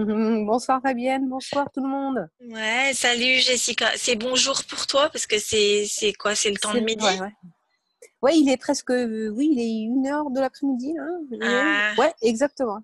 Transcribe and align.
Bonsoir 0.46 0.80
Fabienne, 0.82 1.28
bonsoir 1.28 1.68
tout 1.72 1.82
le 1.82 1.88
monde. 1.88 2.28
Ouais, 2.40 2.92
salut 2.94 3.38
Jessica. 3.40 3.90
C'est 3.96 4.16
bonjour 4.16 4.62
pour 4.64 4.86
toi 4.86 5.10
parce 5.10 5.26
que 5.26 5.38
c'est 5.38 5.86
quoi? 6.18 6.34
C'est 6.34 6.50
le 6.50 6.56
temps 6.56 6.72
de 6.72 6.80
midi? 6.80 7.04
ouais, 7.04 7.20
ouais. 8.22 8.36
il 8.38 8.48
est 8.48 8.56
presque, 8.56 8.88
oui, 8.90 9.50
il 9.52 9.60
est 9.60 9.84
une 9.84 10.06
heure 10.06 10.30
de 10.30 10.40
l'après-midi. 10.40 10.94
Hein 10.98 11.20
Ah. 11.42 11.92
Ouais, 12.00 12.12
exactement. 12.22 12.78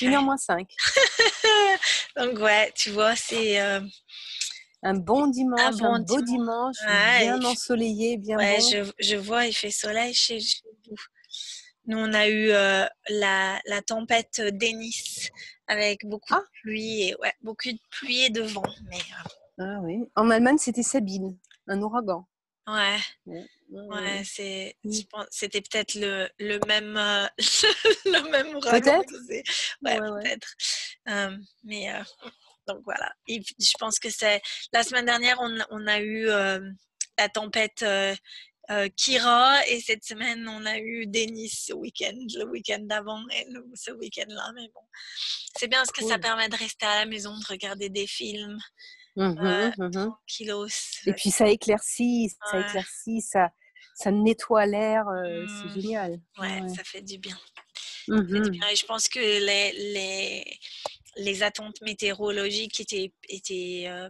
Une 0.00 0.14
heure 0.14 0.22
moins 0.22 0.36
cinq. 0.36 0.68
Donc 2.16 2.38
ouais, 2.38 2.70
tu 2.76 2.90
vois, 2.90 3.16
c'est 3.16 3.60
euh, 3.60 3.80
Un 4.82 4.94
bon 4.94 5.26
dimanche, 5.28 5.60
un, 5.60 5.70
bon 5.72 5.98
beau 6.04 6.20
dimanche. 6.20 6.76
dimanche, 6.76 6.76
Ouais, 6.86 7.20
bien 7.22 7.42
ensoleillé, 7.44 8.18
bien 8.18 8.36
ouais, 8.36 8.58
bon. 8.58 8.68
je, 8.70 8.92
je 9.00 9.16
vois, 9.16 9.46
il 9.46 9.52
fait 9.54 9.70
soleil 9.70 10.14
chez, 10.14 10.38
chez 10.38 10.60
vous. 10.88 10.96
Nous, 11.86 11.98
on 11.98 12.12
a 12.14 12.28
eu 12.28 12.50
euh, 12.50 12.86
la, 13.08 13.58
la 13.66 13.82
tempête 13.82 14.40
Denis 14.52 15.30
avec 15.66 16.04
beaucoup 16.06 16.34
Ah. 16.34 16.40
de 16.40 16.46
pluie 16.60 17.02
et 17.08 17.14
ouais, 17.16 17.32
beaucoup 17.42 17.70
de 17.70 17.78
pluie 17.90 18.22
et 18.24 18.30
de 18.30 18.42
vent. 18.42 18.62
Mais 18.88 18.98
Ah 19.58 19.78
oui. 19.82 20.00
En 20.16 20.30
Allemagne, 20.30 20.58
c'était 20.58 20.82
Sabine, 20.82 21.38
un 21.68 21.80
ouragan. 21.82 22.26
ouais, 22.66 22.98
Ouais, 23.26 23.46
ouais, 23.70 24.22
c'est, 24.24 24.76
je 24.84 25.02
pense, 25.10 25.26
c'était 25.30 25.60
peut-être 25.62 25.94
le, 25.94 26.28
le 26.38 26.58
même, 26.66 26.96
euh, 26.96 27.26
le 28.04 28.30
même 28.30 28.54
ouragan. 28.56 29.02
Peut-être. 29.02 29.14
Ouais, 29.82 29.98
peut-être. 29.98 30.48
Euh, 31.08 31.36
mais 31.64 31.92
euh, 31.94 32.02
donc 32.66 32.80
voilà. 32.84 33.12
Et 33.26 33.40
puis, 33.40 33.54
je 33.58 33.72
pense 33.78 33.98
que 33.98 34.10
c'est 34.10 34.42
la 34.72 34.82
semaine 34.82 35.06
dernière, 35.06 35.38
on, 35.40 35.58
on 35.70 35.86
a 35.86 36.00
eu 36.00 36.26
la 36.26 37.28
tempête 37.28 37.84
euh, 38.72 38.84
euh, 38.84 38.88
Kira 38.96 39.66
et 39.68 39.80
cette 39.80 40.04
semaine, 40.04 40.48
on 40.48 40.64
a 40.66 40.78
eu 40.78 41.06
Denis 41.06 41.48
ce 41.50 41.72
week-end, 41.72 42.14
le 42.36 42.44
week-end 42.44 42.80
d'avant 42.82 43.22
et 43.30 43.44
le- 43.50 43.64
ce 43.74 43.90
week-end-là. 43.92 44.52
Mais 44.54 44.68
bon, 44.74 44.80
c'est 45.58 45.68
bien 45.68 45.78
parce 45.80 45.92
que 45.92 46.04
ça 46.06 46.18
permet 46.18 46.48
de 46.48 46.56
rester 46.56 46.86
à 46.86 47.00
la 47.00 47.06
maison, 47.06 47.36
de 47.38 47.46
regarder 47.46 47.88
des 47.88 48.06
films, 48.06 48.58
Ouais. 49.16 49.72
mhm. 49.78 50.10
kilos. 50.26 51.00
Et 51.06 51.12
puis 51.12 51.30
ça 51.30 51.48
éclaircit, 51.48 52.30
ça 52.50 52.60
éclaircit, 52.60 53.20
ça, 53.20 53.50
ça 53.94 54.10
nettoie 54.10 54.66
l'air, 54.66 55.06
euh, 55.08 55.46
c'est 55.46 55.80
génial. 55.80 56.18
Ouais, 56.38 56.60
Ouais. 56.62 56.68
ça 56.74 56.82
fait 56.84 57.02
du 57.02 57.18
bien. 57.18 57.38
Ça 58.08 58.16
fait 58.16 58.40
du 58.40 58.50
bien. 58.50 58.68
Et 58.68 58.76
je 58.76 58.86
pense 58.86 59.08
que 59.08 59.20
les, 59.20 59.72
les, 59.72 60.58
les 61.16 61.42
attentes 61.42 61.80
météorologiques 61.82 62.80
étaient, 62.80 63.12
étaient, 63.28 63.84
euh, 63.88 64.08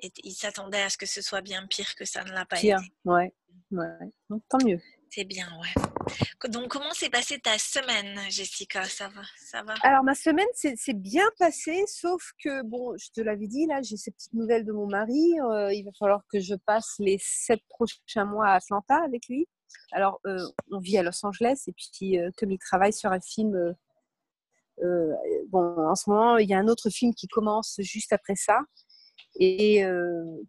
étaient- 0.00 0.20
ils 0.24 0.34
s'attendaient 0.34 0.82
à 0.82 0.90
ce 0.90 0.98
que 0.98 1.06
ce 1.06 1.22
soit 1.22 1.40
bien 1.42 1.64
pire 1.68 1.94
que 1.94 2.04
ça 2.04 2.24
ne 2.24 2.32
l'a 2.32 2.44
pas 2.44 2.56
Pire, 2.56 2.78
été. 2.80 2.92
ouais. 3.04 3.32
Ouais. 3.72 4.10
Donc, 4.30 4.42
tant 4.48 4.58
mieux. 4.64 4.80
C'est 5.10 5.24
bien, 5.24 5.46
ouais. 5.60 6.48
Donc, 6.48 6.68
comment 6.68 6.92
s'est 6.92 7.10
passée 7.10 7.38
ta 7.38 7.58
semaine, 7.58 8.18
Jessica? 8.30 8.84
Ça 8.84 9.08
va 9.08 9.22
Ça 9.36 9.62
va? 9.62 9.74
Alors, 9.82 10.02
ma 10.04 10.14
semaine 10.14 10.46
s'est 10.54 10.94
bien 10.94 11.28
passée, 11.38 11.84
sauf 11.86 12.32
que, 12.42 12.62
bon, 12.62 12.96
je 12.96 13.10
te 13.10 13.20
l'avais 13.20 13.46
dit, 13.46 13.66
là, 13.66 13.82
j'ai 13.82 13.96
ces 13.96 14.10
petites 14.10 14.32
nouvelles 14.32 14.64
de 14.64 14.72
mon 14.72 14.86
mari. 14.86 15.38
euh, 15.40 15.72
il 15.72 15.84
va 15.84 15.90
falloir 15.98 16.22
que 16.32 16.40
je 16.40 16.54
passe 16.54 16.94
les 16.98 17.18
sept 17.20 17.60
prochains 17.68 18.24
mois 18.24 18.48
à 18.48 18.54
Atlanta 18.54 19.02
avec 19.04 19.28
lui. 19.28 19.46
Alors, 19.92 20.20
euh, 20.26 20.38
on 20.70 20.78
vit 20.78 20.96
à 20.98 21.02
Los 21.02 21.24
Angeles, 21.24 21.62
et 21.66 21.72
puis, 21.72 22.18
euh, 22.18 22.30
comme 22.36 22.50
il 22.50 22.58
travaille 22.58 22.92
sur 22.92 23.12
un 23.12 23.20
film, 23.20 23.74
euh, 24.82 25.14
bon, 25.48 25.76
en 25.78 25.94
ce 25.94 26.08
moment, 26.08 26.38
il 26.38 26.48
y 26.48 26.54
a 26.54 26.58
un 26.58 26.68
autre 26.68 26.90
film 26.90 27.14
qui 27.14 27.28
commence 27.28 27.76
juste 27.80 28.12
après 28.12 28.34
ça. 28.36 28.60
Et 29.38 29.82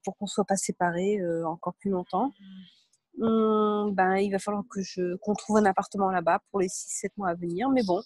pour 0.03 0.17
qu'on 0.17 0.25
soit 0.27 0.43
pas 0.43 0.57
séparés 0.57 1.17
encore 1.45 1.73
plus 1.75 1.89
longtemps, 1.89 2.33
hum, 3.19 3.93
ben, 3.93 4.17
il 4.17 4.31
va 4.31 4.39
falloir 4.39 4.63
que 4.69 4.81
je 4.81 5.15
qu'on 5.17 5.33
trouve 5.33 5.57
un 5.57 5.65
appartement 5.65 6.11
là-bas 6.11 6.39
pour 6.51 6.59
les 6.59 6.67
6-7 6.67 7.09
mois 7.17 7.29
à 7.29 7.35
venir. 7.35 7.69
Mais 7.69 7.83
bon, 7.83 8.01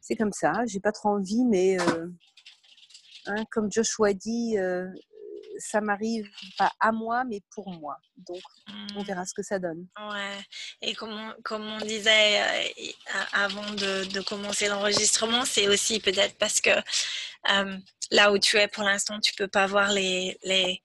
c'est 0.00 0.16
comme 0.16 0.32
ça. 0.32 0.52
J'ai 0.66 0.80
pas 0.80 0.92
trop 0.92 1.10
envie, 1.10 1.44
mais 1.44 1.80
euh, 1.80 2.08
hein, 3.26 3.44
comme 3.50 3.70
Joshua 3.70 4.12
dit, 4.12 4.58
euh, 4.58 4.88
ça 5.58 5.80
m'arrive 5.80 6.28
pas 6.56 6.72
à 6.80 6.92
moi, 6.92 7.24
mais 7.24 7.40
pour 7.50 7.70
moi. 7.70 7.96
Donc, 8.16 8.40
on 8.96 9.00
Hmm, 9.00 9.04
verra 9.04 9.24
ce 9.24 9.34
que 9.34 9.42
ça 9.42 9.58
donne. 9.58 9.86
Ouais. 9.98 10.38
Et 10.82 10.94
comme 10.94 11.10
on, 11.12 11.34
comme 11.42 11.66
on 11.66 11.78
disait 11.78 12.40
euh, 12.40 12.84
avant 13.32 13.70
de, 13.72 14.04
de 14.12 14.20
commencer 14.20 14.68
l'enregistrement, 14.68 15.44
c'est 15.44 15.68
aussi 15.68 16.00
peut-être 16.00 16.36
parce 16.38 16.60
que 16.60 16.70
euh, 17.50 17.76
là 18.10 18.32
où 18.32 18.38
tu 18.38 18.56
es 18.56 18.68
pour 18.68 18.84
l'instant, 18.84 19.20
tu 19.20 19.34
peux 19.34 19.48
pas 19.48 19.66
voir 19.66 19.90
les, 19.92 20.38
les, 20.44 20.82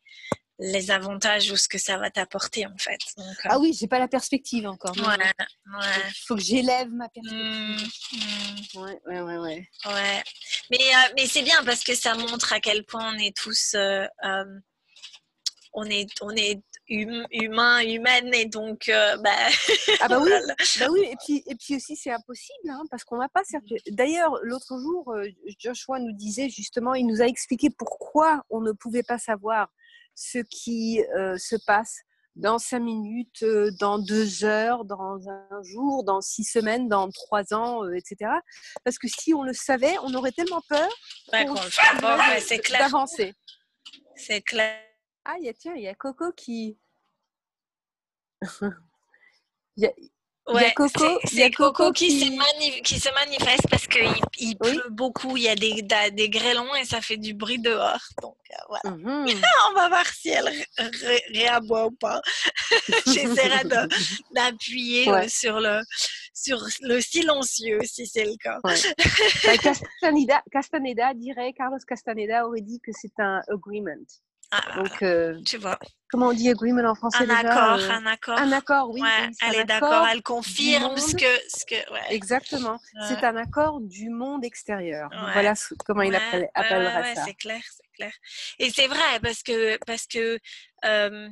les 0.60 0.92
avantages 0.92 1.52
ou 1.52 1.58
ce 1.58 1.68
que 1.68 1.78
ça 1.78 1.98
va 1.98 2.10
t'apporter 2.12 2.66
en 2.68 2.78
fait. 2.78 3.00
Donc, 3.18 3.28
euh, 3.46 3.50
Ah 3.50 3.60
oui, 3.60 3.74
j'ai 3.74 3.88
pas 3.88 4.00
la 4.00 4.08
perspective 4.08 4.68
encore. 4.68 4.96
ouais, 4.98 5.04
ouais. 5.04 6.04
Il 6.08 6.14
faut 6.28 6.36
que 6.36 6.42
j'élève 6.42 6.90
ma 6.90 7.06
Hmm, 7.08 7.76
perspective. 7.76 8.20
hmm. 8.76 8.80
Ouais, 8.82 9.00
ouais, 9.08 9.22
ouais, 9.22 9.38
ouais. 9.38 9.70
Ouais, 9.86 10.24
mais, 10.70 10.78
euh, 10.78 11.14
mais 11.18 11.26
c'est 11.28 11.42
bien 11.42 11.64
parce 11.64 11.84
que 11.84 11.96
ça 11.96 12.16
montre 12.16 12.54
à 12.54 12.60
quel 12.60 12.86
point 12.86 13.14
on 13.14 13.18
est 13.18 13.36
tous, 13.36 13.74
euh, 13.76 14.06
euh, 14.24 14.60
on 15.74 15.86
est, 15.86 16.08
on 16.22 16.30
est 16.32 16.62
hum- 16.92 17.26
humains, 17.32 17.82
humaines 17.82 18.32
et 18.36 18.46
donc, 18.46 18.90
euh, 18.90 19.18
bah, 19.18 19.32
Ah 20.02 20.08
bah 20.08 20.20
oui, 20.22 20.30
bah 20.80 20.88
oui. 20.92 21.02
Et 21.10 21.16
puis, 21.26 21.44
et 21.48 21.56
puis 21.56 21.76
aussi, 21.78 21.96
c'est 21.96 22.12
impossible, 22.12 22.70
hein, 22.70 22.84
parce 22.92 23.04
qu'on 23.04 23.18
n'a 23.18 23.30
pas. 23.30 23.42
D'ailleurs, 23.90 24.38
l'autre 24.44 24.78
jour, 24.80 25.16
Joshua 25.60 26.00
nous 26.00 26.12
disait 26.14 26.50
justement, 26.50 26.94
il 26.94 27.08
nous 27.08 27.22
a 27.24 27.26
expliqué 27.26 27.70
pourquoi 27.72 28.44
on 28.52 28.62
ne 28.62 28.72
pouvait 28.72 29.04
pas 29.04 29.18
savoir 29.18 29.70
ce 30.16 30.40
qui 30.40 31.04
euh, 31.16 31.38
se 31.38 31.56
passe 31.66 32.02
dans 32.36 32.58
cinq 32.58 32.80
minutes, 32.80 33.44
euh, 33.44 33.70
dans 33.80 34.00
deux 34.00 34.44
heures, 34.44 34.86
dans 34.86 35.20
un 35.30 35.62
jour, 35.62 36.04
dans 36.04 36.20
six 36.22 36.44
semaines, 36.44 36.88
dans 36.88 37.10
trois 37.10 37.54
ans, 37.54 37.84
euh, 37.84 37.94
etc. 37.94 38.32
Parce 38.84 38.98
que 38.98 39.08
si 39.08 39.34
on 39.34 39.44
le 39.44 39.54
savait, 39.54 39.96
on 40.04 40.14
aurait 40.16 40.32
tellement 40.32 40.62
peur 40.68 40.90
Ouais, 41.32 41.46
d'avancer. 42.80 43.36
c'est 44.16 44.42
clair. 44.42 44.80
Ah, 45.26 45.36
il 45.40 45.46
y 45.46 45.50
a, 45.50 45.54
tiens, 45.54 45.74
il 45.76 45.84
y 45.84 45.88
a 45.88 45.96
Coco 45.96 46.32
qui. 46.32 46.78
Il 49.76 49.86
y 49.86 50.13
Ouais, 50.48 50.66
c'est- 50.66 51.52
Coco, 51.52 51.72
Coco 51.72 51.92
qui, 51.94 52.08
qui- 52.08 52.20
Se 52.38 52.82
qui 52.82 53.00
se 53.00 53.10
manifeste 53.14 53.66
parce 53.70 53.88
qu'il 53.88 54.04
il 54.40 54.58
Oui. 54.60 54.74
pleut 54.74 54.90
beaucoup, 54.90 55.38
il 55.38 55.44
y 55.44 55.48
a 55.50 55.56
des, 55.56 56.30
grêlons 56.30 56.76
et 56.76 56.84
ça 56.84 57.00
fait 57.02 57.16
du 57.18 57.34
bruit 57.34 57.60
dehors. 57.60 58.02
Donc 58.22 58.36
euh, 58.52 58.56
voilà, 58.68 58.98
Mhm. 58.98 59.26
on 59.70 59.74
va 59.74 59.88
voir 59.88 60.06
si 60.08 60.30
elle 60.30 60.48
ré- 60.50 60.68
ré- 60.78 61.24
réaboie 61.34 61.86
ou 61.88 61.92
pas. 61.92 62.22
J'essaierai 63.08 63.64
d'appuyer 64.36 65.10
Ouais. 65.10 65.26
euh, 65.26 65.30
sur, 65.30 65.60
le, 65.62 65.80
sur 66.34 66.62
le 66.82 67.00
silencieux 67.00 67.80
si 67.84 68.06
c'est 68.06 68.26
le 68.26 68.36
cas. 68.36 68.60
Ouais. 68.66 68.76
Bah, 69.46 69.58
Castaneda, 69.58 70.44
Castaneda 70.52 71.14
dirait, 71.14 71.54
Carlos 71.54 71.78
Castaneda 71.88 72.46
aurait 72.48 72.62
dit 72.62 72.82
que 72.84 72.92
c'est 72.94 73.18
un 73.20 73.42
agreement. 73.48 73.92
Ah, 74.56 74.76
Donc, 74.78 75.02
euh, 75.02 75.42
tu 75.46 75.58
vois, 75.58 75.80
comment 76.12 76.28
on 76.28 76.34
dit 76.34 76.48
agreement 76.50 76.88
en 76.88 76.94
français 76.96 77.24
un 77.24 77.26
déjà 77.26 77.40
accord, 77.40 77.80
euh, 77.80 77.90
un 77.90 78.06
accord. 78.06 78.38
Un 78.38 78.52
accord, 78.52 78.90
oui. 78.92 79.02
Ouais, 79.02 79.08
elle 79.42 79.56
est 79.56 79.64
d'accord, 79.66 79.92
accord 79.92 80.08
elle 80.12 80.22
confirme 80.22 80.96
ce 80.98 81.16
que, 81.16 81.26
ce 81.50 81.66
que, 81.66 81.92
ouais. 81.92 82.02
Exactement. 82.12 82.74
Ouais. 82.94 83.08
C'est 83.08 83.24
un 83.24 83.36
accord 83.36 83.80
du 83.82 84.10
monde 84.10 84.46
extérieur. 84.46 85.10
Voilà 85.34 85.56
ce- 85.56 85.74
comment 85.86 86.04
il 86.04 86.16
appelle, 86.16 86.50
appellera 86.54 87.16
ça. 87.16 87.24
c'est 87.26 87.34
clair, 87.34 87.62
c'est 87.66 87.92
clair. 87.96 88.12
Et 88.60 88.70
c'est 88.70 88.88
vrai 88.88 89.20
parce 89.24 89.42
que 89.42 89.78
parce 89.88 90.06
que 90.06 90.38
euh, 90.86 91.30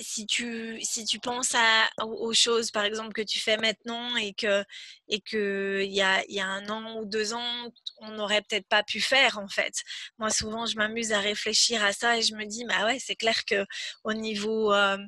si 0.00 0.24
tu 0.26 0.78
si 0.82 1.04
tu 1.04 1.18
penses 1.18 1.54
à, 1.54 1.88
aux 2.04 2.32
choses 2.32 2.70
par 2.70 2.84
exemple 2.84 3.12
que 3.12 3.22
tu 3.22 3.40
fais 3.40 3.56
maintenant 3.56 4.16
et 4.16 4.32
que 4.34 4.64
et 5.08 5.20
que 5.20 5.82
il 5.84 5.92
y 5.92 6.00
a 6.02 6.22
y 6.28 6.38
a 6.40 6.46
un 6.46 6.68
an 6.68 6.98
ou 6.98 7.04
deux 7.06 7.32
ans 7.34 7.70
on 7.98 8.10
n'aurait 8.12 8.42
peut-être 8.42 8.68
pas 8.68 8.82
pu 8.84 9.00
faire 9.00 9.38
en 9.38 9.48
fait. 9.48 9.74
Moi 10.18 10.30
souvent 10.30 10.66
je 10.66 10.76
m'amuse 10.76 11.12
à 11.12 11.18
réfléchir 11.20 11.82
à 11.84 11.92
ça 11.92 12.16
et 12.18 12.22
je 12.22 12.34
me 12.36 12.44
dis 12.44 12.64
bah 12.66 12.84
ouais 12.86 12.98
c'est 13.00 13.16
clair 13.16 13.44
que 13.44 13.66
au 14.04 14.12
niveau 14.12 14.72
euh, 14.72 14.98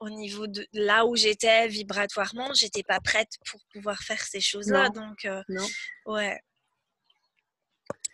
au 0.00 0.10
niveau 0.10 0.46
de 0.46 0.66
là 0.72 1.06
où 1.06 1.16
j'étais 1.16 1.66
vibratoirement, 1.68 2.52
j'étais 2.52 2.82
pas 2.82 3.00
prête 3.00 3.30
pour 3.50 3.60
pouvoir 3.72 3.98
faire 4.02 4.20
ces 4.22 4.40
choses-là. 4.40 4.90
Donc, 4.90 5.24
euh, 5.24 5.42
Non. 5.48 5.66
ouais. 6.06 6.38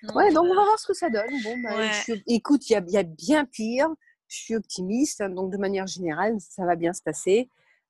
Donc, 0.02 0.14
Ouais, 0.16 0.32
donc 0.32 0.44
on 0.44 0.54
va 0.54 0.64
voir 0.64 0.78
ce 0.78 0.86
que 0.86 0.94
ça 0.94 1.10
donne. 1.10 1.42
Bon, 1.42 1.58
bah, 1.62 1.76
Ouais. 1.76 1.92
je 1.92 2.02
suis- 2.02 2.22
écoute, 2.28 2.68
il 2.70 2.72
y 2.86 2.92
y 2.92 2.96
a 2.96 3.02
bien 3.02 3.44
pire. 3.44 3.88
Je 4.30 4.36
suis 4.36 4.54
optimiste, 4.54 5.20
hein, 5.20 5.28
donc 5.28 5.50
de 5.50 5.56
manière 5.58 5.86
générale, 5.88 6.36
ça 6.38 6.64
va 6.64 6.76
bien 6.76 6.92
se 6.92 7.02
passer. 7.02 7.48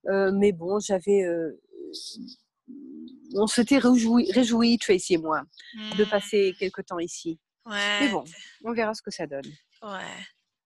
Euh, 0.08 0.32
mais 0.32 0.52
bon, 0.52 0.80
j'avais, 0.80 1.22
euh, 1.22 1.52
on 3.34 3.46
s'était 3.46 3.76
réjouis, 3.78 4.32
réjoui, 4.32 4.78
Tracy 4.78 5.14
et 5.14 5.18
moi, 5.18 5.42
de 5.96 6.04
Hmm. 6.04 6.08
passer 6.08 6.56
quelques 6.58 6.86
temps 6.86 6.98
ici. 6.98 7.38
Mais 8.00 8.08
bon, 8.08 8.24
on 8.64 8.72
verra 8.72 8.94
ce 8.94 9.02
que 9.02 9.10
ça 9.10 9.26
donne. 9.26 9.44
Ouais. 9.82 10.16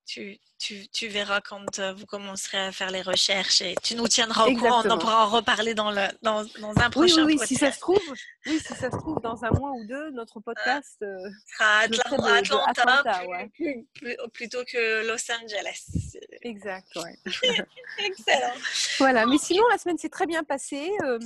Tu, 0.07 0.39
tu, 0.59 0.87
tu 0.89 1.09
verras 1.09 1.41
quand 1.41 1.79
euh, 1.79 1.95
vous 1.95 2.05
commencerez 2.05 2.59
à 2.59 2.73
faire 2.73 2.91
les 2.91 3.01
recherches 3.01 3.63
et 3.63 3.75
tu 3.83 3.95
nous 3.95 4.07
tiendras 4.07 4.47
au 4.47 4.55
courant. 4.55 4.83
On 4.85 4.91
en 4.91 4.99
pourra 4.99 5.27
en 5.27 5.31
reparler 5.31 5.73
dans, 5.75 5.91
le, 5.91 6.03
dans, 6.21 6.45
dans 6.61 6.73
un 6.79 6.85
Oui, 6.85 6.91
prochain 6.91 7.25
oui, 7.25 7.39
oui, 7.41 7.47
si 7.47 7.55
ça 7.55 7.73
se 7.73 7.81
trouve, 7.81 7.99
oui, 8.47 8.59
si 8.61 8.75
ça 8.75 8.91
se 8.91 8.97
trouve, 8.99 9.19
dans 9.23 9.43
un 9.47 9.51
mois 9.53 9.71
ou 9.71 9.85
deux, 9.87 10.11
notre 10.11 10.41
podcast 10.41 10.99
euh, 11.03 11.17
sera 11.57 11.89
de- 11.89 11.99
Atlanta, 12.01 12.65
Atlanta, 12.67 13.19
plus- 13.21 13.29
ouais. 13.29 13.49
plus- 13.55 13.87
plus- 13.95 14.17
plutôt 14.35 14.63
que 14.65 15.07
Los 15.09 15.31
Angeles. 15.33 16.17
Exact, 16.43 16.87
ouais. 16.97 17.19
Excellent. 18.05 18.53
Voilà, 18.99 19.25
mais 19.25 19.39
sinon, 19.39 19.63
la 19.71 19.79
semaine 19.79 19.97
s'est 19.99 20.11
très 20.11 20.27
bien 20.27 20.45
passée. 20.45 20.91
euh, 21.03 21.19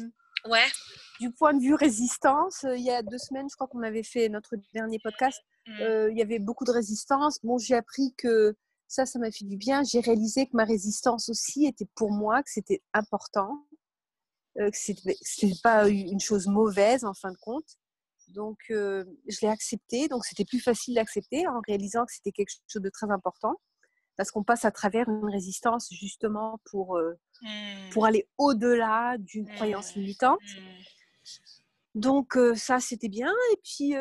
Ouais. 0.47 0.67
du 1.19 1.33
point 1.33 1.53
de 1.53 1.61
vue 1.61 1.75
résistance, 1.75 2.63
euh, 2.65 2.77
il 2.77 2.85
y 2.85 2.93
a 2.93 3.03
deux 3.03 3.19
semaines, 3.19 3.49
je 3.51 3.57
crois 3.57 3.67
qu'on 3.67 3.83
avait 3.83 4.05
fait 4.05 4.29
notre 4.29 4.55
dernier 4.73 5.01
podcast, 5.01 5.41
Mm. 5.67 6.11
il 6.13 6.17
y 6.17 6.23
avait 6.23 6.39
beaucoup 6.39 6.65
de 6.65 6.71
résistance. 6.71 7.41
Bon, 7.43 7.59
j'ai 7.59 7.75
appris 7.75 8.15
que 8.17 8.55
ça, 8.89 9.05
ça 9.07 9.19
m'a 9.19 9.31
fait 9.31 9.45
du 9.45 9.57
bien. 9.57 9.83
J'ai 9.85 10.01
réalisé 10.01 10.47
que 10.47 10.57
ma 10.57 10.65
résistance 10.65 11.29
aussi 11.29 11.67
était 11.67 11.87
pour 11.95 12.11
moi, 12.11 12.43
que 12.43 12.51
c'était 12.51 12.83
important, 12.95 13.67
euh, 14.59 14.71
que 14.71 14.77
c'était 14.77 15.17
c'était 15.21 15.61
pas 15.63 15.89
une 15.89 16.21
chose 16.21 16.47
mauvaise 16.47 17.05
en 17.05 17.15
fin 17.15 17.31
de 17.31 17.37
compte. 17.37 17.77
Donc, 18.29 18.59
euh, 18.71 19.05
je 19.27 19.39
l'ai 19.43 19.49
accepté. 19.49 20.09
Donc, 20.09 20.25
c'était 20.25 20.45
plus 20.45 20.61
facile 20.61 20.95
d'accepter 20.95 21.47
en 21.47 21.61
réalisant 21.67 22.05
que 22.07 22.13
c'était 22.13 22.33
quelque 22.33 22.51
chose 22.67 22.83
de 22.83 22.91
très 22.91 23.11
important. 23.11 23.55
Parce 24.17 24.31
qu'on 24.33 24.43
passe 24.43 24.65
à 24.65 24.71
travers 24.71 25.09
une 25.09 25.31
résistance 25.31 25.89
justement 25.91 26.59
pour, 26.71 26.97
euh, 26.97 27.15
Mm. 27.43 27.91
pour 27.93 28.05
aller 28.05 28.27
au-delà 28.37 29.17
d'une 29.19 29.45
Mm. 29.45 29.55
croyance 29.55 29.95
limitante. 29.95 30.41
Mm. 30.43 32.01
Donc 32.01 32.37
euh, 32.37 32.55
ça, 32.55 32.81
c'était 32.81 33.09
bien. 33.09 33.33
Et 33.53 33.57
puis 33.63 33.93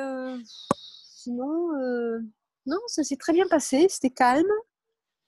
sinon, 1.15 1.71
non, 2.65 2.79
ça 2.87 3.03
s'est 3.03 3.15
très 3.15 3.33
bien 3.33 3.47
passé. 3.47 3.87
C'était 3.89 4.09
calme. 4.09 4.47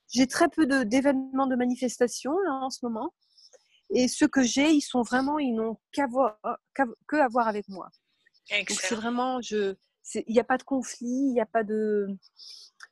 J'ai 0.09 0.27
très 0.27 0.49
peu 0.49 0.65
de- 0.65 0.83
d'événements 0.83 1.47
de, 1.47 1.55
manifestations 1.55 2.37
là, 2.45 2.53
en 2.63 2.69
ce 2.69 2.79
moment. 2.83 3.13
Et 3.91 4.07
ceux 4.07 4.27
que 4.27 4.43
j'ai, 4.43 4.71
ils 4.71 4.81
sont 4.81 5.01
vraiment, 5.01 5.39
ils 5.39 5.53
n'ont 5.53 5.77
qu'à 5.91 6.07
voir, 6.07 6.37
que 7.07 7.15
à 7.17 7.27
voir 7.27 7.47
avec 7.47 7.67
moi. 7.69 7.89
C'est 8.67 8.95
vraiment, 8.95 9.41
je, 9.41 9.75
il 10.15 10.33
n'y 10.33 10.39
a 10.39 10.43
pas 10.43 10.57
de 10.57 10.63
conflit, 10.63 11.07
il 11.07 11.33
n'y 11.33 11.41
a 11.41 11.45
pas 11.45 11.63
de, 11.63 12.07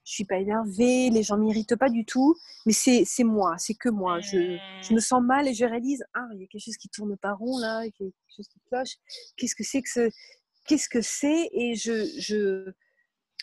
je 0.07 0.13
suis 0.13 0.25
pas 0.25 0.37
énervée, 0.37 1.09
les 1.09 1.23
gens 1.23 1.37
m'irritent 1.37 1.75
pas 1.75 1.89
du 1.89 2.05
tout. 2.05 2.35
Mais 2.65 2.73
c'est 2.73 3.03
c'est 3.05 3.23
moi, 3.23 3.55
c'est 3.57 3.73
que 3.73 3.89
moi. 3.89 4.19
Je, 4.19 4.57
je 4.81 4.93
me 4.93 4.99
sens 4.99 5.21
mal 5.21 5.47
et 5.47 5.53
je 5.53 5.65
réalise, 5.65 6.03
ah, 6.13 6.25
il 6.33 6.41
y 6.41 6.43
a 6.43 6.47
quelque 6.47 6.63
chose 6.63 6.77
qui 6.77 6.89
tourne 6.89 7.17
pas 7.17 7.33
rond 7.33 7.57
là, 7.57 7.81
il 7.83 7.87
y 7.87 7.89
a 7.89 7.91
quelque 7.91 8.13
chose 8.35 8.47
qui 8.47 8.59
cloche. 8.69 8.95
Qu'est-ce 9.35 9.55
que 9.55 9.63
c'est 9.63 9.81
que 9.81 9.89
ce, 9.89 10.09
qu'est-ce 10.65 10.89
que 10.89 11.01
c'est? 11.01 11.49
Et 11.51 11.75
je, 11.75 12.05
je, 12.19 12.71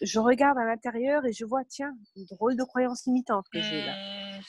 je 0.02 0.18
regarde 0.18 0.58
à 0.58 0.64
l'intérieur 0.64 1.24
et 1.26 1.32
je 1.32 1.44
vois, 1.44 1.62
tiens, 1.68 1.92
une 2.16 2.24
drôle 2.26 2.56
de 2.56 2.64
croyance 2.64 3.04
limitante 3.06 3.46
que 3.52 3.60
j'ai 3.60 3.84
là. 3.84 3.94
Mm. 4.38 4.42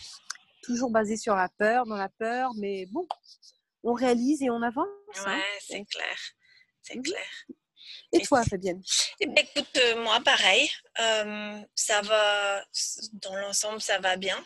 Toujours 0.63 0.89
basée 0.91 1.17
sur 1.17 1.35
la 1.35 1.49
peur, 1.57 1.85
dans 1.85 1.95
la 1.97 2.09
peur, 2.09 2.51
mais 2.57 2.85
bon, 2.87 3.07
on 3.83 3.93
réalise 3.93 4.41
et 4.41 4.49
on 4.49 4.61
avance. 4.61 4.87
hein. 5.25 5.35
Ouais, 5.37 5.43
c'est 5.61 5.85
clair. 5.85 6.17
C'est 6.81 6.95
Mhm. 6.95 7.03
clair. 7.03 7.45
Et 8.13 8.21
toi, 8.21 8.43
Fabienne? 8.43 8.81
Eh 9.19 9.27
ben, 9.27 9.37
écoute, 9.37 9.77
euh, 9.77 10.01
moi, 10.03 10.19
pareil. 10.21 10.67
Euh, 10.99 11.59
ça 11.75 12.01
va, 12.01 12.65
dans 13.13 13.35
l'ensemble, 13.35 13.79
ça 13.81 13.99
va 13.99 14.15
bien. 14.17 14.43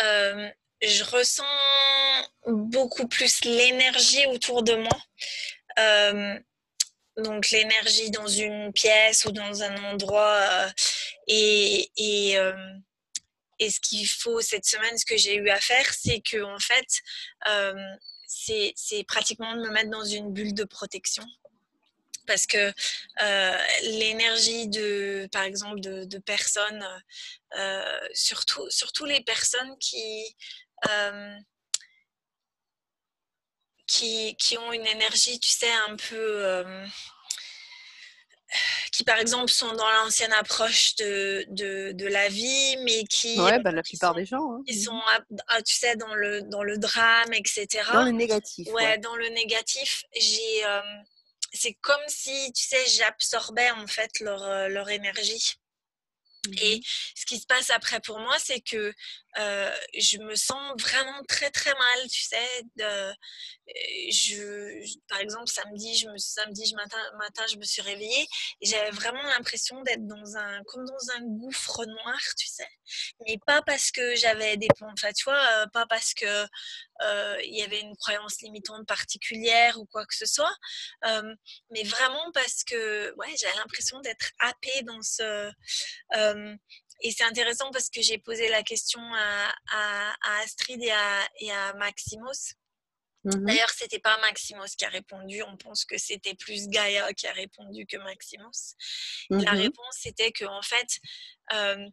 Euh, 0.00 0.48
je 0.80 1.04
ressens 1.04 1.44
beaucoup 2.46 3.06
plus 3.08 3.44
l'énergie 3.44 4.24
autour 4.28 4.62
de 4.62 4.74
moi. 4.74 4.98
Donc 7.18 7.50
l'énergie 7.50 8.10
dans 8.10 8.28
une 8.28 8.72
pièce 8.72 9.24
ou 9.24 9.32
dans 9.32 9.62
un 9.62 9.76
endroit. 9.84 10.38
euh, 10.40 10.68
et 11.26 11.90
et, 11.96 12.38
euh, 12.38 12.52
et 13.58 13.70
ce 13.70 13.80
qu'il 13.80 14.06
faut 14.08 14.40
cette 14.40 14.64
semaine, 14.64 14.96
ce 14.96 15.04
que 15.04 15.16
j'ai 15.16 15.34
eu 15.34 15.48
à 15.50 15.60
faire, 15.60 15.92
c'est 15.92 16.20
que 16.20 16.42
en 16.42 16.58
fait, 16.60 16.86
euh, 17.48 17.74
c'est 18.26 19.04
pratiquement 19.08 19.54
de 19.56 19.60
me 19.60 19.70
mettre 19.70 19.90
dans 19.90 20.04
une 20.04 20.32
bulle 20.32 20.54
de 20.54 20.64
protection. 20.64 21.24
Parce 22.26 22.46
que 22.46 22.72
l'énergie 23.82 24.68
de, 24.68 25.28
par 25.32 25.44
exemple, 25.44 25.80
de, 25.80 26.18
personnes, 26.18 26.86
surtout, 28.12 29.06
les 29.06 29.22
personnes 29.22 29.76
qui, 29.80 30.36
qui, 33.88 34.36
qui 34.36 34.56
ont 34.58 34.72
une 34.72 34.86
énergie, 34.86 35.40
tu 35.40 35.50
sais, 35.50 35.72
un 35.88 35.96
peu. 35.96 36.16
euh, 36.46 36.86
qui, 38.92 39.04
par 39.04 39.18
exemple, 39.18 39.50
sont 39.50 39.72
dans 39.74 39.90
l'ancienne 39.90 40.32
approche 40.32 40.94
de, 40.96 41.44
de, 41.48 41.92
de 41.92 42.06
la 42.06 42.28
vie, 42.28 42.76
mais 42.78 43.04
qui, 43.04 43.38
Ouais, 43.38 43.58
bah, 43.60 43.72
la 43.72 43.82
plupart 43.82 44.12
sont, 44.12 44.16
des 44.18 44.24
gens. 44.24 44.52
hein. 44.52 44.62
qui 44.66 44.80
sont 44.80 45.00
tu 45.66 45.74
sais, 45.74 45.96
dans 45.96 46.14
le, 46.14 46.40
dans 46.42 46.62
le 46.62 46.78
drame, 46.78 47.32
etc. 47.34 47.66
Dans 47.92 48.04
le 48.04 48.12
négatif. 48.12 48.66
Ouais, 48.68 48.74
ouais. 48.84 48.98
dans 48.98 49.16
le 49.16 49.28
négatif, 49.30 50.04
j'ai. 50.14 50.64
euh, 50.64 50.80
c'est 51.52 51.74
comme 51.74 52.00
si, 52.08 52.52
tu 52.52 52.64
sais, 52.66 52.84
j'absorbais 52.88 53.70
en 53.70 53.86
fait 53.86 54.20
leur, 54.20 54.42
euh, 54.42 54.68
leur 54.68 54.88
énergie. 54.90 55.54
Et 56.60 56.76
Mhm. 56.76 56.82
ce 57.16 57.26
qui 57.26 57.38
se 57.38 57.46
passe 57.46 57.70
après 57.70 58.00
pour 58.00 58.18
moi, 58.20 58.36
c'est 58.38 58.60
que 58.60 58.92
euh, 59.38 59.70
je 59.98 60.18
me 60.18 60.34
sens 60.34 60.74
vraiment 60.80 61.22
très 61.28 61.50
très 61.50 61.72
mal, 61.74 62.08
tu 62.10 62.22
sais. 62.22 62.62
de- 62.76 63.14
je, 64.10 64.82
je- 64.84 64.98
par 65.08 65.20
exemple, 65.20 65.48
samedi, 65.48 65.96
je 65.96 66.08
me, 66.08 66.16
samedi 66.18 66.64
je 66.66 66.74
matin, 66.74 66.98
matin, 67.18 67.44
je 67.50 67.56
me 67.56 67.64
suis 67.64 67.82
réveillée 67.82 68.26
et 68.60 68.66
j'avais 68.66 68.90
vraiment 68.90 69.22
l'impression 69.22 69.82
d'être 69.82 70.06
dans 70.06 70.36
un, 70.36 70.62
comme 70.64 70.84
dans 70.86 71.10
un 71.16 71.20
gouffre 71.22 71.84
noir, 71.86 72.18
tu 72.38 72.46
sais. 72.48 72.68
Mais 73.26 73.38
pas 73.46 73.62
parce 73.62 73.90
que 73.90 74.14
j'avais 74.16 74.56
des 74.56 74.68
enfin, 74.80 75.12
tu 75.12 75.24
vois, 75.24 75.66
pas 75.72 75.86
parce 75.86 76.14
que 76.14 76.46
il 77.44 77.54
y 77.56 77.62
avait 77.62 77.80
une 77.80 77.96
croyance 77.96 78.40
limitante 78.42 78.86
particulière 78.86 79.78
ou 79.78 79.86
quoi 79.86 80.04
que 80.06 80.14
ce 80.14 80.26
soit, 80.26 80.54
euh, 81.06 81.34
mais 81.70 81.82
vraiment 81.84 82.30
parce 82.32 82.64
que, 82.64 83.14
ouais, 83.16 83.34
j'avais 83.40 83.56
l'impression 83.56 84.00
d'être 84.00 84.30
happée 84.40 84.82
dans 84.82 85.00
ce 85.02 85.50
euh, 86.16 86.56
et 87.00 87.12
c'est 87.12 87.24
intéressant 87.24 87.70
parce 87.70 87.90
que 87.90 88.02
j'ai 88.02 88.18
posé 88.18 88.48
la 88.48 88.62
question 88.64 89.00
à, 89.14 89.54
à- 89.70 90.14
à 90.22 90.38
Astrid 90.42 90.82
et 90.82 90.90
à, 90.90 91.28
et 91.40 91.52
à 91.52 91.72
Maximos. 91.74 92.54
Mhm. 93.24 93.44
D'ailleurs, 93.46 93.70
c'était 93.70 93.98
pas 93.98 94.16
Maximos 94.18 94.74
qui 94.76 94.84
a 94.84 94.88
répondu. 94.88 95.42
On 95.42 95.56
pense 95.56 95.84
que 95.84 95.98
c'était 95.98 96.34
plus 96.34 96.68
Gaïa 96.68 97.12
qui 97.14 97.26
a 97.26 97.32
répondu 97.32 97.84
que 97.86 97.96
Maximos. 97.98 98.74
Et 99.30 99.44
La 99.44 99.52
Mhm. 99.52 99.58
réponse 99.58 99.96
c'était 100.00 100.32
que 100.32 100.44
en 100.44 100.62
fait, 100.62 100.88
euh, 101.52 101.76
euh, 101.76 101.88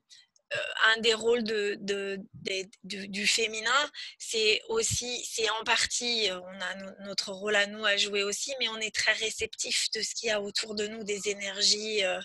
un 0.87 1.01
des 1.01 1.13
rôles 1.13 1.43
du, 1.43 3.27
féminin, 3.27 3.91
c'est 4.17 4.61
aussi, 4.69 5.23
c'est 5.25 5.49
en 5.49 5.63
partie, 5.63 6.29
euh, 6.29 6.39
on 6.39 6.61
a 6.61 6.75
no- 6.75 6.91
notre 7.05 7.31
rôle 7.31 7.55
à 7.55 7.65
nous 7.65 7.83
à 7.85 7.97
jouer 7.97 8.23
aussi, 8.23 8.53
mais 8.59 8.67
on 8.69 8.77
est 8.77 8.93
très 8.93 9.13
réceptif 9.13 9.87
de 9.95 10.01
ce 10.01 10.13
qu'il 10.13 10.29
y 10.29 10.31
a 10.31 10.41
autour 10.41 10.75
de 10.75 10.87
nous, 10.87 11.03
des 11.03 11.29
énergies, 11.29 12.03
euh, 12.03 12.19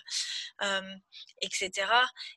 euh, 0.63 0.81
etc. 1.41 1.71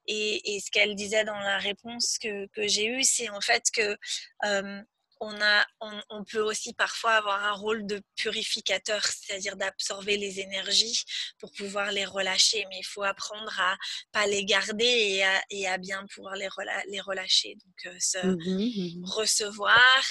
Et, 0.06 0.60
ce 0.64 0.70
qu'elle 0.70 0.94
disait 0.94 1.24
dans 1.24 1.38
la 1.38 1.58
réponse 1.58 2.18
que, 2.18 2.48
j'ai 2.56 2.86
eue, 2.86 3.02
c'est 3.02 3.28
en 3.28 3.40
fait 3.40 3.64
que 3.72 3.96
euh, 4.44 4.82
on, 5.20 5.40
a, 5.40 5.64
on, 5.80 6.00
on 6.10 6.24
peut 6.24 6.40
aussi 6.40 6.74
parfois 6.74 7.12
avoir 7.12 7.42
un 7.44 7.52
rôle 7.52 7.86
de 7.86 8.02
purificateur, 8.16 9.04
c'est-à-dire 9.04 9.56
d'absorber 9.56 10.16
les 10.16 10.40
énergies 10.40 11.04
pour 11.38 11.50
pouvoir 11.52 11.92
les 11.92 12.04
relâcher. 12.04 12.64
Mais 12.68 12.78
il 12.80 12.84
faut 12.86 13.02
apprendre 13.02 13.52
à 13.60 13.76
pas 14.12 14.26
les 14.26 14.44
garder 14.44 14.84
et 14.84 15.24
à, 15.24 15.42
et 15.50 15.66
à 15.66 15.78
bien 15.78 16.04
pouvoir 16.14 16.34
les, 16.36 16.48
rela- 16.48 16.84
les 16.88 17.00
relâcher. 17.00 17.54
Donc, 17.64 17.94
euh, 17.94 17.96
se 18.00 18.18
Mhm, 18.18 18.96
mhm. 18.98 19.04
recevoir, 19.04 20.02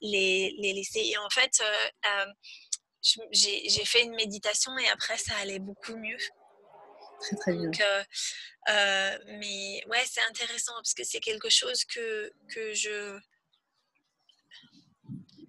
les, 0.00 0.54
laisser. 0.58 1.00
Et 1.00 1.16
en 1.18 1.30
fait, 1.30 1.60
euh, 1.62 1.88
euh, 2.06 2.26
j'ai 3.32 3.84
fait 3.84 4.02
une 4.02 4.14
méditation 4.14 4.76
et 4.78 4.88
après, 4.88 5.16
ça 5.18 5.34
allait 5.36 5.58
beaucoup 5.58 5.96
mieux. 5.96 6.18
Très 7.20 7.36
très 7.36 7.52
bien. 7.52 7.64
Donc, 7.64 7.82
mais 8.66 9.82
ouais, 9.88 10.04
c'est 10.06 10.22
intéressant 10.28 10.72
parce 10.74 10.94
que 10.94 11.04
c'est 11.04 11.20
quelque 11.20 11.48
chose 11.50 11.84
que, 11.84 12.30
que 12.54 12.72
je 12.74 13.18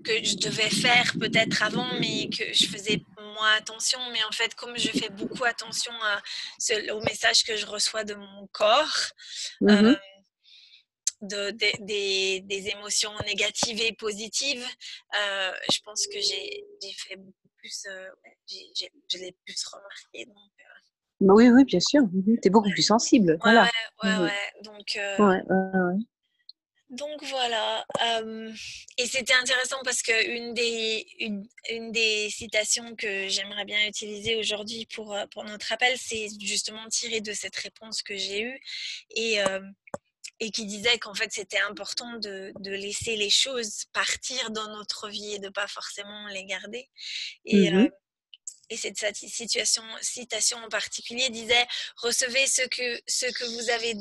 que 0.03 0.23
je 0.23 0.35
devais 0.37 0.69
faire 0.69 1.13
peut-être 1.19 1.63
avant, 1.63 1.87
mais 1.99 2.29
que 2.29 2.51
je 2.53 2.65
faisais 2.67 3.03
moins 3.17 3.53
attention. 3.57 3.99
Mais 4.11 4.23
en 4.23 4.31
fait, 4.31 4.53
comme 4.55 4.77
je 4.77 4.89
fais 4.89 5.09
beaucoup 5.09 5.43
attention 5.45 5.91
à 6.03 6.21
ce- 6.59 6.91
au 6.91 7.01
message 7.01 7.43
que 7.43 7.55
je 7.55 7.65
reçois 7.65 8.03
de 8.03 8.13
mon 8.15 8.47
corps, 8.47 8.97
Mhm. 9.61 9.85
euh, 9.85 9.95
de, 11.21 11.51
des- 11.51 11.75
des, 11.81 12.39
des 12.41 12.69
émotions 12.69 13.11
négatives 13.25 13.79
et 13.81 13.93
positives, 13.93 14.65
euh, 15.19 15.51
je 15.71 15.79
pense 15.85 16.07
que 16.07 16.19
j'ai 16.19 16.63
fait 16.97 17.15
beaucoup 17.15 17.49
plus, 17.57 17.85
euh, 17.87 18.07
je 18.47 19.17
l'ai 19.19 19.35
plus 19.45 19.63
remarqué. 19.71 20.25
Donc, 20.25 20.35
Bah 21.23 21.33
oui, 21.35 21.49
oui, 21.51 21.63
bien 21.65 21.79
sûr. 21.79 22.01
Tu 22.41 22.47
es 22.47 22.49
beaucoup 22.49 22.71
plus 22.71 22.81
sensible. 22.81 23.33
ouais, 23.33 23.37
Voilà. 23.41 23.63
ouais, 23.63 23.69
ouais, 24.03 24.15
Mhm. 24.17 24.23
ouais. 24.23 24.51
Donc, 24.63 24.95
euh. 24.97 25.93
Donc 26.91 27.23
voilà. 27.23 27.85
et 28.97 29.07
c'était 29.07 29.33
intéressant 29.33 29.79
parce 29.83 30.01
que 30.01 30.27
une 30.29 30.53
des, 30.53 31.07
une, 31.69 31.91
des 31.91 32.29
citations 32.29 32.95
que 32.95 33.29
j'aimerais 33.29 33.65
bien 33.65 33.87
utiliser 33.87 34.35
aujourd'hui 34.35 34.85
pour, 34.93 35.17
pour 35.31 35.45
notre 35.45 35.71
appel, 35.71 35.97
c'est 35.97 36.27
justement 36.39 36.85
tiré 36.89 37.21
de 37.21 37.31
cette 37.33 37.55
réponse 37.55 38.03
que 38.03 38.17
j'ai 38.17 38.41
eue 38.41 38.59
et, 39.11 39.39
et 40.41 40.51
qui 40.51 40.65
disait 40.65 40.99
qu'en 40.99 41.13
fait 41.13 41.31
c'était 41.31 41.61
important 41.61 42.11
de, 42.19 42.51
de, 42.59 42.71
laisser 42.71 43.15
les 43.15 43.29
choses 43.29 43.85
partir 43.93 44.51
dans 44.51 44.67
notre 44.75 45.07
vie 45.07 45.35
et 45.35 45.39
de 45.39 45.49
pas 45.49 45.67
forcément 45.67 46.27
les 46.27 46.43
garder. 46.43 46.89
Et, 47.45 47.71
mmh 47.71 47.89
et 48.71 48.77
cette 48.77 49.17
situation, 49.17 49.83
citation 50.01 50.57
en 50.57 50.69
particulier 50.69 51.29
disait 51.29 51.67
recevez 51.97 52.47
ce 52.47 52.61
que, 52.61 53.01
ce 53.05 53.25
que 53.25 53.43
vous, 53.43 53.69
avez, 53.69 53.95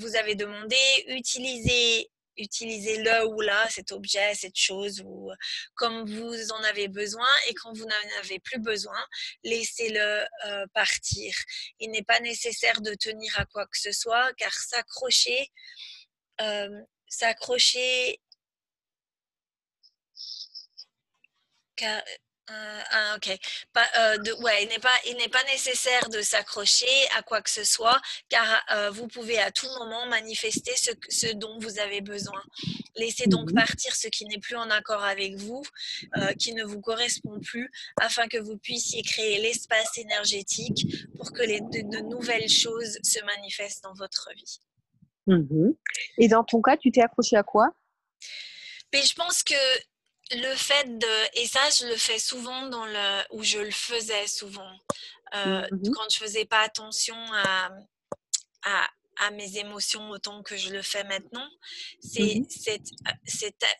vous 0.00 0.16
avez 0.16 0.34
demandé, 0.34 0.76
utilisez 1.06 2.10
utilisez-le 2.38 3.26
ou 3.26 3.40
là, 3.40 3.68
cet 3.68 3.92
objet, 3.92 4.34
cette 4.34 4.56
chose, 4.56 5.02
ou 5.04 5.30
comme 5.74 6.08
vous 6.08 6.52
en 6.52 6.62
avez 6.64 6.88
besoin, 6.88 7.28
et 7.48 7.54
quand 7.54 7.72
vous 7.72 7.84
n'en 7.84 8.18
avez 8.20 8.38
plus 8.40 8.60
besoin, 8.60 9.04
laissez-le 9.44 10.24
euh, 10.46 10.66
partir. 10.72 11.34
Il 11.80 11.90
n'est 11.90 12.04
pas 12.04 12.20
nécessaire 12.20 12.80
de 12.80 12.94
tenir 12.94 13.32
à 13.38 13.44
quoi 13.44 13.66
que 13.66 13.78
ce 13.78 13.92
soit, 13.92 14.32
car 14.34 14.52
s'accrocher, 14.52 15.50
euh, 16.40 16.80
s'accrocher, 17.08 18.20
euh, 22.50 22.80
ah, 22.90 23.16
ok. 23.16 23.28
Euh, 23.28 24.42
ouais, 24.42 24.62
il 24.62 24.68
n'est 24.68 24.78
pas, 24.78 24.94
il 25.06 25.16
n'est 25.16 25.28
pas 25.28 25.42
nécessaire 25.44 26.08
de 26.08 26.22
s'accrocher 26.22 26.86
à 27.16 27.22
quoi 27.22 27.42
que 27.42 27.50
ce 27.50 27.64
soit, 27.64 28.00
car 28.28 28.46
euh, 28.72 28.90
vous 28.90 29.06
pouvez 29.06 29.38
à 29.38 29.50
tout 29.50 29.68
moment 29.78 30.06
manifester 30.06 30.72
ce, 30.76 30.90
ce 31.08 31.32
dont 31.34 31.58
vous 31.58 31.78
avez 31.78 32.00
besoin. 32.00 32.42
Laissez 32.96 33.26
donc 33.26 33.50
mmh 33.50 33.54
partir 33.54 33.94
ce 33.94 34.08
qui 34.08 34.24
n'est 34.24 34.38
plus 34.38 34.56
en 34.56 34.70
accord 34.70 35.02
avec 35.02 35.34
vous, 35.34 35.62
qui 36.38 36.54
ne 36.54 36.64
vous 36.64 36.80
correspond 36.80 37.40
plus, 37.40 37.70
afin 38.00 38.28
que 38.28 38.38
vous 38.38 38.56
puissiez 38.56 39.02
créer 39.02 39.40
l'espace 39.40 39.98
énergétique 39.98 40.86
pour 41.16 41.32
que 41.32 41.42
les, 41.42 41.60
de, 41.60 42.00
nouvelles 42.08 42.48
choses 42.48 42.98
se 43.02 43.22
manifestent 43.24 43.82
dans 43.82 43.94
votre 43.94 44.30
vie. 44.34 44.60
Mmh 45.26 45.72
Et 46.18 46.28
dans 46.28 46.44
ton 46.44 46.62
cas, 46.62 46.76
tu 46.76 46.90
t'es 46.92 47.02
accroché 47.02 47.36
à 47.36 47.42
quoi? 47.42 47.72
Mais 48.92 49.02
je 49.02 49.14
pense 49.14 49.42
que 49.42 49.54
le 50.32 50.54
fait 50.56 50.98
de 50.98 51.40
et 51.40 51.46
ça 51.46 51.60
je 51.70 51.86
le 51.86 51.96
fais 51.96 52.18
souvent 52.18 52.66
dans 52.68 52.86
le 52.86 53.22
ou 53.30 53.42
je 53.42 53.58
le 53.58 53.70
faisais 53.70 54.26
souvent 54.26 54.70
euh, 55.34 55.66
mmh 55.70 55.90
quand 55.94 56.08
je 56.10 56.18
faisais 56.18 56.44
pas 56.44 56.60
attention 56.60 57.16
à, 57.32 57.70
à, 58.64 58.88
à 59.18 59.30
mes 59.32 59.58
émotions 59.58 60.10
autant 60.10 60.42
que 60.42 60.56
je 60.56 60.70
le 60.70 60.82
fais 60.82 61.04
maintenant. 61.04 61.46
C'est 62.00 62.40
mmh 62.40 62.46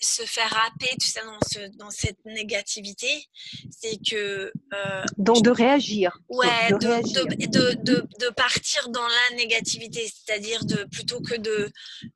se 0.01 0.23
faire 0.25 0.67
happer, 0.67 0.95
tu 1.01 1.07
sais, 1.07 1.21
dans, 1.23 1.39
ce, 1.51 1.77
dans 1.77 1.91
cette 1.91 2.25
négativité. 2.25 3.29
C'est 3.71 3.99
que. 3.99 4.53
Euh, 4.75 5.05
Donc 5.17 5.43
de 5.43 5.51
réagir. 5.51 6.19
Ouais, 6.29 6.69
de, 6.71 6.77
de, 6.77 8.07
de, 8.19 8.31
partir 8.31 8.89
dans 8.89 9.07
la 9.07 9.37
négativité, 9.37 10.07
c'est-à-dire 10.07 10.65
de 10.65 10.85
plutôt 10.85 11.21
que 11.21 11.37
de, 11.37 11.71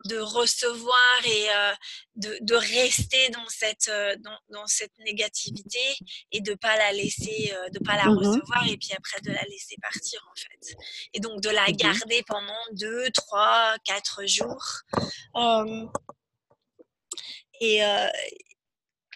de 0.07 0.19
recevoir 0.19 1.21
et 1.25 1.51
euh, 1.51 1.73
de, 2.17 2.55
rester 2.55 3.31
dans 3.31 3.49
cette, 3.49 3.89
euh, 3.89 4.17
dans, 4.21 4.39
dans, 4.51 4.67
cette 4.67 4.97
négativité 4.99 5.81
et 6.31 6.41
de 6.41 6.55
pas 6.55 6.77
la 6.77 6.93
laisser, 6.93 7.53
de 7.73 7.79
pas 7.79 7.97
la 7.97 8.07
mmh 8.07 8.19
recevoir 8.19 8.69
et 8.69 8.77
puis 8.77 8.91
après 8.97 9.21
de 9.23 9.33
la 9.33 9.43
laisser 9.45 9.77
partir 9.81 10.21
en 10.31 10.35
fait. 10.37 10.77
Et 11.15 11.21
donc 11.21 11.41
de 11.41 11.51
la 11.51 11.69
mmh 11.69 11.77
garder 11.77 12.23
pendant 12.27 12.61
deux, 12.73 13.11
trois, 13.11 13.77
quatre 13.85 14.27
jours. 14.27 14.83
et, 17.61 17.79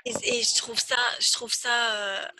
et, 0.04 0.42
je 0.42 0.56
trouve 0.56 0.78
ça, 0.78 0.96
je 1.20 1.32
trouve 1.32 1.52
ça 1.52 2.30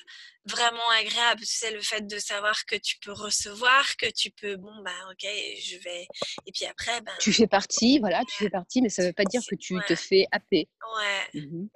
vraiment 0.46 0.88
agréable. 1.00 1.42
c'est 1.44 1.72
le 1.72 1.80
fait 1.80 2.06
de 2.06 2.18
savoir 2.18 2.64
que 2.66 2.76
tu 2.76 2.98
peux 2.98 3.12
recevoir, 3.12 3.96
que 3.96 4.06
tu 4.10 4.30
peux, 4.30 4.56
bon, 4.56 4.72
bah, 4.84 4.90
ok, 5.10 5.28
je 5.60 5.78
vais. 5.78 6.06
Et 6.46 6.52
puis 6.52 6.64
après, 6.66 7.00
ben. 7.00 7.12
Tu 7.20 7.32
fais 7.32 7.46
partie, 7.46 7.98
voilà, 7.98 8.22
tu 8.24 8.44
fais 8.44 8.50
partie, 8.50 8.82
mais 8.82 8.88
ça 8.88 9.02
ne 9.02 9.08
veut 9.08 9.12
pas 9.12 9.24
dire 9.24 9.42
que 9.48 9.56
tu 9.56 9.76
te 9.86 9.94
fais 9.94 10.26
happer. 10.32 10.68
Ouais. 10.96 11.40
Mmh 11.40 11.66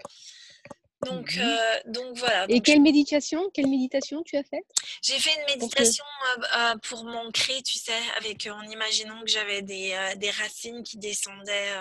donc, 1.07 1.35
mmh 1.37 1.41
euh, 1.41 1.81
donc 1.87 2.19
voilà. 2.19 2.45
Et 2.51 2.61
quelle 2.61 2.83
méditation, 2.83 3.49
quelle 3.55 3.69
méditation 3.69 4.23
tu 4.23 4.37
as 4.37 4.43
faite? 4.43 4.67
J'ai 5.03 5.19
fait 5.19 5.31
une 5.41 5.59
méditation 5.59 6.05
euh, 6.37 6.43
euh, 6.59 6.75
pour 6.83 7.05
m'ancrer, 7.05 7.63
tu 7.63 7.79
sais, 7.79 7.93
avec 8.19 8.47
en 8.47 8.63
imaginant 8.65 9.19
que 9.23 9.31
j'avais 9.31 9.63
des, 9.63 9.97
des, 10.19 10.31
racines 10.31 10.83
qui 10.83 10.99
descendaient, 10.99 11.73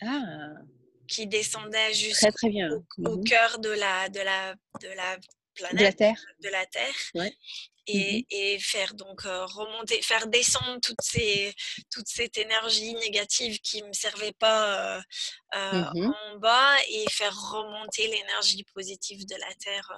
ah. 0.00 0.54
qui 1.06 1.26
descendaient 1.26 1.92
juste 1.92 2.22
très, 2.22 2.32
très 2.32 2.48
bien. 2.48 2.70
au, 2.70 3.16
mmh 3.18 3.24
cœur 3.24 3.58
de 3.58 3.68
la, 3.68 4.08
de 4.08 4.20
la, 4.20 4.54
de 4.80 4.88
la 4.96 5.18
planète, 5.54 5.78
de 5.78 5.84
la 5.84 5.92
Terre. 5.92 6.26
De 6.40 6.48
la 6.48 6.66
terre. 6.66 6.94
Ouais. 7.14 7.36
Mmh 7.86 8.20
et, 8.30 8.58
faire 8.60 8.94
donc 8.94 9.26
euh, 9.26 9.44
remonter, 9.44 10.00
faire 10.00 10.26
descendre 10.26 10.80
ces, 11.02 11.54
toute 11.90 12.08
cette 12.08 12.38
énergie 12.38 12.94
négative 12.94 13.60
qui 13.60 13.82
ne 13.82 13.88
me 13.88 13.92
servait 13.92 14.32
pas 14.32 14.96
euh, 14.96 15.02
euh, 15.54 15.84
mmh 15.94 16.14
en 16.14 16.38
bas 16.38 16.76
et 16.88 17.04
faire 17.10 17.34
remonter 17.34 18.06
l'énergie 18.06 18.64
positive 18.74 19.26
de 19.26 19.34
la 19.34 19.54
Terre 19.56 19.92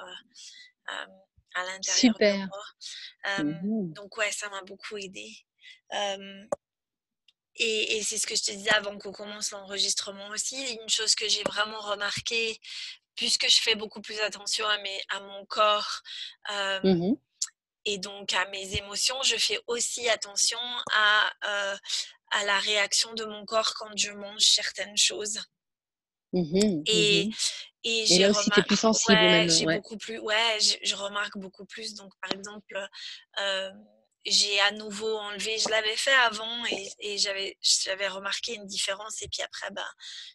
à 1.55 1.65
l'intérieur 1.65 2.15
de 2.19 2.47
moi. 2.47 3.45
Mmh 3.45 3.93
donc 3.93 4.17
ouais, 4.17 4.33
ça 4.33 4.49
m'a 4.49 4.63
beaucoup 4.63 4.97
aidé. 4.97 5.31
et, 7.55 7.97
et 7.97 8.03
c'est 8.03 8.19
ce 8.19 8.27
que 8.27 8.35
je 8.35 8.43
te 8.43 8.51
disais 8.51 8.75
avant 8.75 8.99
qu'on 8.99 9.13
commence 9.13 9.53
l'enregistrement 9.53 10.29
aussi. 10.29 10.61
Une 10.83 10.89
chose 10.89 11.15
que 11.15 11.29
j'ai 11.29 11.45
vraiment 11.45 11.81
remarqué, 11.81 12.59
puisque 13.17 13.49
je 13.49 13.61
fais 13.61 13.75
beaucoup 13.75 14.01
plus 14.01 14.21
attention 14.21 14.67
à, 14.67 14.79
mes, 14.79 15.01
à 15.09 15.21
mon 15.21 15.45
corps, 15.47 16.03
et 17.87 17.99
donc 17.99 18.35
à 18.35 18.47
mes 18.51 18.77
émotions, 18.77 19.17
je 19.23 19.37
fais 19.37 19.59
aussi 19.69 20.09
attention 20.09 20.59
à, 20.93 21.31
euh, 21.47 21.77
à 22.33 22.45
la 22.45 22.59
réaction 22.59 23.15
de 23.15 23.25
mon 23.25 23.45
corps 23.47 23.75
quand 23.79 23.97
je 23.97 24.11
mange 24.11 24.43
certaines 24.43 24.97
choses. 24.97 25.41
Mmh 26.33 26.83
et, 26.87 27.25
mmh 27.27 27.33
et, 27.85 28.03
et 28.03 28.33
tu 28.53 28.61
es 28.61 28.63
plus 28.65 28.77
sensible. 28.77 29.17
Ouais, 29.17 29.47
j'ai 29.49 29.65
beaucoup 29.65 29.97
plus, 29.97 30.19
ouais, 30.19 30.59
je, 30.83 30.97
remarque 30.97 31.39
beaucoup 31.39 31.65
plus. 31.65 31.95
Donc, 31.95 32.13
par 32.21 32.33
exemple, 32.33 32.77
euh, 33.41 33.71
j'ai 34.27 34.61
à 34.61 34.73
nouveau 34.73 35.17
enlevé, 35.17 35.59
je 35.59 35.69
l'avais 35.69 35.97
fait 35.97 36.15
avant 36.15 36.67
et, 36.67 36.89
et 37.01 37.19
j'avais, 37.19 37.57
j'avais 37.63 38.09
remarqué 38.09 38.55
une 38.55 38.67
différence. 38.67 39.23
Et 39.23 39.29
puis 39.29 39.43
après, 39.43 39.71
bah, 39.71 39.89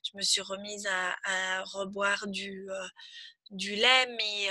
je 0.04 0.18
me 0.18 0.22
suis 0.22 0.42
remise 0.42 0.88
à, 0.88 1.16
à 1.26 1.64
reboire 1.64 2.28
du, 2.28 2.70
euh, 2.70 2.88
du 3.52 3.76
lait, 3.76 4.08
mais 4.18 4.50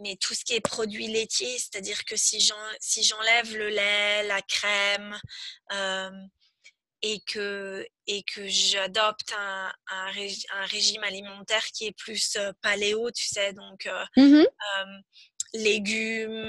mais 0.00 0.16
tout 0.16 0.34
ce 0.34 0.44
qui 0.44 0.54
est 0.54 0.60
produit 0.60 1.06
laitier, 1.06 1.56
c'est-à-dire 1.56 2.04
que 2.04 2.16
si 2.16 2.40
j'enlève 2.40 3.56
le 3.56 3.68
lait, 3.68 4.24
la 4.24 4.42
crème, 4.42 5.16
et 7.06 7.20
que, 7.20 7.86
et 8.06 8.22
que 8.22 8.46
j'adopte 8.48 9.34
un, 9.38 9.70
un, 9.90 10.10
régime 10.66 11.04
alimentaire 11.04 11.64
qui 11.66 11.86
est 11.86 11.92
plus 11.92 12.38
paléo, 12.62 13.10
tu 13.10 13.26
sais, 13.26 13.52
donc 13.52 13.88
mmh 14.16 14.44
légumes, 15.54 16.46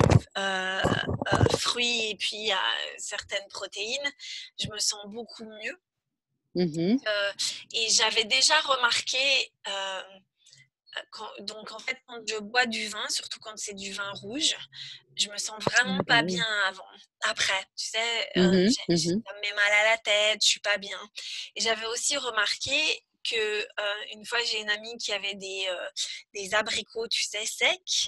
fruits 1.58 2.12
et 2.12 2.16
puis 2.16 2.52
certaines 2.98 3.48
protéines, 3.50 4.12
je 4.60 4.68
me 4.70 4.78
sens 4.80 5.06
beaucoup 5.08 5.46
mieux. 5.46 5.78
Mmh 6.58 6.98
et 7.74 7.90
j'avais 7.90 8.24
déjà 8.24 8.58
remarqué 8.62 9.52
donc 11.42 11.72
en 11.72 11.80
fait, 11.80 11.98
quand 12.08 12.20
je 12.28 12.38
bois 12.40 12.66
du 12.66 12.88
vin, 12.88 13.08
surtout 13.10 13.40
quand 13.40 13.58
c'est 13.58 13.74
du 13.74 13.92
vin 13.92 14.12
rouge, 14.14 14.56
je 15.16 15.30
me 15.30 15.38
sens 15.38 15.62
vraiment 15.64 16.04
pas 16.04 16.22
mmh. 16.22 16.28
bien 16.28 16.46
avant. 16.68 16.86
Après, 17.24 17.60
tu 17.76 17.88
sais, 17.90 18.30
euh, 18.38 18.68
mmh 18.68 18.70
ça 18.70 18.84
me 18.88 19.42
met 19.42 19.54
mal 19.54 19.72
à 19.72 19.92
la 19.92 19.98
tête, 19.98 20.40
je 20.42 20.48
suis 20.48 20.60
pas 20.60 20.78
bien. 20.78 21.00
Et 21.56 21.62
j'avais 21.62 21.86
aussi 21.88 22.18
remarqué 22.18 23.04
que 23.30 23.36
euh, 23.36 24.04
une 24.14 24.26
fois 24.26 24.40
j'ai 24.44 24.62
une 24.62 24.70
amie 24.70 24.98
qui 24.98 25.12
avait 25.12 25.36
des, 25.36 25.66
euh, 25.70 25.88
des 26.34 26.54
abricots, 26.54 27.08
tu 27.08 27.24
sais, 27.24 27.46
secs. 27.46 28.08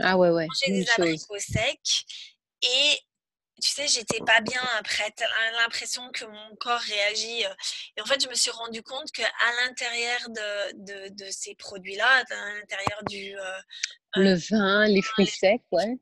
Ah 0.00 0.16
ouais 0.16 0.30
ouais. 0.30 0.46
J'ai 0.62 0.72
des 0.72 0.86
abricots 0.96 1.38
secs 1.38 2.04
et 2.62 2.98
tu 3.62 3.70
sais, 3.70 3.86
j'étais 3.88 4.20
pas 4.20 4.40
bien 4.40 4.62
après. 4.78 5.12
L'impression 5.62 6.10
que 6.10 6.24
mon 6.24 6.56
corps 6.56 6.80
réagit. 6.80 7.46
Euh, 7.46 7.54
et 7.96 8.00
en 8.02 8.04
fait, 8.04 8.22
je 8.22 8.28
me 8.28 8.34
suis 8.34 8.50
rendu 8.50 8.82
compte 8.82 9.10
qu'à 9.12 9.30
l'intérieur 9.62 10.20
de, 10.28 10.84
de, 10.84 11.14
de, 11.14 11.30
ces 11.30 11.54
produits-là, 11.54 12.24
à 12.30 12.54
l'intérieur 12.58 13.02
du. 13.08 13.36
Euh, 13.38 13.58
le 14.16 14.34
vin, 14.34 14.86
les 14.86 15.02
fruits 15.02 15.26
secs, 15.26 15.62
ouais. 15.72 15.96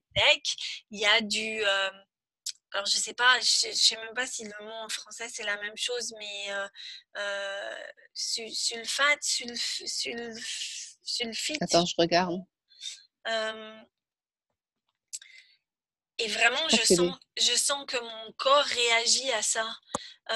il 0.90 1.00
y 1.00 1.06
a 1.06 1.21
du. 1.21 1.62
Alors, 2.73 2.87
je 2.87 2.97
sais 2.97 3.14
pas, 3.14 3.38
je, 3.41 3.73
sais 3.73 3.97
même 3.97 4.14
pas 4.14 4.26
si 4.26 4.45
le 4.45 4.64
mot 4.64 4.71
en 4.71 4.88
français 4.88 5.29
c'est 5.29 5.45
la 5.45 5.57
même 5.61 5.76
chose, 5.76 6.14
mais 6.19 6.49
sulfate, 8.14 9.23
sulf, 9.23 9.83
sulfite. 11.02 11.62
Attends, 11.62 11.87
je 11.87 11.95
regarde. 11.99 12.41
et 16.19 16.29
vraiment, 16.29 16.69
je 16.69 16.95
sens, 16.95 17.19
je 17.38 17.55
sens 17.57 17.85
que 17.87 17.99
mon 17.99 18.33
corps 18.33 18.64
réagit 18.64 19.31
à 19.33 19.43
ça. 19.43 19.69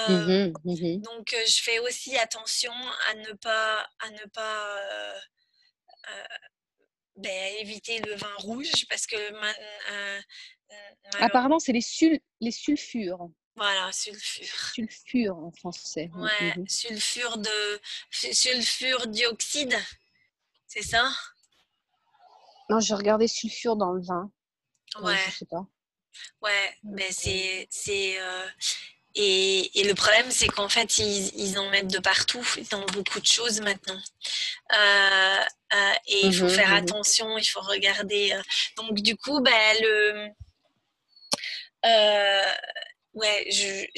Mmh 0.09 0.53
mmh 0.65 1.01
donc, 1.03 1.35
je 1.47 1.63
fais 1.63 1.79
aussi 1.79 2.19
attention 2.19 2.75
à 3.09 3.15
ne 3.15 3.33
pas, 3.35 3.89
à 4.01 4.11
ne 4.11 4.25
pas 4.27 4.81
ben, 7.17 7.55
éviter 7.61 7.99
le 8.01 8.15
vin 8.15 8.35
rouge 8.39 8.85
parce 8.91 9.07
que 9.07 9.17
apparemment 11.21 11.59
c'est 11.59 11.73
les, 11.73 11.81
sul 11.81 12.19
les 12.41 12.51
sulfures. 12.51 13.29
Voilà, 13.57 13.91
sulfure. 13.93 14.47
Sulfure 14.75 15.39
en 15.39 15.51
français. 15.53 16.11
Ouais, 16.15 16.55
sulfure 16.69 17.39
de 17.39 17.81
sulfure 18.11 19.07
dioxyde, 19.07 19.77
c'est 20.67 20.83
ça? 20.83 21.11
Non, 22.69 22.81
j'ai 22.81 22.95
regardé 22.95 23.29
sulfure 23.29 23.77
dans 23.77 23.93
le 23.93 24.03
vin. 24.03 24.31
Ouais. 25.01 25.17
je 25.27 25.39
sais 25.39 25.47
pas. 25.47 25.67
Ouais, 26.43 26.77
mais 26.83 27.11
c'est 27.13 27.67
c'est 27.71 28.19
et, 29.19 29.83
le 29.85 29.95
problème, 29.95 30.31
c'est 30.31 30.49
qu'en 30.49 30.69
fait, 30.69 30.99
ils, 30.99 31.59
en 31.59 31.71
mettent 31.71 31.91
de 31.91 31.99
partout, 31.99 32.45
dans 32.71 32.85
beaucoup 32.87 33.19
de 33.19 33.27
choses 33.27 33.63
maintenant. 33.63 33.99
Euh, 34.75 35.41
euh, 35.73 35.93
et 36.07 36.27
il 36.27 36.35
faut 36.35 36.45
mmh 36.45 36.51
faire 36.51 36.71
mmh 36.71 36.75
attention, 36.75 37.39
il 37.39 37.45
faut 37.45 37.63
regarder. 37.63 38.33
Euh. 38.33 38.43
Donc, 38.77 39.01
du 39.01 39.17
coup, 39.17 39.41
ben, 39.41 39.77
le. 39.81 40.29
Ouais, 41.85 43.47
j'évite 43.51 43.91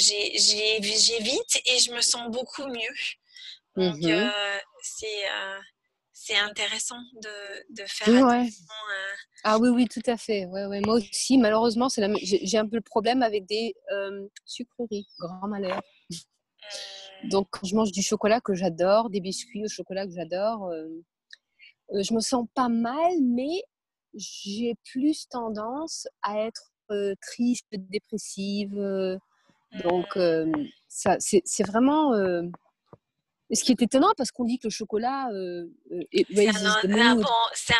et 1.66 1.78
je 1.78 1.92
me 1.92 2.00
sens 2.00 2.30
beaucoup 2.30 2.66
mieux. 2.66 2.94
Donc, 3.76 3.96
mmh 3.98 4.30
c'est 4.80 5.24
c'est 6.12 6.36
intéressant 6.36 6.98
de, 7.22 7.84
faire 7.86 8.26
attention. 8.26 8.64
Ah 9.44 9.58
oui, 9.58 9.68
oui, 9.68 9.86
tout 9.86 10.02
à 10.06 10.16
fait. 10.16 10.46
Ouais, 10.46 10.66
ouais. 10.66 10.80
Moi 10.80 10.96
aussi, 10.96 11.38
malheureusement, 11.38 11.88
c'est 11.88 12.02
j'ai 12.22 12.58
un 12.58 12.66
peu 12.66 12.76
le 12.76 12.82
problème 12.82 13.22
avec 13.22 13.46
des 13.46 13.74
sucreries, 14.44 15.06
grand 15.18 15.46
malheur. 15.48 15.80
Donc, 17.24 17.48
quand 17.50 17.66
je 17.66 17.74
mange 17.74 17.92
du 17.92 18.02
chocolat 18.02 18.40
que 18.40 18.54
j'adore, 18.54 19.10
des 19.10 19.20
biscuits 19.20 19.64
au 19.64 19.68
chocolat 19.68 20.06
que 20.06 20.12
j'adore, 20.12 20.70
je 21.92 22.14
me 22.14 22.20
sens 22.20 22.46
pas 22.54 22.68
mal, 22.68 23.12
mais 23.22 23.62
j'ai 24.14 24.74
plus 24.92 25.28
tendance 25.28 26.08
à 26.22 26.38
être 26.40 26.72
triste, 27.20 27.66
dépressive. 27.72 28.74
donc, 29.84 30.16
mmh. 30.16 30.52
ça, 30.88 31.16
c'est 31.18 31.66
vraiment 31.66 32.12
ce 33.54 33.64
qui 33.64 33.72
est 33.72 33.82
étonnant 33.82 34.12
parce 34.16 34.30
qu'on 34.30 34.44
dit 34.44 34.58
que 34.58 34.66
le 34.66 34.72
chocolat 34.72 35.28
euh, 35.32 35.64
euh 35.92 36.02
est 36.12 36.26
c'est 36.30 36.46
un, 36.94 37.16
bon, 37.16 37.24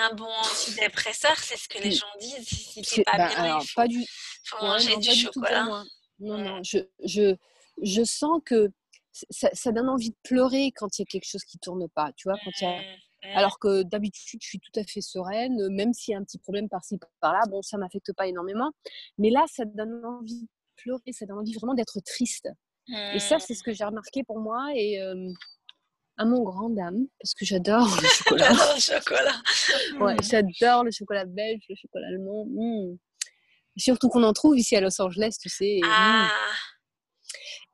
un, 0.00 0.14
bon, 0.14 0.24
antidépresseur, 0.24 1.36
c'est 1.36 1.58
ce 1.58 1.68
que 1.68 1.82
les 1.82 1.90
gens 1.90 2.06
disent. 2.20 2.46
Si 2.46 2.82
c'est 2.84 3.04
pas 3.04 3.18
bah, 3.18 3.28
bien, 3.28 3.44
alors, 3.44 3.62
il 3.62 3.68
faut, 3.68 3.74
pas 3.74 3.88
du, 3.88 4.04
faut 4.44 4.64
manger 4.64 4.96
du 4.96 5.10
chocolat. 5.10 5.84
non, 6.20 6.38
non, 6.38 6.62
je, 6.62 6.78
je, 7.04 7.36
je 7.82 8.04
sens 8.04 8.40
que 8.44 8.70
ça, 9.12 9.50
ça, 9.52 9.72
donne 9.72 9.88
envie 9.88 10.10
de 10.10 10.16
pleurer 10.22 10.72
quand 10.74 10.98
il 10.98 11.02
y 11.02 11.04
a 11.04 11.06
quelque 11.06 11.28
chose 11.28 11.44
qui 11.44 11.58
tourne 11.58 11.86
pas, 11.88 12.12
tu 12.16 12.28
vois, 12.28 12.38
quand 12.44 12.50
il 12.60 12.64
y 12.64 12.66
a... 12.66 12.80
Mmh, 13.24 13.28
mmh. 13.28 13.36
Alors 13.36 13.58
que 13.58 13.82
d'habitude, 13.82 14.40
je 14.42 14.48
suis 14.48 14.60
tout 14.60 14.78
à 14.78 14.84
fait 14.84 15.00
sereine, 15.00 15.68
même 15.70 15.92
s'il 15.92 16.12
y 16.12 16.14
a 16.14 16.18
un 16.18 16.24
petit 16.24 16.38
problème 16.38 16.68
par-ci, 16.68 16.98
par-là, 17.20 17.40
bon, 17.48 17.62
ça 17.62 17.78
m'affecte 17.78 18.12
pas 18.14 18.26
énormément. 18.26 18.70
Mais 19.18 19.30
là, 19.30 19.44
ça 19.48 19.64
donne 19.64 20.04
envie 20.04 20.42
de 20.42 20.48
pleurer, 20.76 21.12
ça 21.12 21.26
donne 21.26 21.38
envie 21.38 21.54
vraiment 21.54 21.74
d'être 21.74 22.00
triste. 22.00 22.48
Et 23.14 23.18
ça, 23.18 23.38
c'est 23.38 23.52
ce 23.54 23.62
que 23.62 23.72
j'ai 23.74 23.84
remarqué 23.84 24.24
pour 24.24 24.40
moi. 24.40 24.70
Et, 24.74 24.98
euh, 25.02 25.30
à 26.18 26.24
mon 26.24 26.42
grand 26.42 26.68
dame, 26.70 27.06
parce 27.20 27.32
que 27.32 27.44
j'adore 27.44 27.86
le 28.02 28.08
chocolat. 28.08 28.50
le 28.74 28.80
chocolat. 28.80 29.42
ouais, 30.00 30.14
mmh. 30.14 30.22
j'adore 30.22 30.84
le 30.84 30.90
chocolat 30.90 31.24
belge, 31.24 31.62
le 31.68 31.76
chocolat 31.76 32.08
allemand. 32.08 32.44
Mmh. 32.46 32.96
Surtout 33.76 34.08
qu'on 34.08 34.24
en 34.24 34.32
trouve 34.32 34.58
ici 34.58 34.74
à 34.74 34.80
Los 34.80 35.00
Angeles, 35.00 35.36
tu 35.40 35.48
sais. 35.48 35.78
Mmh. 35.80 35.88
Ah. 35.88 36.28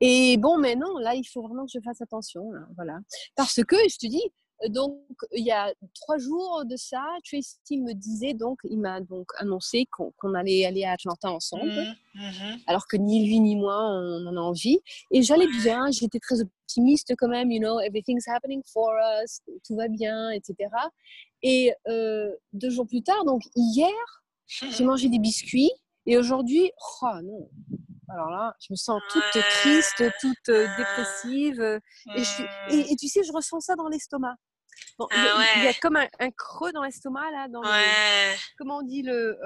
Et 0.00 0.36
bon, 0.36 0.58
mais 0.58 0.76
non, 0.76 0.98
là, 0.98 1.14
il 1.14 1.24
faut 1.24 1.42
vraiment 1.42 1.64
que 1.64 1.70
je 1.74 1.80
fasse 1.82 2.02
attention. 2.02 2.50
voilà. 2.76 2.98
Parce 3.34 3.62
que, 3.64 3.76
je 3.76 3.96
te 3.96 4.06
dis, 4.06 4.22
donc, 4.68 4.98
il 5.32 5.44
y 5.44 5.50
a 5.50 5.72
trois 5.94 6.18
jours 6.18 6.64
de 6.64 6.76
ça, 6.76 7.04
Tracy 7.24 7.78
me 7.78 7.92
disait, 7.92 8.34
donc, 8.34 8.58
il 8.64 8.78
m'a 8.78 9.00
donc 9.00 9.30
annoncé 9.38 9.86
qu'on 9.90 10.34
allait 10.34 10.64
aller 10.64 10.84
à 10.84 10.92
Atlanta 10.92 11.30
ensemble, 11.30 11.66
mmh, 12.14 12.20
mmh. 12.20 12.56
alors 12.66 12.86
que 12.86 12.96
ni 12.96 13.26
lui 13.26 13.40
ni 13.40 13.56
moi, 13.56 13.76
on 13.76 14.26
en 14.26 14.36
a 14.36 14.40
envie. 14.40 14.78
Et 15.10 15.22
j'allais 15.22 15.48
bien, 15.62 15.90
j'étais 15.90 16.20
très 16.20 16.40
optimiste 16.40 17.14
quand 17.18 17.28
même, 17.28 17.50
you 17.50 17.60
know, 17.60 17.80
everything's 17.80 18.26
happening 18.28 18.62
for 18.72 18.92
us, 19.22 19.40
tout 19.66 19.76
va 19.76 19.88
bien, 19.88 20.30
etc. 20.30 20.54
Et 21.42 21.72
euh, 21.88 22.30
deux 22.52 22.70
jours 22.70 22.86
plus 22.86 23.02
tard, 23.02 23.24
donc 23.24 23.42
hier, 23.54 23.90
j'ai 24.46 24.84
mangé 24.84 25.08
des 25.08 25.18
biscuits, 25.18 25.72
et 26.06 26.16
aujourd'hui, 26.18 26.70
oh 27.02 27.20
non, 27.22 27.48
alors 28.08 28.30
là, 28.30 28.54
je 28.60 28.68
me 28.70 28.76
sens 28.76 29.02
toute 29.10 29.22
triste, 29.32 30.04
toute 30.20 30.48
euh, 30.48 30.68
dépressive. 30.76 31.80
Et, 32.14 32.22
je 32.22 32.42
mmh. 32.42 32.92
et, 32.92 32.96
tu 32.96 33.08
sais, 33.08 33.22
je 33.24 33.32
ressens 33.32 33.60
ça 33.60 33.74
dans 33.74 33.88
l'estomac. 33.88 34.36
Ah 35.00 35.06
il, 35.56 35.64
y 35.64 35.66
a, 35.66 35.74
comme 35.74 35.96
un, 35.96 36.30
creux 36.30 36.72
dans 36.72 36.82
l'estomac, 36.82 37.30
là. 37.30 37.48
Dans 37.48 37.62
ouais. 37.62 38.36
comment 38.58 38.78
on 38.78 38.82
dit 38.82 39.02
le, 39.02 39.38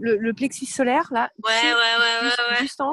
le, 0.00 0.32
plexus 0.32 0.66
solaire, 0.66 1.08
là. 1.12 1.30
Ouais, 1.44 1.50
ouais, 1.50 1.72
ouais, 1.72 2.56
juste, 2.58 2.80
ouais, 2.80 2.86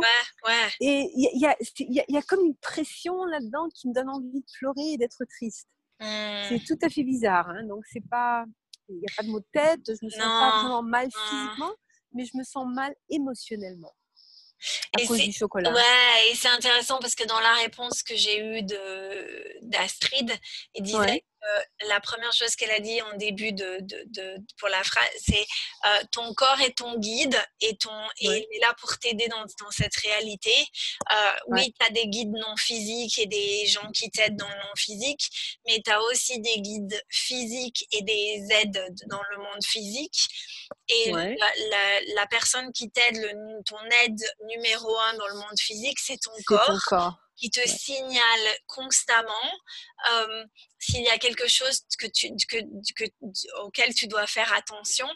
ouais. 0.45 0.69
Et 0.82 1.10
il 1.15 1.39
y 1.39 1.45
a, 1.45 1.56
y, 1.80 2.00
a, 2.00 2.06
y 2.08 2.17
a, 2.17 2.21
comme 2.21 2.45
une 2.45 2.56
pression 2.58 3.24
là-dedans 3.26 3.67
qui 3.74 3.88
me 3.88 3.93
donne 3.93 4.10
envie 4.10 4.39
de 4.39 4.45
pleurer 4.60 4.93
et 4.93 4.98
d'être 4.98 5.24
triste. 5.30 5.67
C'est 6.00 6.52
mmh. 6.52 6.65
tout 6.67 6.78
à 6.82 6.89
fait 6.89 7.04
bizarre. 7.04 7.50
Hein. 7.50 7.63
Donc, 7.67 7.84
c'est 7.91 8.08
pas. 8.10 8.45
Il 8.89 8.98
n'y 8.98 9.06
a 9.06 9.15
pas 9.17 9.24
de 9.24 9.30
mot 9.30 9.39
de 9.39 9.45
tête, 9.52 9.82
je 9.88 10.06
me 10.06 10.10
sens 10.12 10.21
pas 10.21 10.60
vraiment 10.62 10.84
mal 10.84 11.08
physiquement, 11.10 11.74
mais 12.13 12.24
je 12.24 12.38
me 12.38 12.43
sens 12.43 12.67
mal 12.67 12.93
émotionnellement 13.10 13.95
à 14.93 15.06
cause 15.06 15.19
du 15.19 15.32
chocolat. 15.32 15.71
Ouais, 15.71 16.32
et 16.32 16.36
c'est 16.36 16.50
intéressant 16.50 17.00
parce 17.00 17.15
que 17.15 17.26
dans 17.26 17.39
la 17.39 17.54
réponse 17.56 18.04
que 18.04 18.15
j'ai 18.15 18.39
eue 18.39 18.63
d'Astrid, 19.62 20.32
il 20.76 20.84
disait 20.84 21.24
la 21.88 21.99
première 21.99 22.34
chose 22.34 22.55
qu'elle 22.55 22.71
a 22.71 22.79
dit 22.79 23.01
en 23.01 23.17
début 23.17 23.51
de, 23.51 23.79
de, 23.81 24.38
pour 24.58 24.69
la 24.69 24.84
phrase, 24.84 25.10
c'est 25.17 25.45
euh, 25.86 26.03
ton 26.12 26.34
corps 26.34 26.60
est 26.62 26.77
ton 26.77 26.97
guide 26.97 27.38
et, 27.62 27.75
ton, 27.77 27.91
il 28.19 28.31
est 28.31 28.60
là 28.62 28.73
pour 28.79 28.97
t'aider 28.97 29.27
dans, 29.27 29.41
dans, 29.41 29.71
cette 29.71 29.95
réalité. 29.95 30.53
Euh, 31.12 31.31
oui, 31.47 31.73
tu 31.79 31.86
as 31.86 31.89
des 31.91 32.08
guides 32.08 32.34
non 32.34 32.55
physiques 32.58 33.19
et 33.19 33.27
des 33.27 33.65
gens 33.67 33.89
qui 33.91 34.10
t'aident 34.10 34.38
dans 34.38 34.49
le 34.49 34.55
non 34.55 34.75
physique, 34.77 35.29
mais 35.67 35.81
tu 35.84 35.91
as 35.91 36.01
aussi 36.03 36.39
des 36.39 36.62
guides 36.62 37.01
physiques 37.10 37.86
et 37.91 38.01
des 38.01 38.47
aides 38.51 38.95
dans 39.08 39.21
le 39.31 39.38
monde 39.38 39.63
physique. 39.65 40.27
Et 40.88 41.12
la, 41.12 41.36
la, 42.15 42.27
personne 42.27 42.71
qui 42.71 42.89
t'aide, 42.89 43.19
ton 43.65 43.77
aide 44.03 44.21
numéro 44.47 44.97
un 44.99 45.13
dans 45.15 45.27
le 45.27 45.36
monde 45.36 45.60
physique, 45.60 45.99
c'est 45.99 46.17
ton 46.17 46.31
corps. 46.45 46.65
Ton 46.65 46.79
corps 46.88 47.25
qui 47.36 47.50
te 47.50 47.60
signale 47.67 48.48
constamment 48.67 49.52
euh, 50.12 50.45
s'il 50.80 51.04
y 51.04 51.10
a 51.10 51.17
quelque 51.17 51.48
chose 51.48 51.82
que 52.00 52.08
tu, 52.08 52.30
que, 52.48 52.58
que, 52.95 53.06
auquel 53.63 53.93
tu 53.93 54.08
dois 54.08 54.28
faire 54.28 54.54
attention, 54.54 55.08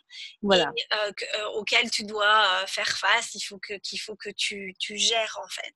voilà. 0.41 0.71
et, 0.75 0.84
euh, 0.93 1.12
euh, 1.36 1.45
auquel 1.55 1.89
tu 1.89 2.03
dois 2.03 2.65
faire 2.67 2.97
face, 2.97 3.36
il 3.36 3.41
faut 3.41 3.60
que, 3.60 3.73
qu'il 3.75 3.99
faut 3.99 4.15
que 4.15 4.29
tu, 4.36 4.73
tu 4.79 4.97
gères 4.97 5.39
en 5.43 5.47
fait. 5.47 5.75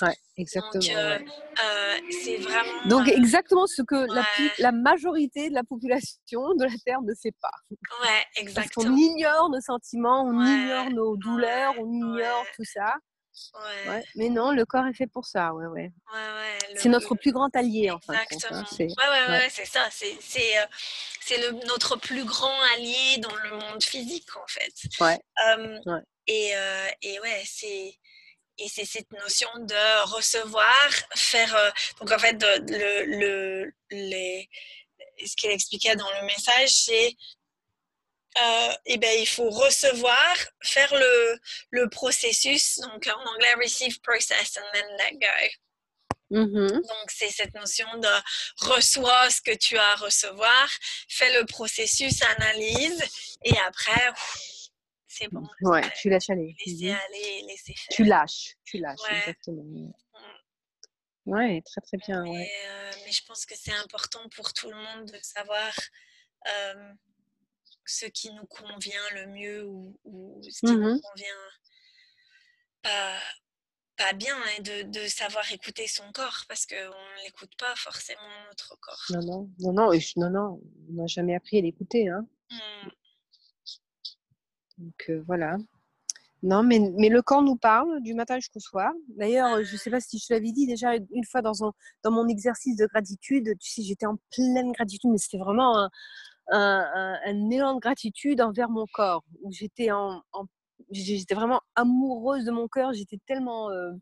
Ouais, 0.00 0.16
exactement. 0.36 0.80
Donc, 0.80 1.30
c'est 2.10 2.36
vraiment. 2.38 2.86
Donc, 2.86 3.08
exactement 3.08 3.66
ce 3.68 3.82
que 3.82 3.94
la, 4.12 4.26
la, 4.58 4.72
majorité 4.72 5.48
de 5.48 5.54
la 5.54 5.62
population 5.62 6.54
de 6.56 6.64
la 6.64 6.72
Terre 6.84 7.02
ne 7.02 7.14
sait 7.14 7.34
pas. 7.40 7.52
Ouais, 7.70 8.24
exactement. 8.34 8.84
Parce 8.84 8.86
qu'on 8.86 8.96
ignore 8.96 9.50
nos 9.50 9.60
sentiments, 9.60 10.24
on 10.24 10.44
ignore 10.44 10.90
nos 10.90 11.16
douleurs, 11.16 11.74
on 11.78 11.86
ignore 11.92 12.44
tout 12.56 12.64
ça. 12.64 12.96
Ouais. 13.86 14.04
Mais 14.14 14.28
non, 14.28 14.52
le 14.52 14.64
corps 14.64 14.86
est 14.86 14.94
fait 14.94 15.06
pour 15.06 15.26
ça, 15.26 15.54
ouais, 15.54 15.66
ouais. 15.66 15.90
ouais, 16.12 16.58
c'est 16.76 16.88
notre 16.88 17.14
plus 17.14 17.32
grand 17.32 17.54
allié, 17.56 17.90
en 17.90 17.98
fait. 18.00 18.12
Hein, 18.14 18.24
Exactement. 18.30 18.64
ouais, 18.78 18.94
ouais, 19.08 19.28
ouais, 19.28 19.48
c'est 19.50 19.64
ça. 19.64 19.88
C'est, 19.90 20.16
c'est, 20.20 20.58
euh, 20.58 20.66
c'est 21.20 21.38
le, 21.38 21.52
notre 21.66 21.96
plus 21.96 22.24
grand 22.24 22.54
allié 22.74 23.18
dans 23.18 23.34
le 23.34 23.50
monde 23.50 23.82
physique, 23.82 24.36
en 24.36 24.46
fait. 24.46 24.74
Ouais. 25.00 25.18
Et, 26.26 26.50
euh, 26.54 26.88
et 27.02 27.20
ouais, 27.20 27.42
c'est. 27.46 27.94
Et 28.58 28.68
c'est 28.68 28.84
cette 28.84 29.10
notion 29.12 29.48
de 29.60 30.14
recevoir, 30.14 30.90
faire. 31.14 31.54
Euh, 31.56 31.70
donc, 32.00 32.12
en 32.12 32.18
fait, 32.18 32.36
le, 32.68 33.04
le, 33.06 33.72
les, 33.90 34.48
ce 35.24 35.34
qu'elle 35.36 35.52
expliquait 35.52 35.96
dans 35.96 36.10
le 36.20 36.26
message, 36.26 36.68
c'est 36.68 37.16
euh, 38.40 38.72
eh 38.86 38.98
ben, 38.98 39.20
il 39.20 39.26
faut 39.26 39.50
recevoir, 39.50 40.36
faire 40.62 40.94
le, 40.94 41.38
le, 41.70 41.88
processus, 41.90 42.78
donc 42.78 43.06
en 43.06 43.30
anglais 43.34 43.54
receive 43.62 44.00
process 44.00 44.56
and 44.56 44.72
then 44.72 44.86
let 44.98 45.18
go. 45.18 46.38
Mm-hmm. 46.38 46.72
Donc 46.72 47.10
c'est 47.10 47.28
cette 47.28 47.54
notion 47.54 47.86
de 47.98 48.08
reçois 48.56 49.28
ce 49.28 49.42
que 49.42 49.54
tu 49.54 49.76
as 49.76 49.90
à 49.90 49.96
recevoir, 49.96 50.68
fais 51.08 51.38
le 51.38 51.44
processus, 51.44 52.22
analyse 52.22 53.04
et 53.44 53.58
après 53.66 54.12
c'est 55.06 55.28
bon. 55.28 55.46
Ouais, 55.60 55.82
tu 56.00 56.08
lâches 56.08 56.30
aller. 56.30 56.56
Laisser 56.64 56.90
aller, 56.90 57.44
laisser 57.46 57.74
faire. 57.74 57.96
Tu 57.96 58.04
lâches, 58.04 58.56
tu 58.64 58.78
lâches, 58.78 59.00
exactement. 59.10 59.62
Mm. 59.62 59.92
Ouais, 61.26 61.62
très 61.66 61.80
très 61.82 61.98
bien. 61.98 62.22
Mais, 62.22 62.50
euh, 62.66 62.90
mais 63.04 63.12
je 63.12 63.22
pense 63.26 63.44
que 63.44 63.54
c'est 63.54 63.74
important 63.74 64.26
pour 64.34 64.54
tout 64.54 64.70
le 64.70 64.76
monde 64.76 65.10
de 65.10 65.18
savoir. 65.22 65.72
Euh, 66.48 66.92
ce 67.84 68.06
qui 68.06 68.32
nous 68.32 68.46
convient 68.46 69.10
le 69.14 69.26
mieux 69.26 69.66
ou, 69.66 70.40
ce 70.48 70.66
qui 70.66 70.72
nous 70.72 70.94
mmh 70.94 71.00
convient 71.00 71.34
pas, 72.82 73.18
pas 73.96 74.12
bien 74.12 74.36
et 74.56 74.62
de, 74.62 74.82
de, 74.90 75.06
savoir 75.08 75.50
écouter 75.52 75.86
son 75.86 76.10
corps 76.12 76.44
parce 76.48 76.66
qu'on 76.66 76.74
ne 76.74 77.24
l'écoute 77.24 77.52
pas 77.58 77.74
forcément 77.76 78.20
notre 78.48 78.76
corps. 78.80 79.04
Non, 79.10 79.22
non, 79.22 79.50
non, 79.58 79.72
non, 79.72 79.92
non, 80.16 80.30
non 80.30 80.60
on 80.90 80.92
n'a 80.94 81.06
jamais 81.06 81.34
appris 81.34 81.58
à 81.58 81.62
l'écouter. 81.62 82.08
Hein. 82.08 82.26
Mmh. 82.50 82.88
Donc 84.78 85.04
euh, 85.10 85.22
voilà. 85.26 85.56
Non, 86.42 86.64
mais, 86.64 86.80
mais 86.98 87.08
le 87.08 87.22
corps 87.22 87.42
nous 87.42 87.54
parle 87.54 88.02
du 88.02 88.14
matin 88.14 88.34
jusqu'au 88.36 88.58
soir. 88.58 88.92
D'ailleurs, 89.16 89.62
je 89.62 89.72
ne 89.72 89.78
sais 89.78 89.90
pas 89.90 90.00
si 90.00 90.18
je 90.18 90.26
te 90.26 90.32
l'avais 90.32 90.50
dit 90.50 90.66
déjà 90.66 90.96
une 90.96 91.24
fois 91.24 91.40
dans, 91.40 91.52
dans 92.02 92.10
mon 92.10 92.26
exercice 92.26 92.76
de 92.76 92.86
gratitude, 92.86 93.56
tu 93.60 93.70
sais, 93.70 93.82
j'étais 93.82 94.06
en 94.06 94.16
pleine 94.32 94.72
gratitude, 94.72 95.10
mais 95.12 95.18
c'était 95.18 95.38
vraiment 95.38 95.78
un, 95.78 95.90
un, 96.48 97.18
un, 97.24 97.50
élan 97.50 97.74
de 97.74 97.80
gratitude 97.80 98.40
envers 98.40 98.68
mon 98.68 98.86
corps, 98.92 99.24
où 99.42 99.52
j'étais 99.52 99.90
en, 99.90 100.22
j'étais 100.90 101.34
vraiment 101.34 101.60
amoureuse 101.74 102.44
de 102.44 102.50
mon 102.50 102.68
corps, 102.68 102.92
j'étais 102.92 103.18
tellement 103.26 103.70
euh, 103.70 103.92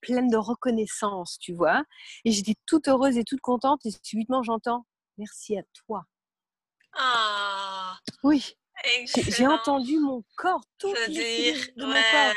pleine 0.00 0.28
de 0.28 0.36
reconnaissance, 0.36 1.38
tu 1.38 1.52
vois, 1.54 1.84
et 2.24 2.32
j'étais 2.32 2.54
toute 2.66 2.88
heureuse 2.88 3.16
et 3.16 3.24
toute 3.24 3.40
contente, 3.40 3.84
et 3.86 3.90
subitement 4.02 4.42
j'entends 4.42 4.86
merci 5.18 5.58
à 5.58 5.62
toi. 5.86 6.04
Ah. 6.94 7.96
Oui. 8.22 8.54
J'ai 9.04 9.46
entendu 9.46 9.98
mon 9.98 10.24
corps, 10.36 10.62
tout 10.78 10.94
dire, 11.08 11.56
de 11.76 11.84
mon 11.84 11.92
corps. 11.92 12.34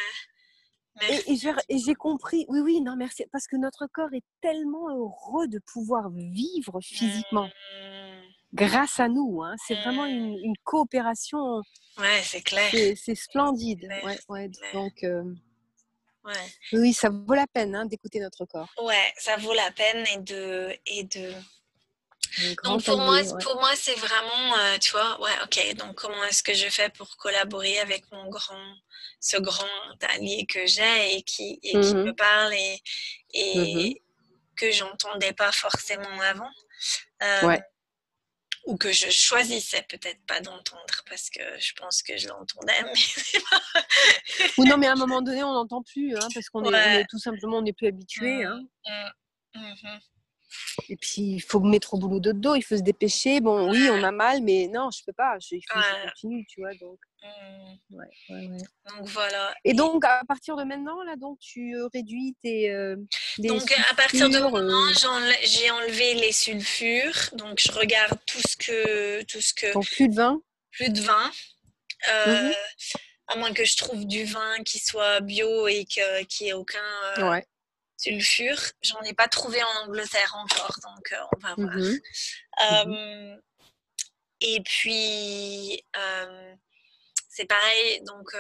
Et, 1.10 1.78
j'ai 1.78 1.96
compris, 1.96 2.46
oui, 2.50 2.60
oui, 2.60 2.82
non, 2.82 2.96
merci, 2.96 3.26
parce 3.32 3.48
que 3.48 3.56
notre 3.56 3.88
corps 3.88 4.14
est 4.14 4.26
tellement 4.42 4.90
heureux 4.90 5.48
de 5.48 5.60
pouvoir 5.60 6.10
vivre 6.12 6.80
physiquement. 6.82 7.48
Mmh. 7.48 8.13
Grâce 8.54 9.00
à 9.00 9.08
nous, 9.08 9.42
hein. 9.42 9.56
c'est 9.66 9.76
vraiment 9.76 10.06
une, 10.06 10.36
mmh. 10.36 10.54
coopération. 10.64 11.62
Ouais, 11.98 12.22
c'est 12.24 12.42
clair. 12.42 12.70
C'est 12.72 13.16
splendide. 13.16 13.90
Ouais, 14.04 14.20
ouais, 14.30 14.52
donc, 14.74 15.04
euh, 15.04 15.24
ouais. 16.24 16.34
oui, 16.74 16.94
ça 16.94 17.10
vaut 17.10 17.34
la 17.34 17.48
peine 17.48 17.76
hein, 17.76 17.86
d'écouter 17.86 18.20
notre 18.20 18.46
corps. 18.46 18.70
Ouais, 18.82 19.14
ça 19.18 19.38
vaut 19.38 19.54
la 19.54 19.72
peine 19.72 20.06
et 20.14 20.20
de, 20.20 20.70
et 20.86 21.04
de, 21.04 21.34
donc 22.64 22.84
pour 22.84 22.98
moi, 22.98 23.20
pour 23.42 23.56
moi, 23.60 23.72
c'est 23.76 23.96
vraiment, 23.96 24.58
euh, 24.58 24.78
tu 24.80 24.92
vois, 24.92 25.22
ouais, 25.22 25.32
ok. 25.44 25.76
Donc 25.76 25.96
comment 25.96 26.24
est-ce 26.24 26.42
que 26.42 26.54
je 26.54 26.68
fais 26.68 26.90
pour 26.90 27.16
collaborer 27.18 27.80
avec 27.80 28.12
mon 28.12 28.28
grand, 28.30 28.76
ce 29.20 29.38
grand 29.38 29.66
allié 30.16 30.46
que 30.48 30.66
j'ai 30.66 31.18
et 31.18 31.22
qui, 31.22 31.60
et 31.62 31.72
qui 31.72 31.96
me 31.96 32.12
mmh 32.12 32.16
parle 32.16 32.54
et, 32.54 32.82
et 33.34 33.90
mmh 33.90 33.94
que 34.56 34.72
j'entendais 34.72 35.34
pas 35.34 35.52
forcément 35.52 36.22
avant. 36.22 36.50
Euh, 37.24 37.48
ouais. 37.48 37.62
Ou 38.66 38.78
que 38.78 38.94
je 38.94 39.10
choisissais 39.10 39.86
peut-être 39.90 40.26
pas 40.26 40.40
d'entendre 40.40 41.04
parce 41.10 41.30
que 41.30 41.42
je 41.60 41.74
pense 41.74 42.02
que 42.02 42.18
je 42.18 42.30
l'entendais. 42.30 42.74
Mais 42.84 44.50
Ou 44.58 44.66
non, 44.66 44.78
mais 44.78 44.88
à 44.88 44.94
un 44.94 44.96
moment 44.96 45.22
donné, 45.22 45.44
on 45.44 45.54
n'entend 45.54 45.84
plus 45.84 46.16
hein, 46.16 46.28
parce 46.34 46.48
qu'on 46.50 46.64
est, 46.72 47.06
tout 47.10 47.20
simplement, 47.20 47.58
on 47.58 47.62
n'est 47.62 47.74
plus 47.74 47.88
habitué. 47.88 48.46
Hein. 48.46 48.62
Mmh, 49.56 50.00
et 50.90 50.96
puis, 50.96 51.22
il 51.22 51.40
faut 51.40 51.60
mettre 51.60 51.94
au 51.94 51.98
boulot 51.98 52.20
de 52.20 52.32
dos, 52.32 52.56
il 52.56 52.62
faut 52.62 52.78
se 52.78 52.82
dépêcher. 52.82 53.42
Bon, 53.42 53.70
oui, 53.72 53.90
on 53.90 54.04
a 54.04 54.12
mal, 54.12 54.42
mais 54.42 54.68
non, 54.68 54.90
je 54.92 55.04
peux 55.06 55.14
pas. 55.14 55.38
Je, 55.40 55.56
il 55.56 55.62
faut 55.68 55.80
que 55.80 55.86
je 55.86 56.10
continue, 56.10 56.46
tu 56.48 56.62
vois. 56.62 56.74
Donc, 56.76 57.00
mmh. 57.24 57.96
ouais, 57.96 58.06
ouais, 58.30 58.48
ouais. 58.48 58.58
donc 58.90 59.08
voilà. 59.08 59.54
Et, 59.64 59.74
donc, 59.74 60.04
à 60.06 60.22
partir 60.28 60.56
de 60.56 60.64
maintenant, 60.64 61.02
là, 61.04 61.16
donc, 61.16 61.40
tu 61.40 61.76
euh, 61.76 61.88
réduis 61.94 62.36
tes. 62.42 62.72
Euh, 62.72 62.96
donc, 63.40 63.74
à 63.92 63.96
partir 63.96 64.30
de 64.30 64.40
maintenant, 64.40 65.20
euh 65.20 65.32
j'ai 65.44 65.70
enlevé 65.72 66.16
les 66.16 66.32
sulfures. 66.32 67.30
Donc, 67.34 67.60
je 67.60 67.72
regarde 67.72 68.20
tout 68.26 68.42
ce 68.48 68.58
que. 68.58 69.24
Tout 69.24 69.42
ce 69.42 69.54
que 69.54 69.74
donc, 69.74 69.86
plus 69.88 70.10
de 70.10 70.16
vin 70.16 70.42
Plus 70.72 70.90
de 70.90 71.02
vin. 71.02 71.32
Mmh 72.28 72.52
à 73.28 73.38
moins 73.38 73.54
que 73.54 73.64
je 73.64 73.78
trouve 73.78 74.06
du 74.06 74.26
vin 74.26 74.62
qui 74.66 74.80
soit 74.80 75.22
bio 75.22 75.66
et 75.70 75.86
qui 75.86 76.48
ait 76.48 76.54
aucun. 76.54 76.78
ouais 77.18 77.46
sulfure. 78.04 78.60
J'en 78.82 79.02
ai 79.02 79.14
pas 79.14 79.28
trouvé 79.28 79.62
en 79.64 79.86
Angleterre 79.86 80.36
encore, 80.36 80.78
donc 80.84 81.12
euh, 81.12 81.24
on 81.36 81.40
va 81.40 81.56
voir. 81.56 81.76
Mhm. 81.76 82.02
Euh, 82.62 83.38
et 84.42 84.62
puis, 84.62 85.82
euh, 85.96 86.56
c'est 87.30 87.46
pareil, 87.46 88.02
donc 88.04 88.34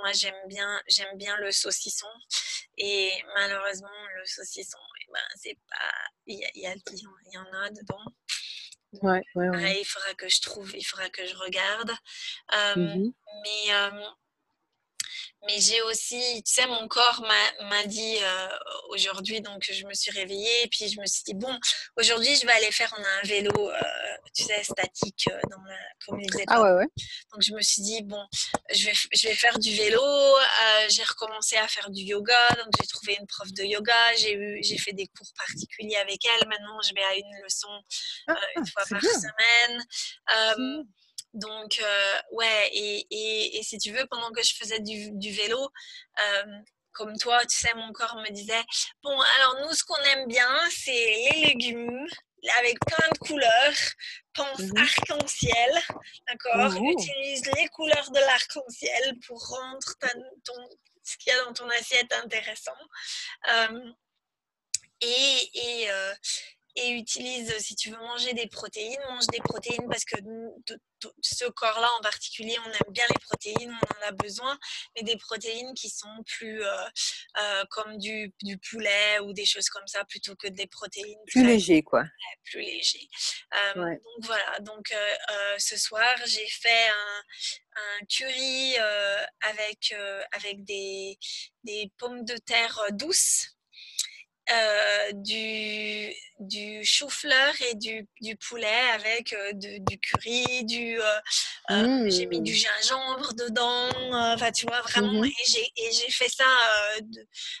moi 0.00 0.12
j'aime 0.12 0.48
bien, 0.48 0.82
j'aime 0.88 1.16
bien 1.16 1.36
le 1.38 1.52
saucisson. 1.52 2.08
Et 2.76 3.10
malheureusement, 3.34 3.88
le 4.16 4.26
saucisson, 4.26 4.78
eh 5.02 5.12
ben, 5.12 5.20
c'est 5.36 5.58
pas. 5.68 5.92
Il 6.26 6.38
y, 6.38 6.60
y, 6.60 6.62
y, 6.62 7.38
en 7.38 7.52
a 7.52 7.70
dedans. 7.70 8.04
Ouais, 9.02 9.22
ouais, 9.34 9.48
ouais. 9.48 9.80
il 9.80 9.84
faudra 9.84 10.14
que 10.14 10.28
je 10.28 10.40
trouve, 10.40 10.70
il 10.74 10.84
faudra 10.84 11.08
que 11.10 11.26
je 11.26 11.36
regarde. 11.36 11.92
Mhm. 12.76 13.12
Mais 13.42 13.72
mais 15.46 15.60
j'ai 15.60 15.80
aussi, 15.82 16.42
tu 16.44 16.52
sais, 16.52 16.66
mon 16.66 16.88
corps 16.88 17.24
m'a 17.62 17.84
dit 17.86 18.16
euh, 18.20 18.48
aujourd'hui, 18.90 19.40
donc 19.40 19.68
je 19.70 19.86
me 19.86 19.94
suis 19.94 20.10
réveillée, 20.10 20.64
et 20.64 20.68
puis 20.68 20.88
je 20.88 21.00
me 21.00 21.06
suis 21.06 21.22
dit, 21.24 21.34
bon, 21.34 21.56
aujourd'hui 21.96 22.34
je 22.36 22.44
vais 22.44 22.52
aller 22.52 22.72
faire 22.72 22.92
un 22.94 23.26
vélo, 23.26 23.52
euh, 23.70 23.80
tu 24.34 24.44
sais, 24.44 24.62
statique 24.64 25.28
euh, 25.30 25.40
dans 25.50 25.62
la 25.62 25.76
communauté. 26.06 26.44
Ah 26.48 26.60
ouais, 26.62 26.72
ouais. 26.72 26.86
Donc 27.32 27.42
je 27.42 27.54
me 27.54 27.60
suis 27.60 27.82
dit, 27.82 28.02
bon, 28.02 28.24
je 28.72 28.86
vais, 28.86 28.92
je 29.12 29.28
vais 29.28 29.34
faire 29.34 29.58
du 29.58 29.74
vélo, 29.74 30.02
j'ai 30.88 31.04
recommencé 31.04 31.56
à 31.56 31.68
faire 31.68 31.90
du 31.90 32.02
yoga, 32.02 32.48
donc 32.56 32.72
j'ai 32.80 32.86
trouvé 32.86 33.16
une 33.20 33.26
prof 33.26 33.52
de 33.52 33.62
yoga, 33.62 34.14
j'ai 34.16 34.78
fait 34.78 34.92
des 34.92 35.06
cours 35.06 35.32
particuliers 35.36 35.96
avec 35.96 36.24
elle, 36.24 36.48
maintenant 36.48 36.80
je 36.82 36.92
vais 36.94 37.04
à 37.04 37.14
une 37.16 37.42
leçon 37.44 37.68
ah, 38.26 38.36
une 38.56 38.66
fois 38.66 38.82
par 38.88 39.00
semaine. 39.00 40.86
Donc, 41.38 41.78
euh, 41.80 42.20
ouais, 42.32 42.70
et, 42.72 43.58
et, 43.58 43.62
si 43.62 43.78
tu 43.78 43.92
veux, 43.92 44.06
pendant 44.10 44.30
que 44.32 44.42
je 44.42 44.54
faisais 44.54 44.80
du, 44.80 45.12
du 45.12 45.30
vélo, 45.30 45.70
euh, 46.20 46.44
comme 46.92 47.16
toi, 47.16 47.38
tu 47.46 47.56
sais, 47.56 47.72
mon 47.74 47.92
corps 47.92 48.16
me 48.16 48.30
disait, 48.30 48.64
bon, 49.04 49.16
alors 49.36 49.60
nous, 49.62 49.72
ce 49.72 49.84
qu'on 49.84 50.02
aime 50.02 50.26
bien, 50.26 50.50
c'est 50.70 50.90
les 50.90 51.46
légumes 51.46 52.06
avec 52.58 52.78
plein 52.80 53.08
de 53.12 53.18
couleurs. 53.18 53.74
Pense 54.34 54.58
mmh 54.58 54.78
arc-en-ciel, 54.78 55.82
d'accord? 56.26 56.70
Mmh 56.70 56.86
Utilise 56.86 57.46
les 57.56 57.68
couleurs 57.68 58.10
de 58.10 58.18
l'arc-en-ciel 58.18 59.18
pour 59.26 59.40
rendre 59.48 59.94
ton, 60.44 60.68
ce 61.04 61.16
qu'il 61.18 61.32
y 61.32 61.36
a 61.36 61.44
dans 61.44 61.52
ton 61.52 61.68
assiette 61.70 62.12
intéressant. 62.12 62.72
Euh, 63.48 63.92
et, 65.00 65.50
et, 65.54 65.90
et 66.78 66.90
utilise, 66.92 67.56
si 67.58 67.74
tu 67.74 67.90
veux 67.90 67.98
manger 67.98 68.32
des 68.34 68.46
protéines, 68.46 69.00
mange 69.08 69.26
des 69.28 69.40
protéines 69.40 69.86
parce 69.88 70.04
que 70.04 70.16
ce 71.22 71.44
corps-là 71.46 71.88
en 71.98 72.00
particulier, 72.02 72.56
on 72.66 72.70
aime 72.70 72.92
bien 72.92 73.04
les 73.08 73.20
protéines, 73.20 73.72
on 73.72 74.04
en 74.04 74.08
a 74.08 74.12
besoin, 74.12 74.58
mais 74.96 75.02
des 75.02 75.16
protéines 75.16 75.74
qui 75.74 75.88
sont 75.90 76.22
plus 76.26 76.62
euh, 76.62 76.84
euh, 77.40 77.64
comme 77.70 77.98
du, 77.98 78.32
du, 78.42 78.58
poulet 78.58 79.18
ou 79.20 79.32
des 79.32 79.44
choses 79.44 79.68
comme 79.68 79.86
ça 79.86 80.04
plutôt 80.04 80.34
que 80.36 80.48
des 80.48 80.66
protéines 80.66 81.18
plus 81.26 81.44
légers, 81.44 81.82
quoi. 81.82 82.04
plus 82.44 82.60
légers. 82.60 83.08
Euh, 83.54 83.74
donc 83.74 84.24
voilà, 84.24 84.58
donc 84.60 84.94
ce 85.58 85.76
soir, 85.76 86.14
j'ai 86.26 86.48
fait 86.48 86.88
un, 86.88 87.22
un 87.76 88.04
curry 88.06 88.76
avec, 89.40 89.94
avec 90.32 90.64
des, 90.64 91.18
des 91.64 91.92
pommes 91.98 92.24
de 92.24 92.36
terre 92.36 92.80
douces 92.92 93.57
euh, 94.50 95.12
du, 95.12 96.14
du 96.38 96.82
chou-fleur 96.82 97.52
et 97.68 97.74
du, 97.74 98.08
du, 98.22 98.34
poulet 98.36 98.80
avec 98.94 99.34
euh, 99.34 99.52
du 99.52 100.00
curry, 100.00 100.64
du, 100.64 100.98
euh, 100.98 102.08
j'ai 102.08 102.26
mis 102.26 102.40
du 102.40 102.52
mmh. 102.52 102.54
gingembre 102.54 103.34
dedans, 103.34 103.90
enfin 104.32 104.50
tu 104.50 104.64
vois 104.64 104.80
vraiment, 104.82 105.20
mmh 105.20 105.26
et 105.26 105.92
j'ai 105.92 106.10
fait 106.10 106.30
ça 106.30 106.46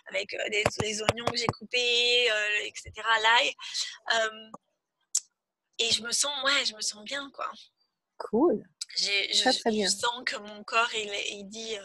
avec 0.06 0.34
des, 0.50 0.64
les 0.80 1.02
oignons 1.02 1.26
que 1.26 1.36
j'ai 1.36 1.46
coupés, 1.46 2.28
etc., 2.64 2.90
l'ail. 3.22 3.52
et 5.78 5.90
je 5.92 6.02
me 6.02 6.12
sens, 6.12 6.32
ouais, 6.44 6.64
je 6.64 6.74
me 6.74 6.80
sens 6.80 7.04
bien 7.04 7.30
quoi. 7.34 7.50
Cool. 8.16 8.66
Je, 8.96 9.40
très, 9.42 9.52
très 9.52 9.70
bien. 9.70 9.86
je 9.86 9.90
sens 9.90 10.22
que 10.24 10.36
mon 10.36 10.64
corps, 10.64 10.94
il, 10.94 11.10
il 11.32 11.44
dit 11.48 11.76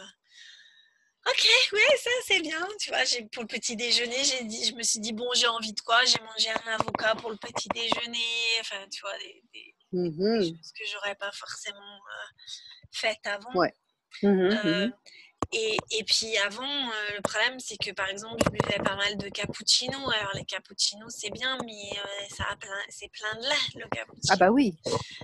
Ok, 1.26 1.48
oui, 1.72 1.80
ça 1.98 2.10
c'est 2.26 2.40
bien. 2.40 2.66
Tu 2.78 2.90
vois, 2.90 3.00
pour 3.32 3.42
le 3.44 3.48
petit 3.48 3.76
déjeuner, 3.76 4.22
j'ai 4.24 4.44
dit, 4.44 4.66
je 4.66 4.74
me 4.74 4.82
suis 4.82 5.00
dit 5.00 5.12
bon, 5.12 5.28
j'ai 5.34 5.46
envie 5.46 5.72
de 5.72 5.80
quoi? 5.80 6.04
J'ai 6.04 6.20
mangé 6.20 6.50
un 6.50 6.74
avocat 6.74 7.14
pour 7.14 7.30
le 7.30 7.36
petit 7.36 7.68
déjeuner. 7.68 8.18
Enfin, 8.60 8.86
tu 8.90 9.00
vois, 9.00 9.16
des, 9.18 9.74
mmh 9.92 10.42
choses 10.42 10.72
que 10.78 10.84
j'aurais 10.92 11.14
pas 11.14 11.30
forcément 11.32 11.78
euh, 11.78 12.42
faites 12.92 13.26
avant. 13.26 13.52
Ouais. 13.54 13.72
Mmh 14.22 14.48
mmh 14.48 14.92
et, 15.54 15.76
et, 15.90 16.04
puis 16.04 16.36
avant, 16.38 16.64
euh, 16.64 17.16
le 17.16 17.22
problème, 17.22 17.58
c'est 17.58 17.76
que 17.76 17.92
par 17.92 18.08
exemple, 18.08 18.42
je 18.44 18.50
buvais 18.50 18.82
pas 18.82 18.96
mal 18.96 19.16
de 19.16 19.28
cappuccino. 19.28 19.96
Alors, 20.10 20.32
les 20.34 20.44
cappuccinos, 20.44 21.14
c'est 21.16 21.30
bien, 21.30 21.56
mais 21.64 21.98
euh, 21.98 22.26
ça 22.28 22.44
plein, 22.58 22.70
c'est 22.88 23.08
plein 23.08 23.34
de 23.40 23.46
lait, 23.46 23.80
le 23.82 23.88
cappuccino. 23.88 24.30
Ah, 24.30 24.36
bah 24.36 24.50
oui. 24.50 24.76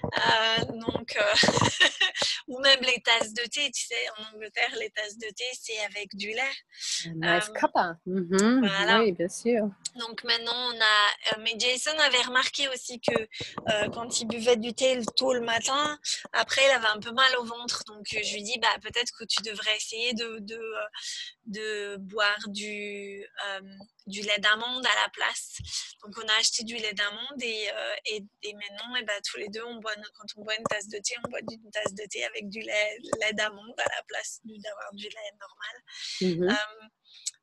Euh, 0.02 0.64
donc, 0.64 1.18
ou 2.48 2.58
même 2.60 2.80
les 2.82 3.00
tasses 3.02 3.32
de 3.32 3.42
thé, 3.42 3.70
tu 3.70 3.86
sais, 3.86 3.94
en 4.18 4.34
Angleterre, 4.34 4.74
les 4.78 4.90
tasses 4.90 5.18
de 5.18 5.28
thé, 5.28 5.44
c'est 5.60 5.78
avec 5.80 6.14
du 6.14 6.28
lait. 6.28 7.12
Nice 7.14 7.50
cuppa. 7.54 7.96
Mm-hmm. 8.06 8.68
voilà. 8.68 9.02
Oui, 9.02 9.12
bien 9.12 9.28
sûr. 9.28 9.68
Donc 9.96 10.22
maintenant, 10.24 10.54
on 10.54 10.80
a. 10.80 11.38
mais 11.40 11.54
Jason 11.58 11.98
avait 11.98 12.22
remarqué 12.22 12.68
aussi 12.68 13.00
que 13.00 13.88
quand 13.92 14.20
il 14.20 14.26
buvait 14.26 14.56
du 14.56 14.72
thé 14.72 15.00
tôt 15.16 15.32
le 15.32 15.40
matin, 15.40 15.98
après, 16.32 16.62
il 16.66 16.70
avait 16.70 16.88
un 16.94 17.00
peu 17.00 17.12
mal 17.12 17.30
au 17.38 17.44
ventre. 17.44 17.82
Donc, 17.86 18.06
je 18.10 18.34
lui 18.34 18.42
dis, 18.42 18.58
bah, 18.58 18.68
peut-être 18.82 19.12
que 19.18 19.24
tu 19.24 19.42
devrais 19.42 19.76
essayer 19.76 20.12
de, 20.14 20.19
de, 20.24 20.56
euh, 20.56 20.86
de 21.46 21.96
boire 21.96 22.38
du, 22.48 23.24
euh, 23.46 23.60
du 24.06 24.22
lait 24.22 24.38
d'amande 24.38 24.84
à 24.86 24.94
la 25.02 25.08
place. 25.12 25.58
Donc, 26.02 26.14
on 26.16 26.28
a 26.28 26.38
acheté 26.38 26.64
du 26.64 26.76
lait 26.76 26.92
d'amande 26.94 27.42
et, 27.42 27.70
euh, 27.70 27.94
et, 28.06 28.24
et, 28.42 28.54
maintenant, 28.54 28.96
et 28.96 29.00
eh 29.02 29.04
ben, 29.04 29.20
tous 29.24 29.38
les 29.38 29.48
deux, 29.48 29.64
on 29.64 29.76
boit, 29.76 29.94
quand 30.14 30.26
on 30.36 30.44
boit 30.44 30.56
une 30.56 30.64
tasse 30.64 30.88
de 30.88 30.98
thé, 30.98 31.14
on 31.24 31.30
boit 31.30 31.40
une 31.40 31.70
tasse 31.70 31.94
de 31.94 32.04
thé 32.10 32.24
avec 32.24 32.48
du 32.48 32.60
lait, 32.60 32.98
lait 33.20 33.32
d'amande 33.32 33.74
à 33.78 33.84
la 33.96 34.02
place 34.06 34.40
d'avoir 34.44 34.92
du 34.92 35.04
lait 35.04 35.32
normal. 35.40 36.48
Mmh 36.50 36.56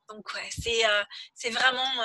donc, 0.10 0.34
ouais, 0.36 0.50
c'est 1.36 1.50
vraiment 1.50 2.02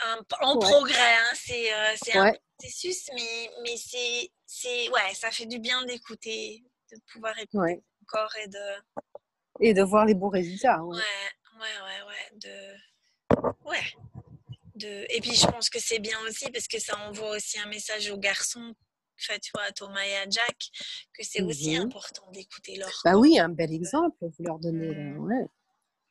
un, 0.00 0.18
en 0.42 0.58
progrès. 0.58 1.16
Hein. 1.16 1.32
C'est 1.34 1.72
un 2.18 2.34
processus, 2.58 3.08
mais, 3.14 3.50
mais 3.62 3.76
c'est 3.78 4.90
ouais, 4.90 5.14
ça 5.14 5.30
fait 5.30 5.46
du 5.46 5.58
bien 5.58 5.82
d'écouter, 5.86 6.62
de 6.92 6.98
pouvoir 7.10 7.38
écouter 7.38 7.82
corps 8.10 8.34
et 8.42 8.48
de. 8.48 8.58
Et 9.60 9.74
de 9.74 9.82
voir 9.82 10.06
les 10.06 10.14
bons 10.14 10.28
résultats. 10.28 10.82
Ouais, 10.82 10.96
ouais, 10.96 11.60
ouais, 11.60 12.08
ouais. 12.08 12.38
De... 12.38 13.36
Ouais. 13.64 13.84
De... 14.74 15.06
Et 15.10 15.20
puis 15.20 15.34
je 15.34 15.46
pense 15.46 15.68
que 15.68 15.78
c'est 15.78 15.98
bien 15.98 16.18
aussi 16.26 16.50
parce 16.50 16.66
que 16.66 16.78
ça 16.78 16.98
envoie 17.06 17.36
aussi 17.36 17.58
un 17.58 17.66
message 17.66 18.10
aux 18.10 18.16
garçons, 18.16 18.74
enfin, 19.18 19.38
tu 19.38 19.50
vois, 19.54 19.64
à 19.64 19.72
Thomas 19.72 20.04
et 20.04 20.16
à 20.16 20.24
Jack, 20.28 20.56
que 21.12 21.22
c'est 21.22 21.42
aussi 21.42 21.76
mhm. 21.76 21.82
important 21.82 22.30
d'écouter 22.32 22.76
leur. 22.76 22.90
Bah 23.04 23.16
oui, 23.16 23.38
un 23.38 23.50
bel 23.50 23.72
exemple, 23.72 24.16
vous 24.20 24.44
leur 24.44 24.58
donnez. 24.58 24.94
Mmh. 24.94 25.18
Ouais. 25.18 25.46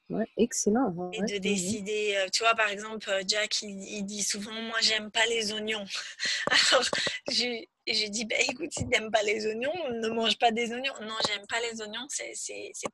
Ouais, 0.09 0.27
excellent. 0.37 1.11
et 1.13 1.21
de 1.21 1.37
décider, 1.37 2.15
euh, 2.17 2.29
tu 2.33 2.41
vois, 2.41 2.55
par 2.55 2.69
exemple, 2.69 3.07
euh, 3.09 3.21
Jack, 3.27 3.61
il, 3.61 4.03
dit 4.03 4.23
souvent, 4.23 4.59
moi, 4.63 4.77
j'aime 4.81 5.11
pas 5.11 5.23
les 5.27 5.53
oignons. 5.53 5.85
Alors, 6.71 6.83
je, 7.29 7.63
je 7.93 8.07
dis, 8.07 8.25
bah, 8.25 8.35
écoute, 8.47 8.71
si 8.71 8.87
t'aimes 8.87 9.11
pas 9.11 9.23
les 9.23 9.45
oignons, 9.47 9.73
ne 9.89 10.09
mange 10.09 10.37
pas 10.37 10.51
des 10.51 10.71
oignons. 10.71 10.93
Non, 11.01 11.15
j'aime 11.27 11.45
pas 11.47 11.59
les 11.61 11.81
oignons, 11.81 12.05
c'est 12.09 12.33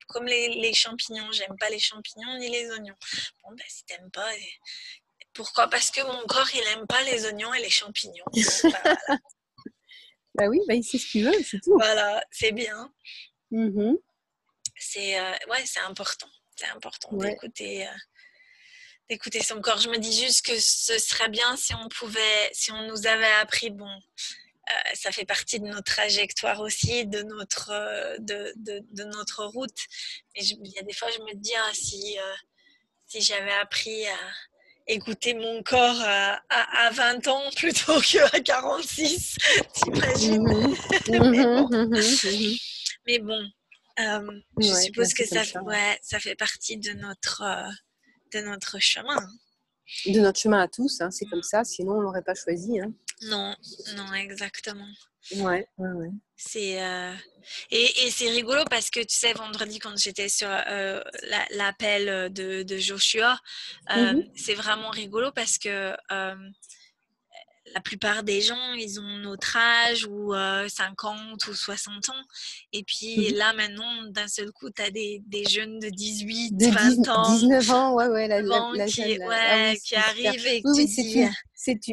comme 0.07 0.25
les, 0.25 0.49
les 0.49 0.73
champignons, 0.73 1.31
j'aime 1.31 1.55
pas 1.59 1.69
les 1.69 1.79
champignons 1.79 2.37
ni 2.37 2.49
les 2.49 2.69
oignons. 2.71 2.95
Bon, 3.43 3.51
ben, 3.51 3.65
si 3.67 3.85
t'aimes 3.85 4.11
pas, 4.11 4.29
pourquoi? 5.33 5.69
Parce 5.69 5.91
que 5.91 6.01
mon 6.01 6.25
corps, 6.27 6.49
il 6.53 6.63
aime 6.73 6.87
pas 6.87 7.03
les 7.03 7.25
oignons 7.25 7.53
et 7.53 7.61
les 7.61 7.69
champignons. 7.69 8.25
bah, 10.35 10.47
oui, 10.47 10.59
bah, 10.67 10.75
il 10.75 10.83
sait 10.83 10.97
ce 10.97 11.07
qu'il 11.07 11.25
veut, 11.25 11.43
c'est 11.43 11.59
tout. 11.61 11.73
Voilà, 11.73 12.23
c'est 12.31 12.51
bien. 12.51 12.91
Mmh 13.51 13.93
c'est 14.77 15.17
euh, 15.17 15.31
ouais, 15.49 15.63
c'est 15.65 15.79
important 15.79 16.27
c'est 16.55 16.67
important 16.67 17.15
d'écouter 17.17 17.87
euh, 17.87 17.91
d'écouter 19.09 19.43
son 19.43 19.61
corps. 19.61 19.79
Je 19.79 19.89
me 19.89 19.97
dis 19.97 20.19
juste 20.19 20.45
que 20.45 20.59
ce 20.59 20.97
serait 20.97 21.29
bien 21.29 21.55
si 21.57 21.73
on 21.75 21.87
pouvait, 21.89 22.49
si 22.53 22.71
on 22.71 22.87
nous 22.87 23.07
avait 23.07 23.31
appris, 23.41 23.69
bon, 23.69 23.89
euh, 24.69 24.95
ça 24.95 25.11
fait 25.11 25.25
partie 25.25 25.59
de 25.59 25.65
notre 25.65 25.93
trajectoire 25.93 26.59
aussi, 26.61 27.05
de 27.05 27.21
notre, 27.23 27.71
euh, 27.71 28.17
de, 28.19 28.53
de, 28.57 28.83
de, 28.91 29.03
notre 29.03 29.45
route. 29.45 29.77
Mais 30.35 30.43
il 30.43 30.71
y 30.71 30.79
a 30.79 30.83
des 30.83 30.93
fois, 30.93 31.09
je 31.11 31.19
me 31.19 31.35
dis, 31.35 31.53
ah, 31.55 31.71
si, 31.73 32.17
si 33.07 33.21
j'avais 33.21 33.53
appris 33.53 34.07
à 34.07 34.17
écouter 34.87 35.33
mon 35.33 35.63
corps 35.63 36.01
à, 36.01 36.41
à, 36.49 36.91
20 36.91 37.27
ans 37.27 37.49
plutôt 37.55 37.99
qu'à 38.01 38.29
46, 38.39 39.37
t'imagines? 39.73 40.43
Mmh 40.43 40.75
Mais 41.09 41.19
bon. 41.19 41.67
Mmh 41.69 42.57
Mais 43.07 43.19
bon 43.19 43.51
euh, 43.99 44.41
je 44.59 44.73
suppose 44.73 45.13
que 45.13 45.25
ça, 45.25 45.41
ouais, 45.63 45.97
ça 46.01 46.19
fait 46.19 46.35
partie 46.35 46.77
de 46.77 46.91
notre, 46.91 47.43
euh, 47.43 47.71
de 48.33 48.45
notre 48.45 48.79
chemin. 48.79 49.25
De 50.05 50.19
notre 50.19 50.39
chemin 50.39 50.63
à 50.63 50.67
tous, 50.67 50.99
hein, 50.99 51.11
c'est 51.11 51.25
comme 51.25 51.43
ça, 51.43 51.63
sinon 51.63 51.93
on 51.93 52.01
l'aurait 52.01 52.23
pas 52.23 52.33
choisi. 52.35 52.79
Hein. 52.79 52.91
Non, 53.23 53.55
non, 53.95 54.13
exactement. 54.13 54.87
Ouais, 55.37 55.67
ouais, 55.77 55.89
ouais. 55.89 56.09
C'est 56.35 56.83
euh... 56.83 57.13
et, 57.71 58.05
et 58.05 58.11
c'est 58.11 58.29
rigolo 58.29 58.63
parce 58.69 58.89
que 58.89 58.99
tu 58.99 59.15
sais 59.15 59.33
vendredi 59.33 59.79
quand 59.79 59.97
j'étais 59.97 60.29
sur 60.29 60.49
euh, 60.49 61.01
l'appel 61.51 62.31
de, 62.31 62.61
de, 62.63 62.77
Joshua, 62.77 63.39
mmh 63.89 64.21
c'est 64.35 64.53
vraiment 64.53 64.89
rigolo 64.89 65.31
parce 65.31 65.57
que 65.57 65.95
la 67.75 67.81
plupart 67.81 68.23
des 68.23 68.39
gens, 68.39 68.73
ils 68.73 69.01
ont 69.01 69.17
notre 69.17 69.57
âge 69.57 70.07
ou 70.09 70.33
50 70.33 71.45
ou 71.47 71.53
60 71.53 72.09
ans. 72.09 72.13
Et 72.71 72.83
puis 72.83 73.31
mmh 73.31 73.35
là, 73.35 73.53
maintenant, 73.53 74.03
d'un 74.11 74.29
seul 74.29 74.51
coup, 74.53 74.69
tu 74.69 74.81
as 74.81 74.89
des, 74.89 75.21
des, 75.27 75.43
jeunes 75.43 75.79
de 75.79 75.89
18, 75.89 76.55
de 76.55 76.67
20 76.67 77.09
ans. 77.09 77.35
19 77.37 77.69
ans, 77.71 77.93
ouais, 77.95 78.07
ouais, 78.07 78.27
la, 78.29 78.41
la, 78.41 78.85
qui, 78.85 79.03
jeune, 79.03 79.27
ouais, 79.27 79.73
ah 79.73 79.73
qui 79.75 79.95
arrivent 79.95 80.47
et 80.47 80.61
oui, 80.63 80.87
oui, 80.87 81.33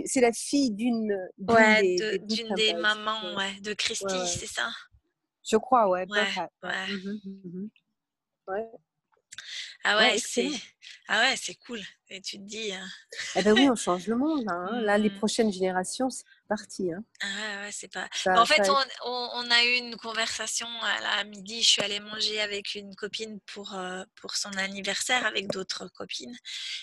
c'est 0.04 0.20
la 0.20 0.32
fille 0.32 0.70
d'une 0.70 1.18
ouais, 1.48 1.82
des, 1.82 2.18
d'une 2.20 2.54
des, 2.54 2.74
mamans 2.74 3.34
ouais, 3.36 3.60
de 3.62 3.74
Christy, 3.74 4.04
c'est 4.26 4.46
ça? 4.46 4.70
Je 5.44 5.56
crois, 5.56 5.88
ouais. 5.88 6.06
Ouais, 6.08 6.28
ouais. 6.62 6.86
Mmh 6.88 7.18
mmh 7.24 7.68
ouais. 8.46 8.68
Ah 9.84 9.98
ouais, 9.98 10.18
c'est 10.18 10.50
ah 11.08 11.20
ouais, 11.20 11.34
c'est 11.36 11.54
cool. 11.54 11.80
Et 12.08 12.20
tu 12.20 12.38
te 12.38 12.42
dis. 12.42 12.72
Hein... 12.72 12.86
Eh 13.36 13.42
ben 13.42 13.52
oui, 13.52 13.68
on 13.68 13.74
change 13.76 14.06
le 14.06 14.16
monde. 14.16 14.44
Hein. 14.48 14.80
Là, 14.82 14.98
les 14.98 15.10
mmh. 15.10 15.18
prochaines 15.18 15.52
générations, 15.52 16.10
c'est 16.10 16.24
parti. 16.48 16.92
Hein. 16.92 17.02
Ah 17.20 17.62
ouais, 17.62 17.70
c'est 17.72 17.92
pas. 17.92 18.08
en 18.26 18.46
fait, 18.46 18.68
on, 18.70 19.30
on, 19.34 19.50
a 19.50 19.64
eu 19.64 19.74
une 19.76 19.96
conversation 19.96 20.66
à, 20.80 21.24
midi. 21.24 21.62
Je 21.62 21.68
suis 21.68 21.82
allée 21.82 22.00
manger 22.00 22.40
avec 22.40 22.74
une 22.74 22.94
copine 22.94 23.40
pour, 23.52 23.74
euh, 23.74 24.04
pour 24.20 24.36
son 24.36 24.50
anniversaire 24.52 25.26
avec 25.26 25.48
d'autres 25.48 25.88
copines. 25.88 26.36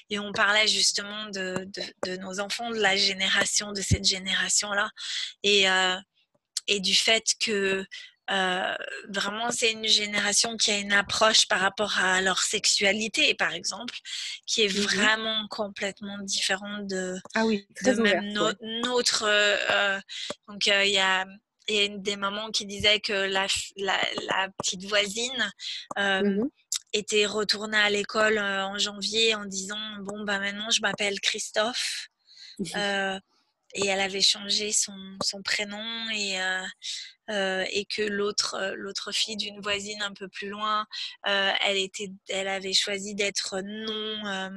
Et 0.09 0.19
on 0.19 0.31
parlait 0.31 0.67
justement 0.67 1.25
de, 1.27 1.65
de, 1.65 1.83
de, 2.05 2.17
nos 2.17 2.39
enfants, 2.39 2.69
de 2.69 2.79
la 2.79 2.95
génération, 2.97 3.71
de 3.71 3.81
cette 3.81 4.05
génération-là. 4.05 4.89
Et, 5.43 5.69
euh, 5.69 5.95
et 6.67 6.79
du 6.79 6.93
fait 6.93 7.23
que 7.39 7.83
euh, 8.31 8.75
vraiment, 9.07 9.49
c'est 9.51 9.71
une 9.71 9.87
génération 9.87 10.55
qui 10.55 10.71
a 10.71 10.77
une 10.77 10.93
approche 10.93 11.47
par 11.47 11.59
rapport 11.59 11.97
à 11.97 12.21
leur 12.21 12.39
sexualité, 12.39 13.33
par 13.33 13.53
exemple, 13.53 13.95
qui 14.45 14.63
est 14.63 14.67
mmh 14.67 14.81
vraiment 14.81 15.47
complètement 15.49 16.17
différente 16.19 16.87
de, 16.87 17.15
ah 17.35 17.45
oui, 17.45 17.65
de 17.83 17.91
même 17.93 18.31
notre. 18.83 19.23
Euh, 19.23 19.57
euh, 19.71 19.99
donc, 20.47 20.65
il 20.65 20.91
y 20.91 20.99
a 20.99 21.25
il 21.67 21.75
y 21.75 21.79
a 21.79 21.83
une 21.83 22.01
des 22.01 22.15
mamans 22.15 22.49
qui 22.49 22.65
disait 22.65 22.99
que 22.99 23.13
la, 23.13 23.45
la, 23.77 24.49
petite 24.57 24.85
voisine 24.85 25.51
mmh 25.97 26.45
était 26.91 27.27
retournée 27.27 27.77
à 27.77 27.91
l'école 27.91 28.39
en 28.39 28.75
janvier 28.79 29.35
en 29.35 29.45
disant 29.45 29.77
bon 29.99 30.23
bah 30.23 30.39
maintenant 30.39 30.71
je 30.71 30.81
m'appelle 30.81 31.19
Christophe 31.19 32.07
et 33.73 33.87
elle 33.87 33.99
avait 33.99 34.21
changé 34.21 34.71
son, 34.71 34.95
son 35.23 35.41
prénom 35.41 36.09
et, 36.09 36.41
euh, 36.41 36.63
euh, 37.29 37.65
et 37.71 37.85
que 37.85 38.01
l'autre 38.01 38.55
euh, 38.55 38.73
l'autre 38.75 39.11
fille 39.11 39.37
d'une 39.37 39.61
voisine 39.61 40.01
un 40.01 40.13
peu 40.13 40.27
plus 40.27 40.49
loin, 40.49 40.85
elle 41.23 41.77
était 41.77 42.09
elle 42.29 42.47
avait 42.47 42.73
choisi 42.73 43.15
d'être 43.15 43.61
non 43.61 44.51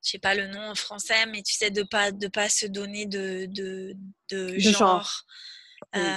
je 0.00 0.12
sais 0.12 0.18
pas 0.18 0.34
le 0.34 0.46
nom 0.46 0.70
en 0.70 0.74
français, 0.74 1.26
mais 1.26 1.42
tu 1.42 1.54
sais 1.54 1.70
de 1.70 1.82
pas 1.82 2.12
de 2.12 2.28
pas 2.28 2.48
se 2.48 2.66
donner 2.66 3.06
de 3.06 3.46
de, 3.46 3.94
de, 4.30 4.58
genre. 4.58 5.24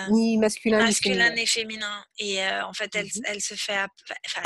ni 0.09 0.37
masculin, 0.37 0.83
masculin 0.83 1.31
ni 1.31 1.47
féminin. 1.47 2.05
Et 2.19 2.45
en 2.45 2.73
fait, 2.73 2.93
elle, 2.95 3.07
mmh 3.07 3.21
elle 3.25 3.41
se 3.41 3.55
fait, 3.55 3.79
enfin, 4.27 4.43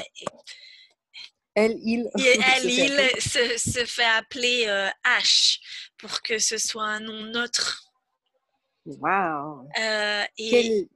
elle, 1.56 1.78
il. 1.82 2.10
elle, 2.16 2.66
il 2.70 3.22
se, 3.22 3.58
se, 3.58 3.86
fait 3.86 4.04
appeler 4.04 4.66
euh, 4.68 4.90
H 5.06 5.60
pour 5.98 6.22
que 6.22 6.38
ce 6.38 6.58
soit 6.58 6.86
un 6.86 7.00
nom 7.00 7.24
neutre. 7.24 7.84
Waouh! 8.86 9.68
Euh, 9.80 10.24
et 10.38 10.88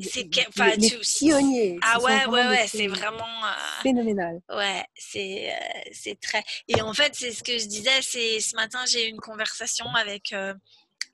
c'est 0.00 0.28
enfin, 0.48 0.70
pionniers. 0.78 1.78
Ah 1.82 2.00
ouais, 2.00 2.26
ouais, 2.26 2.46
ouais, 2.46 2.66
c'est 2.68 2.86
vraiment 2.86 3.44
euh, 3.44 3.82
phénoménal. 3.82 4.40
Ouais, 4.48 4.84
c'est 4.96 5.52
c'est 5.92 6.18
très. 6.20 6.42
Et 6.68 6.80
en 6.80 6.94
fait, 6.94 7.14
c'est 7.14 7.32
ce 7.32 7.42
que 7.42 7.58
je 7.58 7.66
disais. 7.66 8.00
C'est 8.02 8.40
ce 8.40 8.56
matin, 8.56 8.84
j'ai 8.88 9.06
eu 9.06 9.10
une 9.10 9.20
conversation 9.20 9.86
avec 9.94 10.34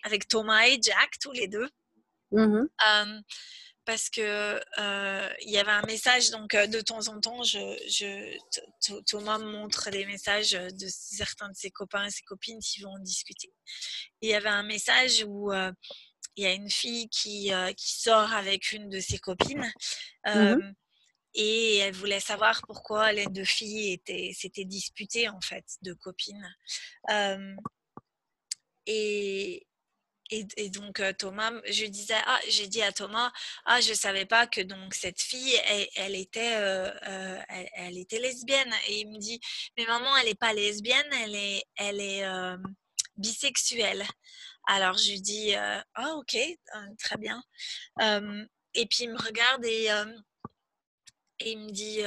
avec 0.05 0.29
Thomas 0.29 0.67
et 0.67 0.79
Jack, 0.81 1.19
tous 1.21 1.33
les 1.33 1.49
deux. 1.49 1.69
Mmh 2.33 2.67
parce 3.91 4.09
que 4.09 4.61
euh, 4.79 5.29
il 5.41 5.51
y 5.51 5.59
avait 5.59 5.73
un 5.73 5.83
message 5.83 6.31
donc 6.31 6.55
euh, 6.55 6.69
de 6.69 6.81
temps 6.81 7.09
en 7.09 7.19
temps 7.19 7.43
je, 7.43 8.39
Thomas 9.07 9.39
me 9.39 9.51
montre 9.51 9.91
des 9.91 10.07
messages 10.07 10.53
de 10.53 10.87
certains 10.89 11.49
de 11.49 11.57
ses 11.57 11.73
copains 11.73 12.05
et 12.05 12.11
ses 12.11 12.23
copines 12.23 12.61
qui 12.61 12.83
vont 12.83 12.93
en 12.93 13.01
discuter 13.01 13.53
il 14.21 14.31
y 14.31 14.35
avait 14.35 14.49
un 14.49 14.63
message 14.63 15.25
où 15.27 15.53
euh, 15.53 15.73
il 16.37 16.45
y 16.45 16.47
a 16.47 16.53
une 16.53 16.71
fille 16.71 17.09
qui, 17.09 17.51
qui 17.77 18.01
sort 18.01 18.33
avec 18.33 18.71
une 18.71 18.89
de 18.89 19.01
ses 19.01 19.19
copines 19.19 19.73
mmh 20.25 20.73
et 21.35 21.77
elle 21.77 21.95
voulait 21.95 22.19
savoir 22.19 22.61
pourquoi 22.67 23.13
les 23.13 23.27
deux 23.27 23.45
filles 23.45 23.93
étaient 23.93 24.33
s'étaient 24.35 24.65
disputées 24.65 25.29
en 25.29 25.41
fait 25.41 25.65
de 25.83 25.93
copines. 25.93 26.53
et, 28.87 29.65
et, 30.31 30.71
donc 30.71 31.03
Thomas, 31.19 31.53
je 31.67 31.87
disais, 31.87 32.15
ah, 32.27 32.41
j'ai 32.49 32.69
dit 32.69 32.83
à 32.83 32.93
Thomas, 32.93 33.33
ah, 33.65 33.81
je 33.81 33.93
savais 33.95 34.27
pas 34.27 34.47
que 34.47 34.61
donc 34.61 34.95
cette 34.95 35.21
fille, 35.21 35.55
elle, 35.97 36.15
était, 36.15 36.57
elle, 37.75 37.99
était 37.99 38.19
lesbienne. 38.19 38.73
Et 38.89 39.01
il 39.01 39.09
me 39.09 39.19
dit, 39.19 39.41
mais 39.77 39.87
maman, 39.87 40.17
elle 40.19 40.27
n'est 40.27 40.35
pas 40.35 40.53
lesbienne, 40.53 41.13
elle 41.23 41.35
est, 41.35 41.65
elle 41.77 42.01
est 42.01 42.25
bisexuelle. 43.17 44.05
Alors 44.67 44.97
je 44.97 45.11
lui 45.11 45.21
dis, 45.21 45.55
ah, 45.55 45.85
ok, 46.17 46.37
très 46.99 47.17
bien. 47.17 47.43
et 48.01 48.87
puis 48.87 49.05
il 49.05 49.11
me 49.11 49.19
regarde 49.19 49.65
et 49.65 49.89
il 51.41 51.59
me 51.59 51.71
dit, 51.71 52.03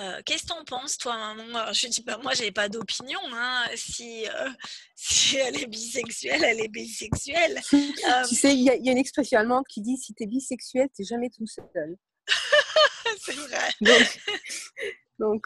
euh, 0.00 0.22
qu'est-ce 0.24 0.44
que 0.44 0.48
t'en 0.48 0.64
penses, 0.64 0.96
toi, 0.96 1.16
maman? 1.34 1.72
Je 1.72 1.86
dis, 1.88 2.02
bah, 2.02 2.18
moi, 2.22 2.32
j'ai 2.34 2.50
pas 2.50 2.68
d'opinion. 2.68 3.20
Hein. 3.32 3.64
Si, 3.76 4.26
euh, 4.26 4.48
si 4.94 5.36
elle 5.36 5.60
est 5.60 5.66
bisexuelle, 5.66 6.42
elle 6.44 6.60
est 6.60 6.68
bisexuelle. 6.68 7.60
Euh, 8.10 8.24
tu 8.26 8.34
sais, 8.34 8.54
il 8.54 8.62
y, 8.62 8.70
a 8.70 8.74
une 8.74 8.98
expression 8.98 9.38
allemande 9.38 9.64
qui 9.68 9.80
dit 9.82 9.96
si 9.96 10.14
tu 10.14 10.22
es 10.22 10.26
bisexuelle, 10.26 10.88
tu 10.94 11.04
jamais 11.04 11.28
tout 11.28 11.46
seul. 11.46 11.96
c'est 13.20 13.34
vrai. 13.34 13.68
Donc, 13.80 14.20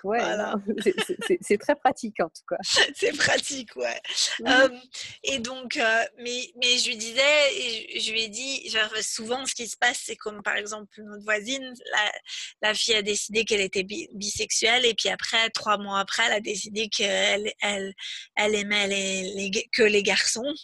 ouais, 0.04 0.20
c'est 1.40 1.58
très 1.58 1.74
pratique 1.74 2.20
en 2.20 2.28
tout 2.28 2.42
cas. 2.48 2.56
c'est 2.94 3.16
pratique, 3.16 3.74
ouais. 3.76 4.00
Euh, 4.46 4.68
et 5.22 5.38
donc, 5.38 5.76
euh, 5.76 6.04
mais, 6.18 6.52
mais 6.60 6.78
je 6.78 6.88
lui 6.88 6.96
disais, 6.96 8.00
je 8.00 8.12
lui 8.12 8.22
ai 8.24 8.28
dit, 8.28 8.72
souvent 9.02 9.44
ce 9.46 9.54
qui 9.54 9.66
se 9.66 9.76
passe, 9.76 10.00
c'est 10.04 10.16
comme 10.16 10.42
par 10.42 10.56
exemple 10.56 10.88
notre 10.98 11.24
voisine, 11.24 11.74
la, 11.92 12.12
la 12.68 12.74
fille 12.74 12.94
a 12.94 13.02
décidé 13.02 13.44
qu'elle 13.44 13.60
était 13.60 13.84
bisexuelle 13.84 14.84
et 14.84 14.94
puis 14.94 15.08
après, 15.08 15.50
trois 15.50 15.78
mois 15.78 15.98
après, 15.98 16.24
elle 16.26 16.34
a 16.34 16.40
décidé 16.40 16.88
qu'elle 16.88 17.52
elle, 17.60 17.94
elle 18.36 18.54
aimait 18.54 18.88
les, 18.88 19.68
que 19.72 19.82
les 19.82 20.02
garçons. 20.02 20.54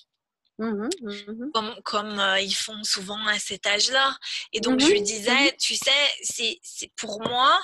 Mmh 0.60 0.88
mmh 1.00 1.50
comme, 1.54 1.74
comme 1.84 2.20
euh, 2.20 2.38
ils 2.38 2.54
font 2.54 2.84
souvent 2.84 3.26
à 3.26 3.38
cet 3.38 3.66
âge-là. 3.66 4.14
Et 4.52 4.60
donc, 4.60 4.78
mmh 4.78 4.84
je 4.84 4.90
lui 4.90 5.00
disais, 5.00 5.56
tu 5.58 5.74
sais, 5.74 6.60
c'est 6.62 6.92
pour 6.96 7.22
moi, 7.22 7.58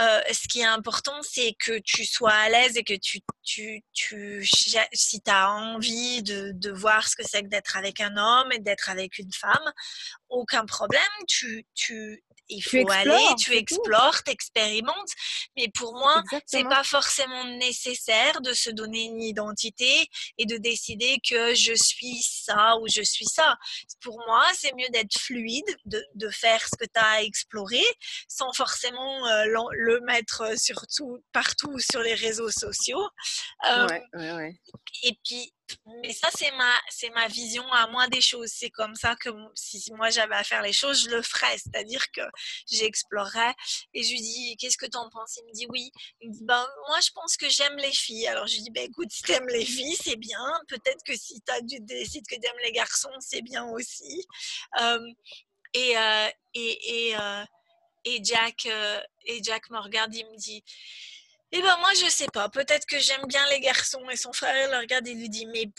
euh, 0.00 0.20
ce 0.32 0.48
qui 0.48 0.60
est 0.60 0.64
important, 0.64 1.20
c'est 1.22 1.54
que 1.58 1.78
tu 1.80 2.06
sois 2.06 2.32
à 2.32 2.48
l'aise 2.48 2.78
et 2.78 2.84
que 2.84 2.94
tu, 2.94 3.20
tu, 3.42 3.82
tu 3.92 4.46
si 4.46 5.20
tu 5.20 5.30
as 5.30 5.52
envie 5.52 6.22
de, 6.22 6.52
de, 6.54 6.70
voir 6.70 7.06
ce 7.06 7.16
que 7.16 7.22
c'est 7.22 7.42
que 7.42 7.48
d'être 7.48 7.76
avec 7.76 8.00
un 8.00 8.16
homme 8.16 8.50
et 8.52 8.60
d'être 8.60 8.88
avec 8.88 9.18
une 9.18 9.32
femme, 9.32 9.72
aucun 10.30 10.64
problème. 10.64 11.02
Tu, 11.26 11.66
tu, 11.74 12.24
il 12.48 12.62
faut 12.62 12.90
aller, 12.90 13.18
tu 13.38 13.54
explores, 13.54 14.22
tu 14.24 14.30
expérimentes. 14.30 15.10
Mais 15.56 15.68
pour 15.74 15.92
moi, 15.94 16.22
c'est 16.46 16.64
pas 16.64 16.84
forcément 16.84 17.44
nécessaire 17.58 18.40
de 18.40 18.52
se 18.52 18.70
donner 18.70 19.04
une 19.04 19.22
identité 19.22 20.08
et 20.38 20.46
de 20.46 20.56
décider 20.56 21.18
que 21.28 21.54
je 21.54 21.74
suis 21.74 22.20
ça 22.22 22.76
ou 22.80 22.86
je 22.88 23.02
suis 23.02 23.26
ça. 23.26 23.56
Pour 24.00 24.18
moi, 24.26 24.44
c'est 24.54 24.72
mieux 24.74 24.88
d'être 24.90 25.18
fluide, 25.18 25.64
de, 25.84 26.04
de, 26.14 26.30
faire 26.30 26.62
ce 26.62 26.76
que 26.76 26.84
tu 26.84 27.00
as 27.00 27.08
à 27.08 27.22
explorer 27.22 27.84
sans 28.28 28.52
forcément 28.52 29.26
euh, 29.26 29.44
le 29.72 30.00
mettre 30.00 30.58
surtout 30.58 31.22
partout 31.32 31.78
sur 31.78 32.00
les 32.00 32.14
réseaux 32.14 32.50
sociaux. 32.50 33.02
Euh, 33.68 33.86
ouais, 33.88 34.02
ouais, 34.14 34.32
ouais. 34.32 34.60
Et 35.02 35.18
puis, 35.24 35.52
mais 36.02 36.12
ça, 36.12 36.28
c'est 36.36 36.50
ma, 36.52 36.72
c'est 36.88 37.10
ma 37.10 37.28
vision 37.28 37.66
à 37.72 37.86
moi 37.88 38.08
des 38.08 38.20
choses. 38.20 38.50
C'est 38.52 38.70
comme 38.70 38.94
ça 38.94 39.16
que 39.16 39.30
si 39.54 39.92
moi 39.92 40.10
j'avais 40.10 40.34
à 40.34 40.44
faire 40.44 40.62
les 40.62 40.72
choses, 40.72 41.04
je 41.04 41.10
le 41.10 41.22
ferais. 41.22 41.58
C'est-à-dire 41.58 42.10
que 42.12 42.22
j'explorerais 42.70 43.54
et 43.94 44.02
je 44.02 44.10
lui 44.10 44.20
dis, 44.20 44.56
qu'est-ce 44.58 44.78
que 44.78 44.86
tu 44.86 44.96
en 44.96 45.08
penses? 45.10 45.38
Il 45.42 45.46
me 45.46 45.52
dit 45.52 45.66
oui. 45.68 45.90
Il 46.20 46.30
me 46.30 46.34
dit, 46.34 46.44
ben, 46.44 46.66
moi 46.88 46.98
je 47.00 47.10
pense 47.12 47.36
que 47.36 47.48
j'aime 47.48 47.76
les 47.76 47.92
filles. 47.92 48.26
Alors 48.28 48.46
je 48.46 48.54
lui 48.54 48.62
dis, 48.62 48.70
ben, 48.70 48.84
écoute, 48.84 49.10
si 49.10 49.22
tu 49.22 49.32
aimes 49.32 49.48
les 49.48 49.64
filles, 49.64 49.96
c'est 50.02 50.16
bien. 50.16 50.44
Peut-être 50.68 51.02
que 51.04 51.16
si 51.16 51.40
tu 51.68 51.80
décides 51.80 52.26
que 52.26 52.36
tu 52.36 52.46
aimes 52.46 52.62
les 52.64 52.72
garçons, 52.72 53.10
c'est 53.20 53.42
bien 53.42 53.64
aussi. 53.66 54.26
Euh, 54.80 54.98
euh, 55.76 56.28
et, 56.54 57.08
et, 57.08 57.16
euh, 57.16 57.44
et, 58.04 58.20
Jack, 58.22 58.66
et 59.26 59.42
Jack 59.42 59.70
me 59.70 59.78
regarde, 59.78 60.14
il 60.14 60.26
me 60.26 60.36
dit, 60.36 60.64
eh 61.52 61.62
ben 61.62 61.76
moi 61.78 61.90
je 61.94 62.10
sais 62.10 62.26
pas, 62.32 62.48
peut-être 62.48 62.86
que 62.86 62.98
j'aime 62.98 63.24
bien 63.26 63.46
les 63.48 63.60
garçons 63.60 64.08
et 64.10 64.16
son 64.16 64.32
frère 64.32 64.70
le 64.70 64.78
regarde 64.78 65.06
et 65.06 65.14
lui 65.14 65.28
dit 65.30 65.46
mais 65.46 65.70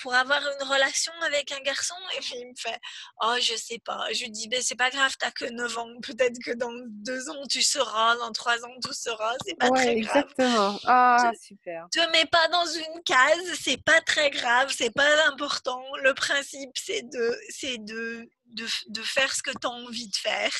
pour 0.00 0.14
avoir 0.14 0.40
une 0.40 0.68
relation 0.68 1.12
avec 1.22 1.52
un 1.52 1.60
garçon 1.60 1.94
et 2.16 2.20
puis 2.20 2.34
il 2.36 2.48
me 2.48 2.54
fait 2.56 2.78
oh 3.22 3.34
je 3.40 3.54
sais 3.56 3.78
pas, 3.84 4.06
je 4.12 4.24
lui 4.24 4.30
dis 4.30 4.48
ben 4.48 4.60
c'est 4.62 4.76
pas 4.76 4.90
grave 4.90 5.14
t'as 5.18 5.30
que 5.30 5.44
9 5.44 5.78
ans, 5.78 5.88
peut-être 6.02 6.38
que 6.44 6.52
dans 6.52 6.72
deux 6.86 7.28
ans 7.30 7.46
tu 7.48 7.62
seras, 7.62 8.16
dans 8.16 8.32
trois 8.32 8.64
ans 8.64 8.74
tu 8.84 8.94
seras, 8.94 9.34
c'est 9.46 9.58
pas 9.58 9.70
très 9.70 10.00
grave. 10.00 10.24
Exactement, 10.26 10.78
ah 10.84 11.30
super. 11.40 11.86
Te 11.92 12.10
mets 12.12 12.26
pas 12.26 12.48
dans 12.48 12.66
une 12.66 13.02
case, 13.04 13.58
c'est 13.60 13.82
pas 13.82 14.00
très 14.00 14.30
grave, 14.30 14.72
c'est 14.76 14.94
pas 14.94 15.28
important. 15.28 15.82
Le 16.02 16.14
principe 16.14 16.70
c'est 16.76 17.02
de 17.02 17.36
c'est 17.50 17.78
de 17.78 18.28
de, 18.52 18.66
de, 18.88 19.00
faire 19.02 19.32
ce 19.32 19.42
que 19.42 19.50
tu 19.50 19.66
as 19.66 19.70
envie 19.70 20.08
de 20.08 20.16
faire 20.16 20.52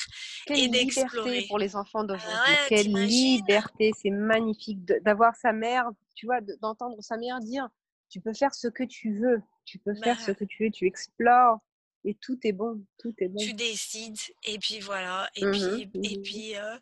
et 0.47 0.67
d'explorer. 0.69 1.45
pour 1.47 1.57
les 1.57 1.75
enfants 1.75 2.03
d'aujourd'hui. 2.03 2.31
Ah 2.33 2.65
Quelle 2.69 2.87
liberté, 2.87 3.91
c'est 4.01 4.09
magnifique 4.09 4.83
d'avoir 4.85 5.35
sa 5.35 5.51
mère, 5.51 5.89
tu 6.15 6.25
vois, 6.25 6.39
d'entendre 6.61 6.95
sa 7.01 7.17
mère 7.17 7.39
dire 7.39 7.67
tu 8.11 8.21
peux 8.21 8.33
faire 8.33 8.53
ce 8.53 8.67
que 8.67 8.83
tu 8.83 9.17
veux, 9.17 9.41
tu 9.65 9.79
peux 9.79 9.95
faire 9.95 10.19
ce 10.19 10.31
bah 10.31 10.35
que 10.35 10.43
tu 10.45 10.65
veux, 10.65 10.71
tu 10.71 10.85
explores 10.85 11.59
et 12.03 12.15
tout 12.15 12.37
est 12.43 12.51
bon, 12.51 12.83
tout 12.99 13.13
est 13.19 13.27
bon. 13.27 13.39
Tu 13.39 13.53
décides 13.53 14.19
et 14.43 14.59
puis 14.59 14.79
voilà 14.79 15.29
et 15.35 15.45
mmh 15.45 15.51
puis 15.51 15.89
et 16.03 16.17
mmh 16.17 16.21
puis 16.21 16.55
euh, 16.55 16.77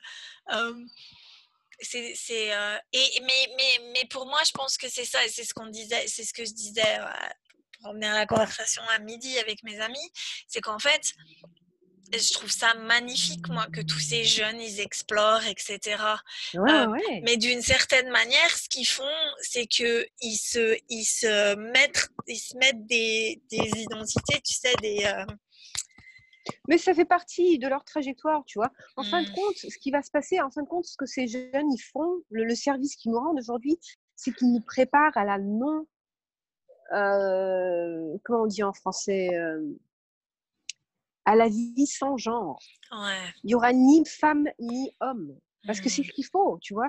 euh, 0.54 0.86
c'est 1.82 2.54
euh, 2.54 2.78
et 2.92 3.22
mais, 3.22 3.56
mais 3.58 3.92
mais 3.94 4.08
pour 4.10 4.26
moi 4.26 4.42
je 4.46 4.52
pense 4.52 4.78
que 4.78 4.90
c'est 4.90 5.06
ça 5.06 5.20
c'est 5.30 5.46
ce 5.46 5.54
qu'on 5.54 5.68
disait 5.68 6.08
c'est 6.08 6.24
ce 6.24 6.34
que 6.34 6.44
je 6.44 6.54
disais 6.54 7.00
pour 7.80 7.92
revenir 7.92 8.12
à 8.12 8.20
la 8.20 8.26
conversation 8.26 8.82
à 8.90 9.00
midi 9.00 9.38
avec 9.40 9.64
mes 9.64 9.80
amis, 9.80 10.12
c'est 10.48 10.62
qu'en 10.62 10.80
fait, 10.80 11.14
je 12.18 12.34
trouve 12.34 12.50
ça 12.50 12.74
magnifique, 12.74 13.48
moi, 13.50 13.68
que 13.72 13.82
tous 13.82 14.00
ces 14.00 14.24
jeunes, 14.24 14.60
ils 14.60 14.80
explorent, 14.80 15.46
etc. 15.48 16.02
Euh, 16.56 16.88
mais 17.24 17.38
d'une 17.38 17.62
certaine 17.62 18.10
manière, 18.10 18.50
ce 18.50 18.68
qu'ils 18.68 18.88
font, 18.88 19.04
c'est 19.42 19.68
qu'ils 19.68 20.08
se, 20.38 20.78
ils 20.90 21.06
se 21.06 21.56
mettent, 21.56 22.10
ils 22.28 22.38
se 22.38 22.58
mettent 22.58 22.86
des, 22.86 23.42
des 23.52 23.82
identités, 23.82 24.42
tu 24.42 24.54
sais, 24.54 24.74
des... 24.82 25.06
Euh 25.06 25.26
mais 26.68 26.80
ça 26.80 26.96
fait 26.96 27.06
partie 27.06 27.60
de 27.60 27.68
leur 27.68 27.84
trajectoire, 27.84 28.44
tu 28.46 28.58
vois. 28.58 28.72
En 28.96 29.04
fin 29.04 29.22
de 29.22 29.30
mmh. 29.30 29.34
compte, 29.34 29.56
ce 29.56 29.78
qui 29.78 29.92
va 29.92 30.02
se 30.02 30.10
passer, 30.10 30.42
en 30.42 30.50
fin 30.50 30.64
de 30.64 30.68
compte, 30.68 30.86
ce 30.86 30.98
que 30.98 31.06
ces 31.06 31.28
jeunes, 31.28 31.72
ils 31.72 31.84
font, 31.92 32.24
le, 32.32 32.44
le 32.44 32.56
service 32.56 32.96
qu'ils 32.96 33.12
nous 33.12 33.20
rendent 33.20 33.38
aujourd'hui, 33.38 33.78
c'est 34.16 34.34
qu'ils 34.34 34.52
nous 34.52 34.62
préparent 34.62 35.16
à 35.16 35.26
la 35.26 35.38
non 35.38 35.86
euh, 36.92 38.18
comment 38.24 38.44
on 38.44 38.48
dit 38.48 38.64
en 38.64 38.74
français 38.74 39.30
à 41.26 41.36
la 41.36 41.48
vie 41.50 41.88
sans 41.88 42.18
genre. 42.18 42.62
Il 43.44 43.52
y 43.52 43.56
aura 43.56 43.74
ni 43.74 44.04
femme 44.06 44.48
ni 44.60 44.92
homme. 45.02 45.36
Parce 45.68 45.82
que 45.82 45.90
c'est 45.90 46.04
ce 46.04 46.08
mmh. 46.08 46.12
qu'il 46.12 46.26
faut, 46.26 46.58
tu 46.62 46.74
vois. 46.74 46.88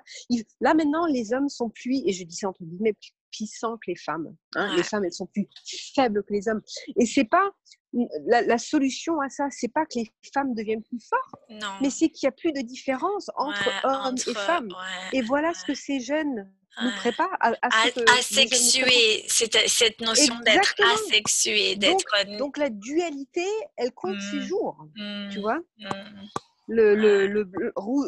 là 0.60 0.74
maintenant, 0.74 1.04
les 1.06 1.32
hommes 1.32 1.48
sont 1.48 1.70
plus, 1.70 2.02
et 2.06 2.12
je 2.12 2.22
dis 2.24 2.36
ça 2.36 2.48
entre 2.48 2.62
guillemets, 2.62 2.92
plus 2.92 3.10
puissants 3.30 3.76
que 3.76 3.90
les 3.90 3.96
femmes. 3.96 4.34
Hein. 4.54 4.74
Les 4.76 4.82
femmes, 4.82 5.04
elles 5.04 5.12
sont 5.12 5.26
plus 5.26 5.48
faibles 5.94 6.22
que 6.22 6.32
les 6.32 6.48
hommes. 6.48 6.62
Et 6.96 7.06
c'est 7.06 7.24
pas 7.24 7.50
la, 8.26 8.58
solution 8.58 9.20
à 9.20 9.28
ça, 9.28 9.48
c'est 9.50 9.72
pas 9.72 9.84
que 9.84 9.98
les 9.98 10.10
femmes 10.32 10.54
deviennent 10.54 10.82
plus 10.82 11.00
fortes, 11.00 11.42
mais 11.80 11.90
c'est 11.90 12.08
qu'il 12.08 12.26
y 12.26 12.28
a 12.28 12.32
plus 12.32 12.52
de 12.52 12.60
différence 12.60 13.30
entre 13.36 13.68
hommes 13.84 14.14
et 14.14 14.34
femmes. 14.34 14.68
et 15.12 15.22
voilà 15.22 15.52
ce 15.54 15.64
que 15.64 15.74
ces 15.74 16.00
jeunes 16.00 16.50
nous 16.82 16.90
prépare 16.92 17.36
à, 17.40 17.52
asexuer, 18.18 19.24
cette, 19.28 20.00
notion 20.00 20.38
d'être 20.40 20.74
asexué, 20.94 21.76
d'être. 21.76 22.04
Donc, 22.26 22.38
donc, 22.38 22.58
la 22.58 22.70
dualité, 22.70 23.46
elle 23.76 23.92
compte 23.92 24.20
ses 24.20 24.38
mmh. 24.38 24.42
jours, 24.42 24.76
tu 25.30 25.38
mmh. 25.38 25.40
vois? 25.40 25.58
Mmh. 25.78 25.88
Le, 26.68 26.94
le, 26.94 27.26
le, 27.26 27.50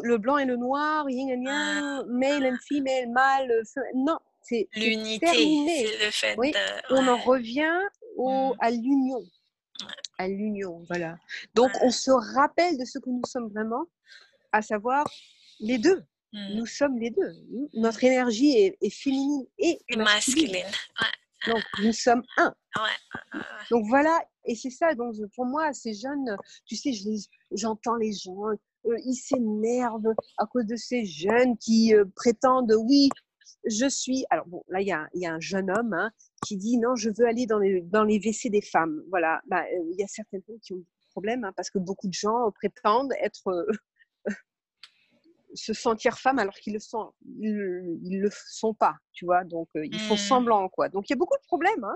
le, 0.03 0.17
blanc 0.17 0.37
et 0.37 0.45
le 0.45 0.55
noir, 0.55 1.09
yin 1.09 1.29
et 1.29 1.33
yang, 1.33 2.05
male 2.07 2.45
and 2.45 2.57
female, 2.67 3.09
mâle, 3.09 3.63
non, 3.95 4.17
c'est 4.41 4.69
l'unité, 4.75 5.27
c'est 5.27 6.05
le 6.05 6.11
fait. 6.11 6.35
Oui, 6.37 6.53
on 6.89 7.07
en 7.07 7.17
revient 7.17 7.77
au, 8.15 8.55
à 8.59 8.71
l'union, 8.71 9.23
à 10.17 10.27
l'union, 10.27 10.83
voilà. 10.87 11.17
Donc 11.55 11.71
on 11.81 11.91
se 11.91 12.11
rappelle 12.11 12.77
de 12.77 12.85
ce 12.85 12.99
que 12.99 13.09
nous 13.09 13.21
sommes 13.27 13.49
vraiment, 13.49 13.85
à 14.53 14.61
savoir 14.61 15.05
les 15.59 15.77
deux. 15.77 16.03
Mmh. 16.33 16.55
Nous 16.55 16.65
sommes 16.65 16.97
les 16.97 17.11
deux. 17.11 17.31
Notre 17.75 18.03
énergie 18.03 18.75
est, 18.81 18.89
féminine 18.89 19.45
et 19.59 19.79
masculine. 19.95 20.65
Donc, 21.47 21.63
nous 21.83 21.93
sommes 21.93 22.23
un. 22.37 22.53
Donc, 23.69 23.85
voilà. 23.87 24.19
Et 24.45 24.55
c'est 24.55 24.71
ça. 24.71 24.95
Donc, 24.95 25.15
pour 25.35 25.45
moi, 25.45 25.71
ces 25.73 25.93
jeunes, 25.93 26.35
tu 26.65 26.75
sais, 26.75 26.91
j'entends 27.51 27.95
les 27.95 28.13
gens, 28.13 28.47
euh, 28.47 28.97
ils 29.05 29.15
s'énervent 29.15 30.13
à 30.37 30.45
cause 30.47 30.65
de 30.65 30.75
ces 30.75 31.05
jeunes 31.05 31.55
qui 31.57 31.93
euh, 31.93 32.03
prétendent, 32.15 32.73
oui, 32.79 33.09
je 33.65 33.87
suis. 33.87 34.25
Alors, 34.31 34.47
bon, 34.47 34.63
là, 34.69 34.81
il 34.81 34.87
y 34.87 34.91
a, 34.91 35.07
y 35.13 35.27
a, 35.27 35.33
un 35.33 35.39
jeune 35.39 35.69
homme 35.69 35.93
hein, 35.93 36.11
qui 36.45 36.57
dit, 36.57 36.77
non, 36.77 36.95
je 36.95 37.09
veux 37.15 37.27
aller 37.27 37.45
dans 37.45 37.59
les, 37.59 37.81
dans 37.81 38.03
les 38.03 38.17
WC 38.17 38.49
des 38.49 38.61
femmes. 38.61 39.03
Voilà. 39.09 39.39
Bah, 39.47 39.63
euh, 39.63 39.89
il 39.91 39.99
y 39.99 40.03
a 40.03 40.07
certaines 40.07 40.41
femmes 40.41 40.59
qui 40.61 40.73
ont 40.73 40.77
des 40.77 40.85
problèmes 41.11 41.43
hein, 41.43 41.53
parce 41.55 41.69
que 41.69 41.77
beaucoup 41.77 42.07
de 42.07 42.13
gens 42.13 42.51
prétendent 42.55 43.13
être 43.21 43.67
se 45.53 45.73
sentir 45.73 46.17
femme 46.19 46.39
alors 46.39 46.55
qu'ils 46.55 46.73
le 46.73 46.79
sont, 46.79 47.13
ils, 47.39 48.19
le 48.19 48.29
sont 48.47 48.73
pas, 48.73 48.95
tu 49.11 49.25
vois? 49.25 49.43
Donc 49.43 49.69
ils 49.75 49.99
font 49.99 50.15
Mmh. 50.15 50.17
semblant, 50.17 50.69
quoi. 50.69 50.89
Donc 50.89 51.09
il 51.09 51.13
y 51.13 51.15
a 51.15 51.17
beaucoup 51.17 51.37
de 51.37 51.45
problèmes, 51.45 51.83
hein. 51.83 51.95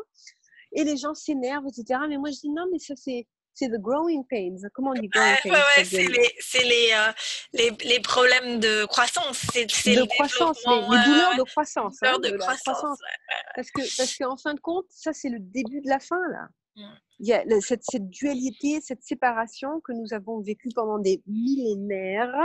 Et 0.73 0.83
les 0.83 0.97
gens 0.97 1.13
s'énervent, 1.13 1.65
etc. 1.67 1.99
Mais 2.09 2.17
moi 2.17 2.29
je 2.31 2.39
dis 2.39 2.49
non, 2.49 2.65
mais 2.71 2.79
ça 2.79 2.93
c'est 2.95 3.27
c'est 3.53 3.69
the 3.69 3.81
growing 3.81 4.23
pains. 4.29 4.55
Comment 4.73 4.91
on 4.91 4.93
dit 4.93 5.07
growing 5.07 5.35
pains? 5.43 5.49
ouais, 5.49 5.55
ouais, 5.55 5.83
ça 5.83 5.89
c'est 5.89 6.07
les, 6.07 6.31
c'est 6.39 6.63
les, 6.63 6.89
euh, 6.93 7.11
les, 7.53 7.71
les 7.85 7.99
problèmes 7.99 8.59
de 8.59 8.85
croissance. 8.85 9.45
C'est, 9.51 9.65
de 9.65 9.99
le 10.01 10.05
croissance, 10.05 10.63
les, 10.65 10.73
ouais, 10.73 11.05
douleurs 11.05 11.35
de 11.37 11.43
croissance, 11.43 11.97
douleurs 11.99 12.15
hein, 12.15 12.19
de, 12.19 12.37
croissance. 12.37 12.61
croissance. 12.61 12.99
ouais. 12.99 13.43
Parce 13.55 13.71
que 13.71 13.81
parce 13.97 14.15
qu'en 14.17 14.37
fin 14.37 14.53
de 14.53 14.59
compte, 14.59 14.85
ça 14.89 15.11
c'est 15.13 15.29
le 15.29 15.39
début 15.39 15.81
de 15.81 15.89
la 15.89 15.99
fin 15.99 16.19
là. 16.31 16.47
Mm. 16.75 16.93
Il 17.19 17.27
y 17.27 17.33
a 17.33 17.43
cette, 17.61 17.83
cette 17.83 18.09
dualité, 18.09 18.79
cette 18.79 19.01
séparation 19.01 19.81
que 19.81 19.91
nous 19.91 20.13
avons 20.13 20.39
vécue 20.41 20.69
pendant 20.75 20.99
des 20.99 21.23
millénaires 21.25 22.35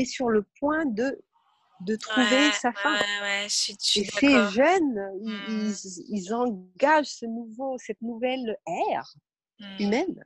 est 0.00 0.04
sur 0.04 0.28
le 0.28 0.42
point 0.60 0.84
de 0.86 1.20
de 1.80 1.94
trouver 1.96 2.46
Ouais, 2.46 2.52
sa 2.52 2.72
fin. 2.72 2.94
ouais, 2.94 3.20
ouais, 3.22 3.46
je 3.50 3.72
je 3.78 4.00
Et 4.00 4.04
ces 4.04 4.50
jeunes, 4.54 5.10
ils, 5.20 5.36
Mm. 5.42 5.74
ils- 5.84 6.04
ils 6.08 6.32
engagent 6.34 7.06
ce 7.20 7.26
nouveau, 7.26 7.76
cette 7.78 8.00
nouvelle 8.00 8.56
ère 8.66 9.14
Mm. 9.60 9.76
humaine. 9.80 10.24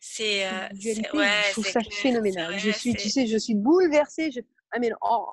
C'est, 0.00 0.46
euh, 0.46 0.68
je 0.72 1.52
trouve 1.52 1.66
ça 1.66 1.80
phénoménal. 1.82 2.58
je 2.58 2.70
suis, 2.70 2.94
tu 2.94 3.08
sais, 3.10 3.26
je 3.26 3.36
suis 3.38 3.54
bouleversée. 3.54 4.30
Je, 4.30 4.40
I 4.74 4.80
mean, 4.80 4.94
oh, 5.02 5.28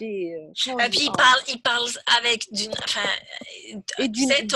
Et 0.00 0.34
on 0.68 0.76
puis 0.90 1.00
il 1.02 1.12
parle, 1.12 1.40
il 1.48 1.62
parle 1.62 1.88
avec 2.18 2.52
d'une, 2.52 2.72
enfin, 2.84 3.08
et 3.98 4.10
tu 4.10 4.26
sais, 4.26 4.46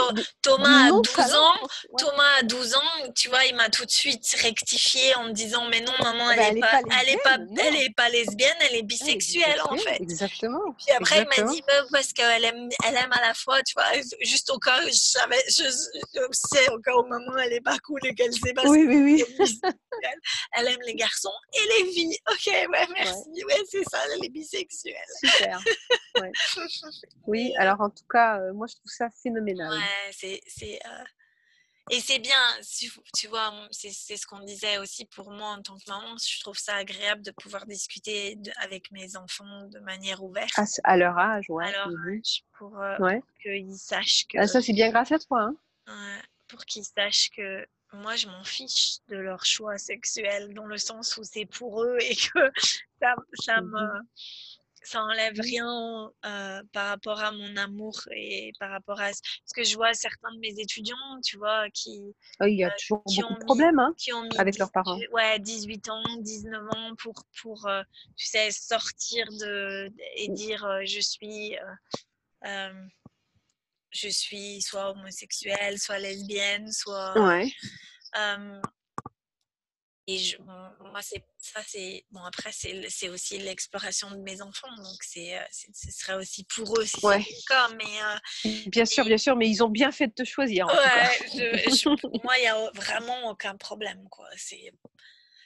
Thomas 0.42 0.86
a 0.86 0.90
12 0.90 1.34
ans, 1.34 1.54
ouais. 1.62 1.68
Thomas 1.98 2.34
a 2.40 2.42
12 2.42 2.74
ans, 2.74 3.12
tu 3.14 3.28
vois, 3.28 3.44
il 3.44 3.54
m'a 3.54 3.70
tout 3.70 3.84
de 3.84 3.90
suite 3.90 4.26
rectifié 4.40 5.14
en 5.16 5.24
me 5.28 5.32
disant 5.32 5.66
mais 5.68 5.80
non 5.80 5.92
maman, 6.02 6.30
Eh 6.32 6.34
elle 6.34 6.36
ben, 6.36 6.44
est 6.44 6.50
elle 6.50 6.58
est 6.58 6.60
pas, 6.60 6.82
pas 6.82 6.94
elle 7.00 7.08
est 7.08 7.18
pas, 7.22 7.38
lesbienne, 7.38 7.66
elle 7.66 7.76
est 7.76 7.94
pas 7.94 8.08
lesbienne, 8.08 8.56
elle 8.60 8.66
est 8.66 8.68
Elle 8.70 8.78
est 8.80 8.82
bisexuelle 8.82 9.60
en 9.64 9.76
fait. 9.76 10.00
Exactement. 10.00 10.72
Puis 10.78 10.94
après, 10.96 11.22
il 11.22 11.42
m'a 11.44 11.50
dit, 11.52 11.62
bah, 11.66 11.74
parce 11.92 12.12
qu'elle 12.12 12.44
aime, 12.44 12.68
elle 12.86 12.96
aime 12.96 13.12
à 13.12 13.20
la 13.20 13.34
fois, 13.34 13.62
tu 13.62 13.74
vois, 13.74 13.84
juste 14.22 14.50
au 14.50 14.58
cas 14.58 14.82
où 14.82 14.88
je 14.88 14.92
savais, 14.92 15.42
je, 15.48 15.64
je 15.64 16.20
sais 16.32 16.68
au 16.70 16.78
cas 16.80 16.94
où 16.94 17.06
maman, 17.06 17.36
elle 17.38 17.52
est 17.52 17.60
pas 17.60 17.78
cool 17.78 18.00
et 18.04 18.14
qu'elle 18.14 18.32
sait 18.32 18.52
pas 18.52 18.62
Oui, 18.66 18.84
oui, 18.86 18.96
oui. 18.96 19.24
bisexuelle. 19.38 19.74
Elle 20.52 20.68
aime 20.68 20.80
les 20.86 20.94
garçons 20.94 21.32
et 21.54 21.84
les 21.84 21.92
filles. 21.92 22.18
Ok, 22.30 22.46
ouais, 22.46 22.86
merci. 22.94 23.44
Ouais, 23.46 23.62
c'est 23.70 23.84
ça, 23.90 23.98
elle 24.14 24.24
est 24.24 24.28
bisexuelle. 24.28 24.94
Super. 25.20 25.60
Ouais. 26.20 26.32
Oui, 27.26 27.52
alors 27.56 27.80
en 27.80 27.90
tout 27.90 28.04
cas, 28.10 28.40
euh, 28.40 28.52
moi 28.52 28.66
je 28.66 28.74
trouve 28.74 28.90
ça 28.90 29.08
phénoménal. 29.22 29.72
Ouais, 29.72 30.12
c'est. 30.12 30.40
c'est, 30.46 30.80
euh, 30.84 31.04
Et 31.90 32.00
c'est 32.00 32.18
bien, 32.18 32.40
tu 33.16 33.28
vois, 33.28 33.52
c'est 33.70 33.90
c'est 33.90 34.16
ce 34.16 34.26
qu'on 34.26 34.40
disait 34.40 34.78
aussi 34.78 35.04
pour 35.06 35.30
moi 35.30 35.50
en 35.50 35.62
tant 35.62 35.76
que 35.76 35.88
maman. 35.88 36.16
Je 36.18 36.40
trouve 36.40 36.58
ça 36.58 36.74
agréable 36.74 37.22
de 37.22 37.30
pouvoir 37.30 37.66
discuter 37.66 38.36
de- 38.36 38.52
avec 38.60 38.90
mes 38.90 39.16
enfants 39.16 39.66
de 39.68 39.78
manière 39.80 40.22
ouverte. 40.22 40.58
À, 40.84 40.96
leur 40.96 41.16
âge, 41.18 41.46
ouais. 41.48 41.66
à 41.66 41.72
leur 41.72 41.88
mhm. 41.88 42.18
âge, 42.18 42.44
pour, 42.58 42.80
euh, 42.80 42.96
Ouais. 42.98 43.20
pour 43.20 43.42
qu'ils 43.42 43.78
sachent 43.78 44.26
que. 44.28 44.38
Ah, 44.38 44.46
ça, 44.46 44.60
c'est 44.60 44.72
bien 44.72 44.90
grâce 44.90 45.12
à 45.12 45.18
toi. 45.18 45.50
Hein. 45.86 46.20
Pour 46.48 46.64
qu'ils 46.64 46.84
sachent 46.84 47.30
que 47.30 47.66
moi, 47.92 48.16
je 48.16 48.28
m'en 48.28 48.44
fiche 48.44 48.98
de 49.08 49.16
leur 49.16 49.44
choix 49.44 49.76
sexuel, 49.78 50.54
dans 50.54 50.66
le 50.66 50.78
sens 50.78 51.16
où 51.16 51.24
c'est 51.24 51.46
pour 51.46 51.82
eux 51.82 51.98
et 52.00 52.14
que 52.14 52.50
ça, 53.02 53.14
ça 53.34 53.60
me. 53.60 54.00
Ça 54.82 55.02
enlève 55.02 55.34
rien 55.38 56.10
euh, 56.24 56.62
par 56.72 56.88
rapport 56.88 57.20
à 57.20 57.32
mon 57.32 57.56
amour 57.56 58.00
et 58.16 58.52
par 58.58 58.70
rapport 58.70 58.98
à 59.00 59.12
ce 59.12 59.20
que 59.54 59.62
je 59.62 59.76
vois 59.76 59.92
certains 59.92 60.32
de 60.32 60.38
mes 60.38 60.58
étudiants, 60.58 60.96
tu 61.22 61.36
vois, 61.36 61.68
qui, 61.70 62.14
Ah, 62.38 62.48
il 62.48 62.56
y 62.58 62.64
a 62.64 62.68
Euh, 62.68 62.70
toujours 62.78 63.04
qui 63.04 63.20
beaucoup 63.20 63.32
ont 63.32 63.34
de 63.34 63.38
mis- 63.40 63.44
problèmes. 63.44 63.78
Hein. 63.78 63.94
qui 63.98 64.12
ont 64.14 64.22
mis 64.22 64.38
Avec 64.38 64.56
leurs 64.58 64.72
parents. 64.72 64.96
18 64.96 65.08
Ouais, 65.12 65.38
18 65.38 65.88
ans, 65.90 66.02
19 66.20 66.62
ans 66.74 66.94
pour, 66.96 67.12
pour 67.42 67.66
euh, 67.66 67.82
tu 68.16 68.26
sais, 68.26 68.50
sortir 68.50 69.26
de, 69.32 69.92
et 70.16 70.28
dire 70.28 70.66
je 70.86 71.00
suis. 71.00 71.56
je 73.92 74.08
suis 74.08 74.62
soit 74.62 74.90
homosexuelle, 74.92 75.78
soit 75.78 75.98
lesbienne, 75.98 76.70
soit. 76.72 77.18
Ouais. 77.20 77.52
Et 80.14 80.18
je, 80.18 80.36
moi, 80.38 81.02
c'est 81.02 81.24
ça, 81.38 81.60
c'est 81.66 82.04
bon. 82.10 82.20
Après, 82.24 82.50
c'est 82.52 82.84
c'est 82.88 83.08
aussi 83.08 83.38
l'exploration 83.38 84.10
de 84.10 84.16
mes 84.18 84.40
enfants, 84.42 84.74
donc 84.76 84.96
c'est 85.02 85.38
euh, 85.38 85.42
ce 85.50 85.90
serait 85.92 86.14
aussi 86.14 86.44
pour 86.44 86.78
eux 86.78 86.84
si 86.86 87.04
Ouais. 87.04 87.24
cas. 87.48 87.68
Mais 87.76 87.84
euh, 87.84 88.50
Bien 88.66 88.84
sûr, 88.84 89.04
bien 89.04 89.18
sûr, 89.18 89.36
mais 89.36 89.48
ils 89.48 89.62
ont 89.62 89.68
bien 89.68 89.92
fait 89.92 90.08
de 90.08 90.12
te 90.14 90.24
choisir. 90.24 90.66
En 90.66 90.70
tout 90.70 90.76
cas. 90.76 91.08
ouais, 91.08 91.18
je- 91.66 91.70
je- 91.76 92.00
pour 92.00 92.10
moi, 92.24 92.38
il 92.38 92.44
y 92.44 92.46
a 92.48 92.70
vraiment 92.74 93.30
aucun 93.30 93.56
problème, 93.56 94.08
quoi. 94.10 94.28
C'est 94.36 94.72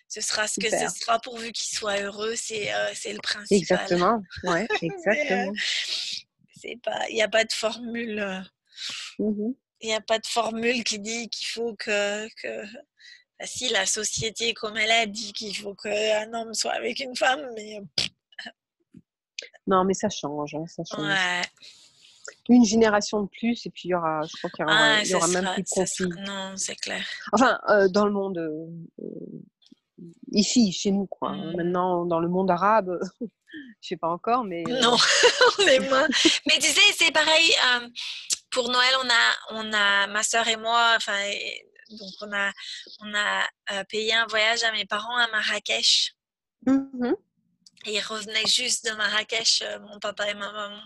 ce 0.09 0.21
sera 0.21 0.47
ce 0.47 0.61
que 0.61 0.71
ce 0.71 0.89
sera 1.01 1.19
pourvu 1.19 1.51
qu'ils 1.51 1.77
soient 1.77 1.99
heureux, 2.01 2.35
c'est 2.37 2.73
euh, 2.73 2.93
c'est 2.95 3.13
le 3.13 3.21
principal. 3.21 3.59
Exactement. 3.59 4.23
Ouais, 4.45 4.67
Mais, 4.83 4.89
euh, 4.89 4.93
exactement. 4.95 5.53
c'est 6.57 6.77
pas, 6.83 7.09
il 7.09 7.15
n'y 7.17 7.23
a 7.23 7.29
pas 7.29 7.45
de 7.45 7.53
formule. 7.53 8.45
Mhm. 9.19 9.55
Il 9.81 9.89
n'y 9.89 9.95
a 9.95 10.01
pas 10.01 10.19
de 10.19 10.27
formule 10.27 10.83
qui 10.85 10.99
dit 10.99 11.29
qu'il 11.29 11.47
faut 11.49 11.75
que, 11.77 12.27
que... 12.41 12.65
Bah, 13.39 13.47
si 13.47 13.69
la 13.71 13.85
société 13.87 14.55
comme 14.55 14.77
elle 14.77 14.91
a 14.91 15.07
dit 15.07 15.33
qu'il 15.33 15.57
faut 15.57 15.75
qu'un 15.75 16.33
homme 16.35 16.55
soit 16.55 16.73
avec 16.73 17.01
une 17.01 17.17
femme, 17.17 17.45
mais 17.57 17.81
Non, 19.67 19.85
mais 19.85 19.95
ça 19.95 20.09
change. 20.09 20.55
hein, 20.55 20.65
ça 20.69 20.83
change. 20.85 21.01
ouais, 21.07 21.43
Une 22.49 22.65
génération 22.65 23.23
de 23.23 23.29
plus, 23.29 23.67
et 23.67 23.71
puis 23.71 23.83
il 23.87 23.91
y 23.91 23.95
aura, 23.95 24.23
je 24.27 24.37
crois 24.37 24.51
qu'il 24.51 24.63
y 24.63 24.65
aura, 24.65 24.77
Ah, 24.79 25.03
il 25.03 25.09
y 25.09 25.13
même 25.33 25.53
plus 25.55 25.63
de 25.63 25.69
ça 25.69 25.87
sera- 25.87 26.09
conflits. 26.09 26.23
Non, 26.27 26.53
c'est 26.57 26.77
clair. 26.77 27.05
Enfin, 27.33 27.59
euh, 27.71 27.89
dans 27.89 28.05
le 28.07 28.13
monde, 28.13 28.39
euh, 28.39 28.67
euh, 29.03 30.03
ici, 30.33 30.71
chez 30.73 30.91
nous, 30.91 31.07
quoi. 31.07 31.31
hein. 31.31 31.53
Mm. 31.53 31.57
Maintenant, 31.57 32.05
dans 32.05 32.21
le 32.21 32.29
monde 32.29 32.51
arabe, 32.51 32.99
je 33.81 33.89
sais 33.89 33.97
pas 33.97 34.09
encore, 34.09 34.45
mais 34.45 34.63
euh, 34.69 34.81
Non, 34.81 34.97
on 35.59 35.63
est 35.67 35.81
moins. 35.89 36.07
Mais 36.47 36.55
tu 36.61 36.69
sais, 36.69 36.93
c'est 36.99 37.13
pareil. 37.13 37.51
euh, 37.75 37.89
pour 38.51 38.69
Noël, 38.69 38.95
on 39.03 39.09
a, 39.09 39.63
on 39.63 39.73
a 39.73 40.07
ma 40.09 40.23
soeur 40.23 40.47
et 40.47 40.57
moi, 40.57 40.93
enfin, 40.97 41.19
donc 41.91 42.13
on 42.21 42.33
a, 42.33 42.53
on 43.01 43.15
a 43.15 43.49
euh, 43.73 43.85
payé 43.85 44.15
un 44.15 44.27
voyage 44.27 44.63
à 44.63 44.73
mes 44.73 44.85
parents 44.85 45.17
à 45.17 45.29
Marrakech. 45.29 46.15
Et 47.87 47.97
ils 47.97 48.01
revenaient 48.01 48.47
juste 48.47 48.89
de 48.89 48.97
Marrakech, 48.97 49.63
euh, 49.63 49.79
mon 49.81 49.99
papa 49.99 50.29
et 50.31 50.35
ma 50.35 50.51
maman. 50.51 50.81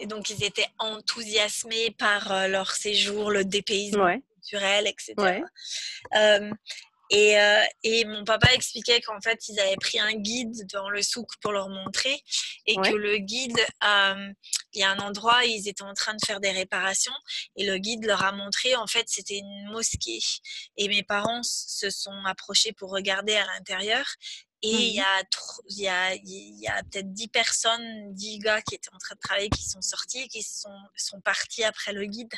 Et 0.00 0.06
donc, 0.06 0.30
ils 0.30 0.42
étaient 0.42 0.68
enthousiasmés 0.78 1.92
par 1.92 2.32
euh, 2.32 2.48
leur 2.48 2.72
séjour, 2.72 3.30
le 3.30 3.44
dépaysement 3.44 4.04
ouais, 4.04 4.22
culturel, 4.34 4.88
etc. 4.88 5.14
Ouais. 5.18 5.42
Euh, 6.16 6.50
et, 7.10 7.38
euh, 7.38 7.62
et 7.82 8.04
mon 8.04 8.24
papa 8.24 8.52
expliquait 8.54 9.00
qu'en 9.00 9.20
fait, 9.20 9.48
ils 9.48 9.58
avaient 9.58 9.76
pris 9.76 9.98
un 9.98 10.12
guide 10.12 10.66
dans 10.72 10.88
le 10.88 11.02
souk 11.02 11.28
pour 11.42 11.52
leur 11.52 11.68
montrer. 11.68 12.22
Et 12.66 12.78
Ouais. 12.78 12.90
que 12.90 12.96
le 12.96 13.18
guide, 13.18 13.58
euh, 13.84 14.32
il 14.72 14.80
y 14.80 14.84
a 14.84 14.90
un 14.90 14.98
endroit, 14.98 15.44
ils 15.44 15.68
étaient 15.68 15.82
en 15.82 15.94
train 15.94 16.14
de 16.14 16.24
faire 16.24 16.38
des 16.40 16.52
réparations. 16.52 17.12
Et 17.56 17.66
le 17.66 17.78
guide 17.78 18.04
leur 18.04 18.22
a 18.22 18.30
montré, 18.32 18.76
en 18.76 18.86
fait, 18.86 19.06
c'était 19.08 19.38
une 19.38 19.70
mosquée. 19.70 20.20
Et 20.76 20.86
mes 20.88 21.02
parents 21.02 21.42
se 21.42 21.90
sont 21.90 22.24
approchés 22.26 22.72
pour 22.72 22.90
regarder 22.90 23.34
à 23.34 23.44
l'intérieur. 23.46 24.06
Et 24.62 24.68
il 24.68 24.94
y 24.94 25.00
a, 25.88 26.14
y 26.14 26.66
peut-être 26.90 27.12
10 27.12 27.28
personnes, 27.28 28.14
10 28.14 28.38
gars 28.40 28.60
qui 28.62 28.74
étaient 28.74 28.92
en 28.92 28.98
train 28.98 29.14
de 29.14 29.20
travailler, 29.20 29.48
qui 29.48 29.64
sont 29.64 29.80
sortis, 29.82 30.28
qui 30.28 30.42
sont, 30.42 30.78
sont 30.96 31.20
partis 31.22 31.64
après 31.64 31.92
le 31.92 32.04
guide. 32.04 32.32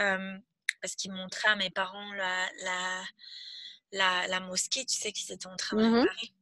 Euh, 0.00 0.38
parce 0.80 0.94
qu'ils 0.94 1.12
montraient 1.12 1.48
à 1.48 1.56
mes 1.56 1.70
parents 1.70 2.12
la, 2.14 2.48
la, 2.62 3.02
la, 3.92 4.26
la 4.28 4.40
mosquée, 4.40 4.84
tu 4.84 4.96
sais, 4.96 5.12
qu'ils 5.12 5.32
étaient 5.32 5.46
en 5.46 5.56
train 5.56 5.76
de 5.76 5.82
Mhm. 5.82 6.00
réparer. 6.00 6.32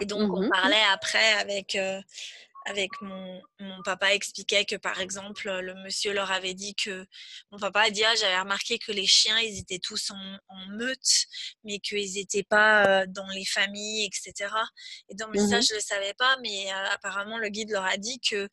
Et 0.00 0.06
donc, 0.06 0.32
on 0.32 0.42
Mhm. 0.42 0.50
parlait 0.50 0.82
après 0.92 1.32
avec, 1.34 1.74
euh, 1.74 2.00
avec 2.66 3.00
mon, 3.00 3.42
mon 3.58 3.82
papa, 3.82 4.12
expliquait 4.14 4.64
que, 4.64 4.76
par 4.76 5.00
exemple, 5.00 5.50
le 5.50 5.74
monsieur 5.82 6.12
leur 6.12 6.30
avait 6.30 6.54
dit 6.54 6.74
que, 6.74 7.06
mon 7.50 7.58
papa 7.58 7.80
a 7.82 7.90
dit, 7.90 8.04
ah, 8.04 8.14
j'avais 8.14 8.38
remarqué 8.38 8.78
que 8.78 8.92
les 8.92 9.06
chiens, 9.06 9.38
ils 9.40 9.58
étaient 9.58 9.78
tous 9.78 10.10
en, 10.10 10.38
en 10.48 10.66
meute, 10.68 11.26
mais 11.64 11.78
qu'ils 11.80 12.12
n'étaient 12.14 12.42
pas 12.44 13.02
euh, 13.02 13.06
dans 13.08 13.26
les 13.28 13.44
familles, 13.44 14.04
etc. 14.06 14.54
Et 15.08 15.14
donc, 15.14 15.34
ça, 15.36 15.56
Mhm. 15.56 15.62
je 15.62 15.72
ne 15.72 15.78
le 15.78 15.82
savais 15.82 16.14
pas, 16.14 16.36
mais 16.42 16.72
euh, 16.72 16.86
apparemment, 16.90 17.38
le 17.38 17.48
guide 17.48 17.70
leur 17.70 17.84
a 17.84 17.96
dit 17.96 18.20
que 18.20 18.48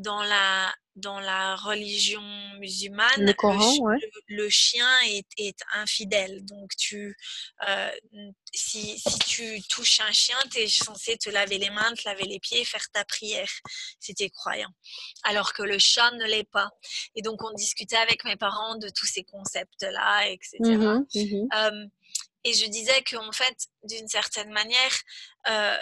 dans 0.00 0.22
la 0.22 0.72
dans 0.96 1.20
la 1.20 1.56
religion 1.56 2.20
musulmane, 2.58 3.08
Le 3.24 3.32
Coran, 3.32 3.72
chi- 3.72 3.80
ouais. 3.80 3.96
le- 4.02 4.36
le 4.36 4.50
chien 4.50 4.88
est, 5.06 5.26
est 5.38 5.58
infidèle. 5.72 6.44
Donc, 6.44 6.74
tu, 6.76 7.16
euh, 7.66 7.90
si, 8.52 8.98
si 8.98 9.18
tu 9.20 9.62
touches 9.68 10.00
un 10.00 10.12
chien, 10.12 10.36
tu 10.50 10.58
es 10.58 10.68
censé 10.68 11.16
te 11.16 11.30
laver 11.30 11.56
les 11.58 11.70
mains, 11.70 11.94
te 11.94 12.02
laver 12.06 12.24
les 12.24 12.40
pieds, 12.40 12.64
faire 12.64 12.84
ta 12.92 13.04
prière, 13.04 13.48
si 13.98 14.14
tu 14.14 14.24
es 14.24 14.30
croyant. 14.30 14.68
Alors 15.22 15.52
que 15.54 15.62
le 15.62 15.78
chat 15.78 16.10
ne 16.10 16.24
l'est 16.24 16.50
pas. 16.50 16.68
Et 17.14 17.22
donc, 17.22 17.42
on 17.44 17.52
discutait 17.54 17.96
avec 17.96 18.24
mes 18.24 18.36
parents 18.36 18.76
de 18.76 18.88
tous 18.90 19.06
ces 19.06 19.22
concepts-là, 19.24 20.28
etc. 20.28 20.58
Euh, 21.54 21.86
et 22.44 22.52
je 22.52 22.66
disais 22.66 23.02
qu'en 23.02 23.32
fait, 23.32 23.56
d'une 23.84 24.08
certaine 24.08 24.50
manière, 24.50 24.92
euh, 25.48 25.76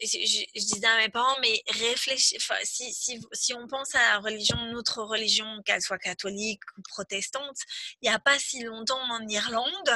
je, 0.00 0.44
disais 0.54 0.86
à 0.86 0.96
mes 0.98 1.08
parents, 1.08 1.36
mais 1.40 1.62
réfléchis, 1.68 2.38
si, 2.62 2.92
si, 2.92 3.20
si, 3.32 3.54
on 3.54 3.66
pense 3.66 3.94
à 3.94 3.98
la 3.98 4.18
religion, 4.18 4.56
notre 4.72 5.02
religion, 5.02 5.46
qu'elle 5.64 5.82
soit 5.82 5.98
catholique 5.98 6.60
ou 6.78 6.82
protestante, 6.88 7.56
il 8.02 8.08
n'y 8.08 8.14
a 8.14 8.18
pas 8.18 8.38
si 8.38 8.62
longtemps 8.62 9.00
en 9.10 9.26
Irlande, 9.28 9.90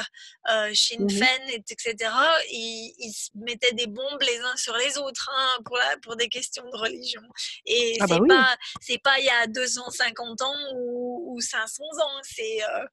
euh, 0.49 0.69
chez 0.73 0.95
une 0.95 1.05
mmh 1.05 1.23
etc., 1.49 1.95
ils, 2.51 2.93
ils, 2.97 3.13
mettaient 3.35 3.73
des 3.73 3.87
bombes 3.87 4.21
les 4.21 4.39
uns 4.39 4.55
sur 4.57 4.75
les 4.75 4.97
autres 4.97 5.29
hein, 5.33 5.61
pour, 5.65 5.77
la, 5.77 5.97
pour 5.97 6.15
des 6.15 6.29
questions 6.29 6.63
de 6.69 6.77
religion. 6.77 7.21
Et 7.65 7.97
ah 8.01 8.07
bah 8.07 8.15
c'est 8.15 8.27
pas 8.27 8.57
c'est 8.81 8.97
pas 8.99 9.19
il 9.19 9.25
y 9.25 9.29
a 9.29 9.47
250 9.47 10.41
ans 10.41 10.55
ou, 10.75 11.35
ou 11.35 11.41
500 11.41 11.83
ans, 11.83 12.19
c'est 12.23 12.63
euh, 12.63 12.85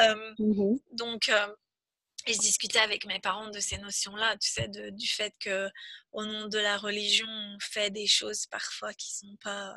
euh 0.00 0.34
mmh 0.38 0.78
donc 0.92 1.28
euh, 1.28 1.46
et 2.28 2.34
je 2.34 2.38
discutais 2.38 2.78
avec 2.78 3.06
mes 3.06 3.20
parents 3.20 3.50
de 3.50 3.58
ces 3.58 3.78
notions-là, 3.78 4.36
tu 4.36 4.50
sais, 4.50 4.68
de, 4.68 4.90
du 4.90 5.08
fait 5.08 5.34
que 5.40 5.68
au 6.12 6.24
nom 6.24 6.46
de 6.46 6.58
la 6.58 6.76
religion, 6.76 7.26
on 7.28 7.58
fait 7.60 7.90
des 7.90 8.06
choses 8.06 8.46
parfois 8.46 8.92
qui 8.92 9.14
sont 9.14 9.36
pas. 9.42 9.74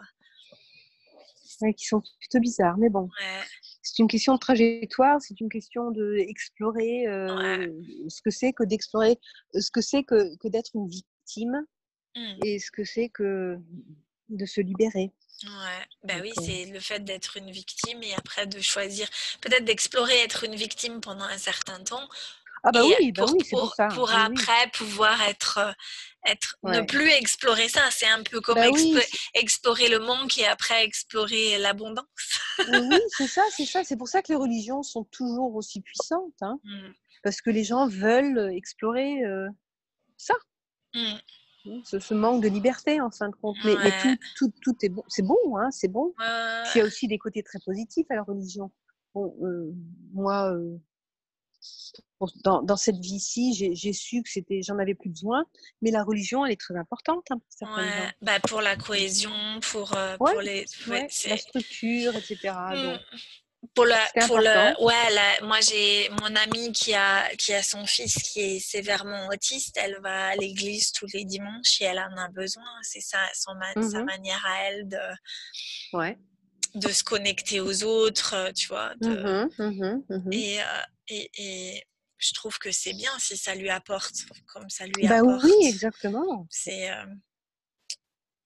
Ouais, 1.61 1.73
qui 1.73 1.85
sont 1.85 2.01
plutôt 2.19 2.39
bizarres, 2.39 2.77
mais 2.77 2.89
bon. 2.89 3.09
C'est 3.83 3.99
une 3.99 4.07
question 4.07 4.33
de 4.33 4.39
trajectoire, 4.39 5.21
c'est 5.21 5.39
une 5.39 5.49
question 5.49 5.91
d'explorer 5.91 7.07
euh, 7.07 7.67
ce 8.09 8.21
que 8.21 8.31
c'est 8.31 8.51
que 8.51 8.63
d'explorer, 8.63 9.19
ce 9.53 9.69
que 9.71 9.81
c'est 9.81 10.03
que, 10.03 10.35
que 10.37 10.47
d'être 10.47 10.71
une 10.73 10.87
victime 10.87 11.65
mmh. 12.15 12.45
et 12.45 12.59
ce 12.59 12.71
que 12.71 12.83
c'est 12.83 13.09
que 13.09 13.57
de 14.29 14.45
se 14.45 14.61
libérer. 14.61 15.11
Ouais, 15.43 15.85
bah 16.03 16.13
oui, 16.21 16.31
euh 16.37 16.41
c'est 16.41 16.65
le 16.65 16.79
fait 16.79 17.03
d'être 17.03 17.37
une 17.37 17.51
victime 17.51 18.03
et 18.03 18.13
après 18.13 18.45
de 18.45 18.59
choisir, 18.59 19.07
peut-être 19.41 19.65
d'explorer 19.65 20.17
être 20.19 20.43
une 20.43 20.55
victime 20.55 21.01
pendant 21.01 21.25
un 21.25 21.37
certain 21.37 21.83
temps 21.83 22.07
ah 22.63 22.71
bah 22.71 22.83
oui, 22.85 23.11
bah 23.11 23.23
pour, 23.23 23.33
oui, 23.33 23.43
pour, 23.49 23.73
ça. 23.73 23.87
Pour 23.87 24.11
après 24.13 24.69
pouvoir 24.73 25.19
être, 25.23 25.57
euh, 25.57 26.33
ne 26.63 26.81
plus 26.81 27.09
explorer 27.09 27.67
ça. 27.67 27.81
C'est 27.89 28.07
un 28.07 28.21
peu 28.21 28.39
comme 28.39 28.55
bah 28.55 28.67
explorer 29.33 29.89
le 29.89 29.99
manque 29.99 30.37
et 30.37 30.45
après 30.45 30.83
explorer 30.85 31.57
l'abondance. 31.57 32.05
oui, 32.59 32.99
c'est 33.17 33.27
ça, 33.27 33.41
c'est 33.55 33.65
ça. 33.65 33.83
C'est 33.83 33.97
pour 33.97 34.07
ça 34.07 34.21
que 34.21 34.27
les 34.29 34.35
religions 34.35 34.83
sont 34.83 35.05
toujours 35.05 35.55
aussi 35.55 35.81
puissantes. 35.81 36.35
Hein, 36.41 36.59
mmh. 36.63 36.89
Parce 37.23 37.41
que 37.41 37.49
les 37.49 37.63
gens 37.63 37.87
veulent 37.87 38.51
explorer 38.53 39.23
euh, 39.23 39.49
ça. 40.17 40.35
Mmh. 40.93 41.13
Mmh, 41.65 41.79
ce, 41.83 42.13
manque 42.13 42.43
de 42.43 42.47
liberté 42.47 43.01
en 43.01 43.09
fin 43.09 43.29
de 43.29 43.35
compte. 43.35 43.57
Mais, 43.65 43.75
tout, 44.01 44.17
tout, 44.35 44.53
tout, 44.61 44.77
est 44.83 44.89
bon. 44.89 45.03
C'est 45.07 45.25
bon, 45.25 45.37
hein, 45.57 45.71
c'est 45.71 45.87
bon. 45.87 46.13
il 46.19 46.77
y 46.77 46.81
a 46.81 46.85
aussi 46.85 47.07
des 47.07 47.17
côtés 47.17 47.41
très 47.41 47.59
positifs 47.59 48.05
à 48.11 48.15
la 48.15 48.23
religion. 48.23 48.71
Bon, 49.15 49.35
euh, 49.41 49.73
moi, 50.13 50.55
dans, 52.43 52.77
cette 52.77 52.97
vie-ci, 52.97 53.73
j'ai 53.73 53.93
su 53.93 54.21
que 54.21 54.29
c'était, 54.29 54.61
j'en 54.61 54.77
avais 54.77 54.95
plus 54.95 55.09
besoin, 55.09 55.45
mais 55.81 55.91
la 55.91 56.03
religion, 56.03 56.45
elle 56.45 56.51
est 56.51 56.59
très 56.59 56.75
importante. 56.75 57.25
Hein, 57.31 57.39
pour, 57.59 57.69
bah 58.21 58.39
pour 58.39 58.61
la 58.61 58.75
cohésion, 58.75 59.31
pour, 59.71 59.95
euh, 59.95 60.17
pour 60.17 60.41
les, 60.41 60.65
la 60.87 61.37
structure, 61.37 62.15
etc. 62.15 62.37
Mmh. 62.43 62.97
pour 63.73 63.85
la, 63.85 63.99
pour 64.27 64.37
le, 64.37 64.83
ouais, 64.83 65.41
moi 65.43 65.59
j'ai 65.61 66.09
mon 66.21 66.35
amie 66.35 66.71
qui 66.71 66.93
a, 66.93 67.27
qui 67.37 67.53
a 67.53 67.63
son 67.63 67.85
fils 67.85 68.15
qui 68.15 68.39
est 68.39 68.59
sévèrement 68.59 69.27
autiste. 69.29 69.77
Elle 69.81 69.97
va 70.01 70.27
à 70.27 70.35
l'église 70.35 70.91
tous 70.91 71.07
les 71.13 71.25
dimanches 71.25 71.81
et 71.81 71.85
elle 71.85 71.99
en 71.99 72.17
a 72.17 72.29
besoin. 72.29 72.63
C'est 72.83 73.01
ça, 73.01 73.19
son, 73.33 73.53
sa 73.75 74.01
mmh 74.01 74.05
manière 74.05 74.45
à 74.45 74.63
elle 74.65 74.87
de, 74.87 75.97
ouais. 75.97 76.17
de 76.75 76.89
se 76.89 77.03
connecter 77.03 77.59
aux 77.59 77.83
autres, 77.83 78.51
tu 78.55 78.67
vois. 78.67 78.93
De, 79.01 79.49
mmh 79.57 80.31
et, 80.31 80.59
euh, 80.59 80.63
et, 81.11 81.31
et, 81.37 81.83
je 82.17 82.33
trouve 82.33 82.59
que 82.59 82.71
c'est 82.71 82.93
bien 82.93 83.11
si 83.17 83.35
ça 83.35 83.55
lui 83.55 83.69
apporte, 83.69 84.13
comme 84.45 84.69
ça 84.69 84.85
lui 84.85 85.07
bah 85.07 85.17
apporte. 85.17 85.43
Oui, 85.43 85.65
exactement. 85.65 86.45
C'est 86.51 86.91
euh, 86.91 87.05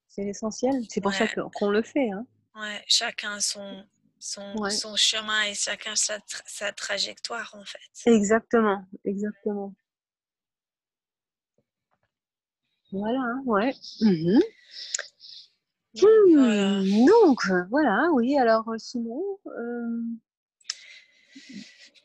c'est 0.07 0.23
l'essentiel. 0.23 0.73
C'est 0.89 1.01
pour 1.01 1.13
ça 1.13 1.27
qu'on 1.27 1.69
le 1.69 1.81
fait. 1.81 2.09
Hein. 2.09 2.25
Ouais, 2.55 2.81
chacun 2.87 3.41
son, 3.41 3.85
son, 4.17 4.69
son, 4.69 4.95
chemin 4.95 5.43
et 5.43 5.53
chacun 5.53 5.93
sa, 5.97 6.19
sa, 6.45 6.71
trajectoire, 6.71 7.53
en 7.53 7.65
fait. 7.65 8.09
Exactement, 8.09 8.85
exactement. 9.03 9.73
Voilà, 12.93 13.19
hein, 13.19 13.43
ouais. 13.45 13.73
Mmh 14.01 14.39
donc, 15.95 17.45
voilà. 17.69 18.09
oui. 18.13 18.37
Alors, 18.37 18.67
euh, 18.69 18.77
sinon. 18.77 19.21
Euh, 19.47 20.01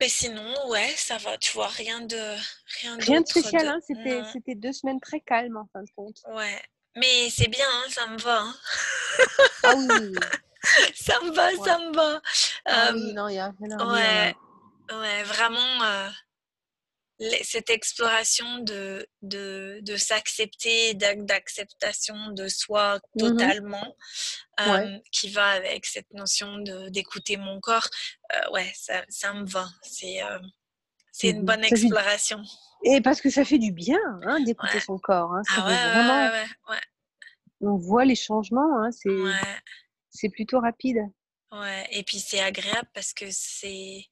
mais 0.00 0.08
sinon, 0.08 0.68
ouais, 0.68 0.88
ça 0.96 1.18
va, 1.18 1.36
tu 1.38 1.52
vois, 1.52 1.68
rien 1.68 2.00
de 2.00 2.16
rien, 2.80 2.96
rien 2.98 3.20
de 3.20 3.26
spécial, 3.26 3.68
hein, 3.68 3.78
c'était, 3.86 4.22
c'était 4.32 4.54
deux 4.54 4.72
semaines 4.72 5.00
très 5.00 5.20
calmes 5.20 5.58
en 5.58 5.68
fin 5.72 5.82
de 5.82 5.90
compte. 5.94 6.22
Ouais, 6.34 6.60
mais 6.96 7.28
c'est 7.30 7.48
bien, 7.48 7.66
hein, 7.66 7.88
ça 7.88 8.06
me 8.06 8.18
va. 8.18 8.40
Hein. 8.40 8.54
ah 9.64 9.74
oui. 9.76 10.14
ça 10.94 11.20
me 11.20 11.32
va, 11.32 11.50
ça 11.64 11.78
me 11.78 11.94
va. 11.94 12.22
Ah 12.64 12.90
oui, 12.94 13.12
non, 13.12 13.28
il 13.28 13.34
y 13.34 13.38
a 13.38 13.52
rien 13.60 13.78
à 13.78 13.92
Ouais, 13.92 14.34
ouais, 14.98 15.22
vraiment. 15.24 15.82
Euh, 15.82 16.08
cette 17.42 17.70
exploration 17.70 18.58
de, 18.58 19.06
de, 19.22 19.80
de 19.82 19.96
s'accepter, 19.96 20.94
d'acceptation 20.94 22.32
de 22.32 22.48
soi 22.48 22.96
mmh 22.96 23.18
totalement, 23.18 23.96
euh, 24.60 24.98
qui 25.12 25.30
va 25.30 25.48
avec 25.48 25.86
cette 25.86 26.10
notion 26.12 26.58
d'écouter 26.88 27.36
mon 27.36 27.60
corps, 27.60 27.88
euh, 28.34 28.50
ouais, 28.52 28.72
ça, 28.74 29.04
ça, 29.08 29.34
me 29.34 29.44
va. 29.44 29.68
C'est 29.82 30.22
euh, 30.22 30.38
c'est 31.12 31.30
une 31.30 31.44
bonne 31.44 31.64
exploration. 31.64 32.42
Et 32.84 33.00
parce 33.00 33.20
que 33.20 33.28
ça 33.28 33.44
fait 33.44 33.58
du 33.58 33.72
bien 33.72 33.98
hein, 34.22 34.40
d'écouter 34.40 34.80
son 34.80 34.98
corps. 34.98 35.32
Hein, 35.34 35.42
ah 35.56 35.66
ouais, 35.66 35.90
vraiment... 35.92 36.30
ouais, 36.70 36.80
On 37.60 37.76
voit 37.76 38.04
les 38.04 38.16
changements, 38.16 38.82
hein, 38.82 38.90
c'est 40.10 40.28
plutôt 40.30 40.60
rapide. 40.60 41.00
Ouais, 41.52 41.86
et 41.90 42.04
puis 42.04 42.20
c'est 42.20 42.40
agréable 42.40 42.88
parce 42.94 43.12
que 43.12 43.26
c'est 43.30 44.04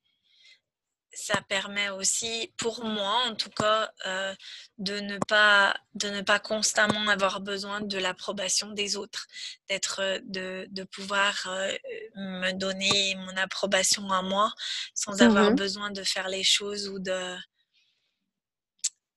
ça 1.18 1.40
permet 1.48 1.90
aussi, 1.90 2.52
pour 2.56 2.84
moi 2.84 3.24
en 3.26 3.34
tout 3.34 3.50
cas, 3.50 3.90
euh, 4.06 4.34
de, 4.78 5.00
ne 5.00 5.18
pas, 5.26 5.74
de 5.94 6.08
ne 6.10 6.22
pas 6.22 6.38
constamment 6.38 7.08
avoir 7.08 7.40
besoin 7.40 7.80
de 7.80 7.98
l'approbation 7.98 8.70
des 8.70 8.96
autres, 8.96 9.26
d'être, 9.68 10.00
euh, 10.00 10.20
de, 10.22 10.68
de 10.70 10.84
pouvoir 10.84 11.34
euh, 11.48 11.76
me 12.14 12.52
donner 12.52 13.16
mon 13.16 13.36
approbation 13.36 14.08
à 14.12 14.22
moi 14.22 14.52
sans 14.94 15.20
avoir 15.20 15.50
mmh 15.50 15.58
besoin 15.58 15.90
de 15.90 16.04
faire 16.04 16.28
les 16.28 16.44
choses 16.44 16.88
ou 16.88 17.00
de 17.00 17.36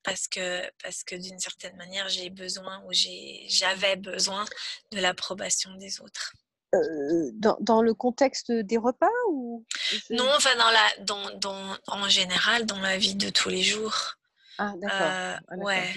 parce 0.03 0.27
que, 0.27 0.67
parce 0.81 1.03
que 1.03 1.15
d'une 1.15 1.37
certaine 1.37 1.75
manière, 1.75 2.09
j'ai 2.09 2.31
besoin 2.31 2.81
ou 2.85 2.91
j'avais 2.91 3.95
besoin 3.95 4.45
de 4.91 4.99
l'approbation 4.99 5.75
des 5.75 6.01
autres. 6.01 6.33
Euh, 6.73 7.31
dans, 7.33 7.57
dans, 7.59 7.81
le 7.81 7.93
contexte 7.93 8.49
des 8.51 8.77
repas 8.77 9.09
ou 9.29 9.65
Non, 10.09 10.25
enfin 10.37 10.55
dans 10.55 10.69
la, 10.69 11.03
dans, 11.03 11.37
dans, 11.37 11.77
en 11.87 12.07
général 12.07 12.65
dans 12.65 12.79
la 12.79 12.97
vie 12.97 13.15
de 13.15 13.29
tous 13.29 13.49
les 13.49 13.61
jours. 13.61 14.15
Ah 14.57 14.71
d'accord. 14.77 15.01
Euh, 15.01 15.35
ah, 15.49 15.55
ouais. 15.57 15.93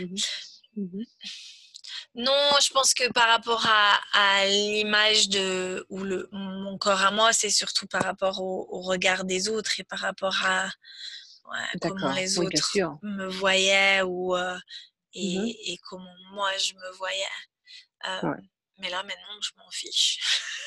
Mmh 0.77 0.83
mmh 0.83 1.05
non, 2.16 2.33
je 2.62 2.72
pense 2.72 2.95
que 2.95 3.11
par 3.11 3.29
rapport 3.29 3.66
à, 3.66 3.99
à 4.12 4.47
l'image 4.47 5.29
de 5.29 5.85
ou 5.91 6.05
le 6.05 6.29
mon 6.31 6.79
corps 6.79 7.03
à 7.03 7.11
moi, 7.11 7.33
c'est 7.33 7.51
surtout 7.51 7.89
par 7.89 8.03
rapport 8.03 8.41
au, 8.41 8.68
au, 8.70 8.83
regard 8.83 9.25
des 9.25 9.49
autres 9.49 9.81
et 9.81 9.85
par 9.85 9.99
rapport 9.99 10.37
à 10.45 10.66
ouais, 10.66 11.79
comment 11.83 12.12
les 12.12 12.39
autres 12.39 12.79
me 13.03 13.27
voyaient 13.27 14.03
ou 14.03 14.37
euh, 14.37 14.57
et, 15.12 15.39
mmh 15.39 15.47
et, 15.66 15.79
comment 15.89 16.14
moi 16.33 16.51
je 16.57 16.75
me 16.75 16.97
voyais. 16.97 17.25
Euh, 18.07 18.29
ouais. 18.29 18.37
Mais 18.79 18.91
là, 18.91 19.03
maintenant, 19.03 19.41
je 19.41 19.51
m'en 19.57 19.70
fiche. 19.70 20.18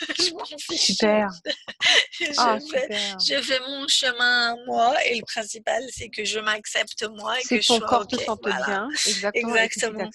je 0.18 0.34
m'en 0.34 0.46
fiche. 0.46 0.82
Super. 0.82 1.30
je, 2.12 2.26
ah, 2.38 2.58
fais, 2.72 2.88
je, 3.26 3.42
fais, 3.42 3.60
mon 3.60 3.88
chemin 3.88 4.56
moi 4.66 4.96
et 5.06 5.18
le 5.18 5.26
principal, 5.26 5.84
c'est 5.92 6.10
que 6.10 6.24
je 6.24 6.40
m'accepte 6.40 7.04
moi 7.10 7.40
et 7.40 7.44
que, 7.44 7.56
ton 7.56 7.56
je 7.56 7.62
sois 7.62 7.88
corps 7.88 8.08
te 8.08 8.16
sente 8.18 8.44
bien. 8.44 8.88
Exactement. 9.06 9.56
Exactement. 9.56 10.10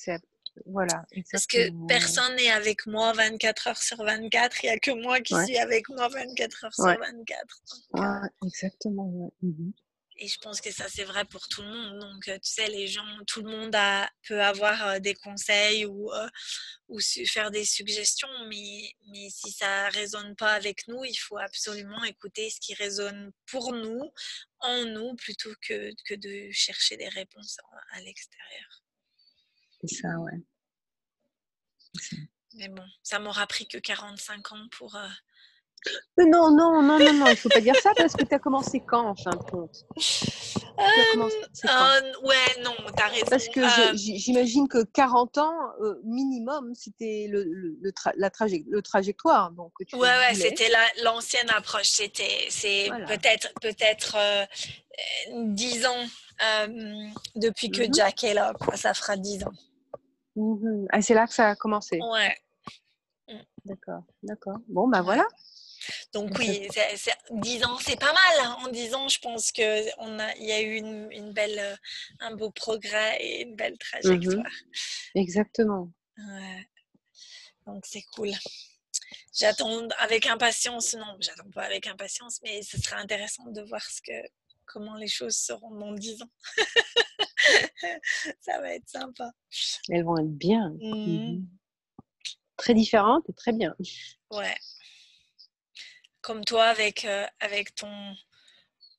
Voilà, 0.67 1.03
Parce 1.31 1.47
que 1.47 1.87
personne 1.87 2.37
n'est 2.37 2.51
avec 2.51 2.87
moi 2.87 3.13
24 3.15 3.69
heures 3.69 3.83
sur 3.83 3.97
24. 4.05 4.63
Il 4.63 4.67
n'y 4.67 4.73
a 4.73 4.79
que 4.79 4.91
moi 4.91 5.21
qui 5.21 5.35
suis 5.45 5.57
avec 5.57 5.89
moi 5.89 6.09
24 6.09 6.65
heures 6.65 6.75
sur 6.75 6.85
24. 6.85 7.01
ouais, 7.95 8.29
exactement. 8.45 9.33
Mmh 9.41 9.71
et 10.23 10.29
je 10.29 10.39
pense 10.39 10.61
que 10.61 10.71
ça, 10.71 10.89
c'est 10.89 11.03
vrai 11.03 11.25
pour 11.25 11.49
tout 11.49 11.63
le 11.63 11.69
monde. 11.69 11.99
Donc, 11.99 12.23
tu 12.23 12.39
sais, 12.43 12.69
les 12.69 12.87
gens, 12.87 13.05
tout 13.27 13.43
le 13.43 13.51
monde 13.51 13.75
a, 13.75 14.09
peut 14.29 14.41
avoir 14.41 15.01
des 15.01 15.15
conseils 15.15 15.85
ou, 15.85 16.13
ou 16.87 17.01
faire 17.27 17.51
des 17.51 17.65
suggestions, 17.65 18.29
mais, 18.47 18.95
mais 19.09 19.29
si 19.31 19.51
ça 19.51 19.89
ne 19.89 19.93
résonne 19.93 20.37
pas 20.37 20.53
avec 20.53 20.87
nous, 20.87 21.05
il 21.05 21.17
faut 21.17 21.39
absolument 21.39 22.05
écouter 22.05 22.51
ce 22.51 22.61
qui 22.61 22.73
résonne 22.75 23.33
pour 23.47 23.73
nous, 23.73 24.13
en 24.61 24.85
nous, 24.85 25.17
plutôt 25.17 25.53
que, 25.61 25.91
que 26.05 26.15
de 26.15 26.53
chercher 26.53 26.97
des 26.97 27.09
réponses 27.09 27.59
à, 27.91 28.01
l'extérieur. 28.03 28.85
C'est 29.81 29.97
ça, 30.03 30.09
ouais. 30.21 30.41
Mais 32.55 32.69
bon, 32.69 32.87
ça 33.03 33.19
m'aura 33.19 33.49
pris 33.49 33.67
que 33.67 33.79
45 33.79 34.53
ans 34.53 34.69
pour, 34.71 34.97
non, 36.19 36.51
non, 36.55 36.83
non, 36.83 36.99
non, 36.99 36.99
non, 37.13 37.27
il 37.27 37.31
ne 37.31 37.35
faut 37.35 37.49
pas 37.49 37.61
dire 37.61 37.75
ça 37.81 37.93
parce 37.97 38.15
que 38.15 38.25
tu 38.25 38.35
as 38.35 38.39
commencé 38.39 38.81
quand 38.81 39.07
en 39.09 39.15
fin 39.15 39.31
de 39.31 39.37
compte? 39.51 39.85
Euh, 40.79 42.13
ouais, 42.23 42.63
non, 42.63 42.75
t'as 42.97 43.09
raison. 43.09 43.27
Parce 43.31 43.49
que 43.49 43.61
Euh, 43.61 43.93
j'imagine 43.95 44.69
que 44.69 44.83
40 44.85 45.39
ans 45.39 45.55
euh, 45.81 46.01
minimum, 46.05 46.75
c'était 46.75 47.27
le, 47.31 47.45
le, 47.45 47.77
le, 47.81 47.91
tra- 47.91 48.13
la 48.17 48.31
traje- 48.31 48.65
le 48.69 48.83
trajectoire. 48.83 49.51
Donc, 49.53 49.73
tu 49.87 49.95
Ouais, 49.97 50.09
ouais, 50.09 50.35
c'était 50.35 50.69
la- 50.71 51.03
l'ancienne 51.05 51.49
approche. 51.51 51.89
C'était, 51.91 52.87
Voilà. 52.89 53.07
peut-être, 53.07 53.53
peut-être 53.61 54.17
euh, 54.17 54.45
euh, 55.31 55.43
10 55.47 55.87
ans 55.87 56.07
depuis 57.37 57.71
que 57.71 57.83
Mhm. 57.83 57.95
Jack 57.95 58.25
est 58.25 58.35
là. 58.35 58.53
Quoi. 58.59 58.77
Ça 58.77 58.95
fera 58.95 59.17
10 59.17 59.45
ans. 59.45 59.53
Mhm. 60.37 60.87
Ah, 60.91 61.03
c'est 61.03 61.15
là 61.15 61.27
que 61.27 61.35
ça 61.35 61.51
a 61.51 61.55
commencé. 61.57 61.99
Ouais. 62.01 62.37
D'accord, 63.65 64.03
d'accord. 64.25 64.57
Bon, 64.69 64.89
bah 64.89 65.03
voilà. 65.03 65.25
Donc 66.13 66.31
oui, 66.39 66.69
c'est, 66.73 66.97
c'est- 66.97 67.17
10 67.31 67.65
ans, 67.65 67.79
c'est 67.81 67.99
pas 67.99 68.13
mal. 68.13 68.41
hein. 68.41 68.57
En 68.65 68.69
10 68.69 68.95
ans, 68.95 69.09
je 69.09 69.19
pense 69.19 69.53
que 69.53 69.89
on 69.99 70.19
a, 70.19 70.35
il 70.37 70.45
y 70.45 70.53
a 70.53 70.61
eu 70.61 70.77
une, 70.77 71.11
une 71.13 71.33
belle, 71.33 71.59
euh, 71.59 71.77
un 72.21 72.35
beau 72.37 72.51
progrès 72.51 73.17
et 73.21 73.43
une 73.43 73.57
belle 73.57 73.77
trajectoire. 73.79 74.53
Exactement. 75.15 75.91
Ouais. 76.19 76.69
Donc 77.67 77.85
c'est 77.87 78.03
cool. 78.15 78.31
J'attends 79.35 79.89
avec 79.99 80.27
impatience, 80.27 80.95
non, 80.95 81.17
j'attends 81.21 81.51
pas 81.51 81.63
avec 81.65 81.87
impatience, 81.87 82.41
mais 82.43 82.63
ce 82.63 82.79
sera 82.81 82.97
intéressant 82.97 83.45
de 83.47 83.63
voir 83.63 83.83
ce 83.83 84.01
que, 84.03 84.13
comment 84.67 84.95
les 84.97 85.09
choses 85.09 85.37
seront 85.37 85.75
dans 85.75 85.93
10 85.93 86.23
ans. 86.23 86.31
Ça 88.41 88.61
va 88.61 88.75
être 88.75 88.89
sympa. 88.89 89.31
Elles 89.89 90.05
vont 90.05 90.19
être 90.19 90.37
bien. 90.37 90.71
Mhm. 90.81 91.47
Très 92.57 92.75
différentes 92.75 93.29
et 93.29 93.33
très 93.33 93.53
bien. 93.53 93.75
Ouais. 94.31 94.55
Comme 96.23 96.45
toi 96.45 96.65
avec, 96.67 97.05
euh, 97.05 97.27
avec 97.41 97.75
ton, 97.75 98.17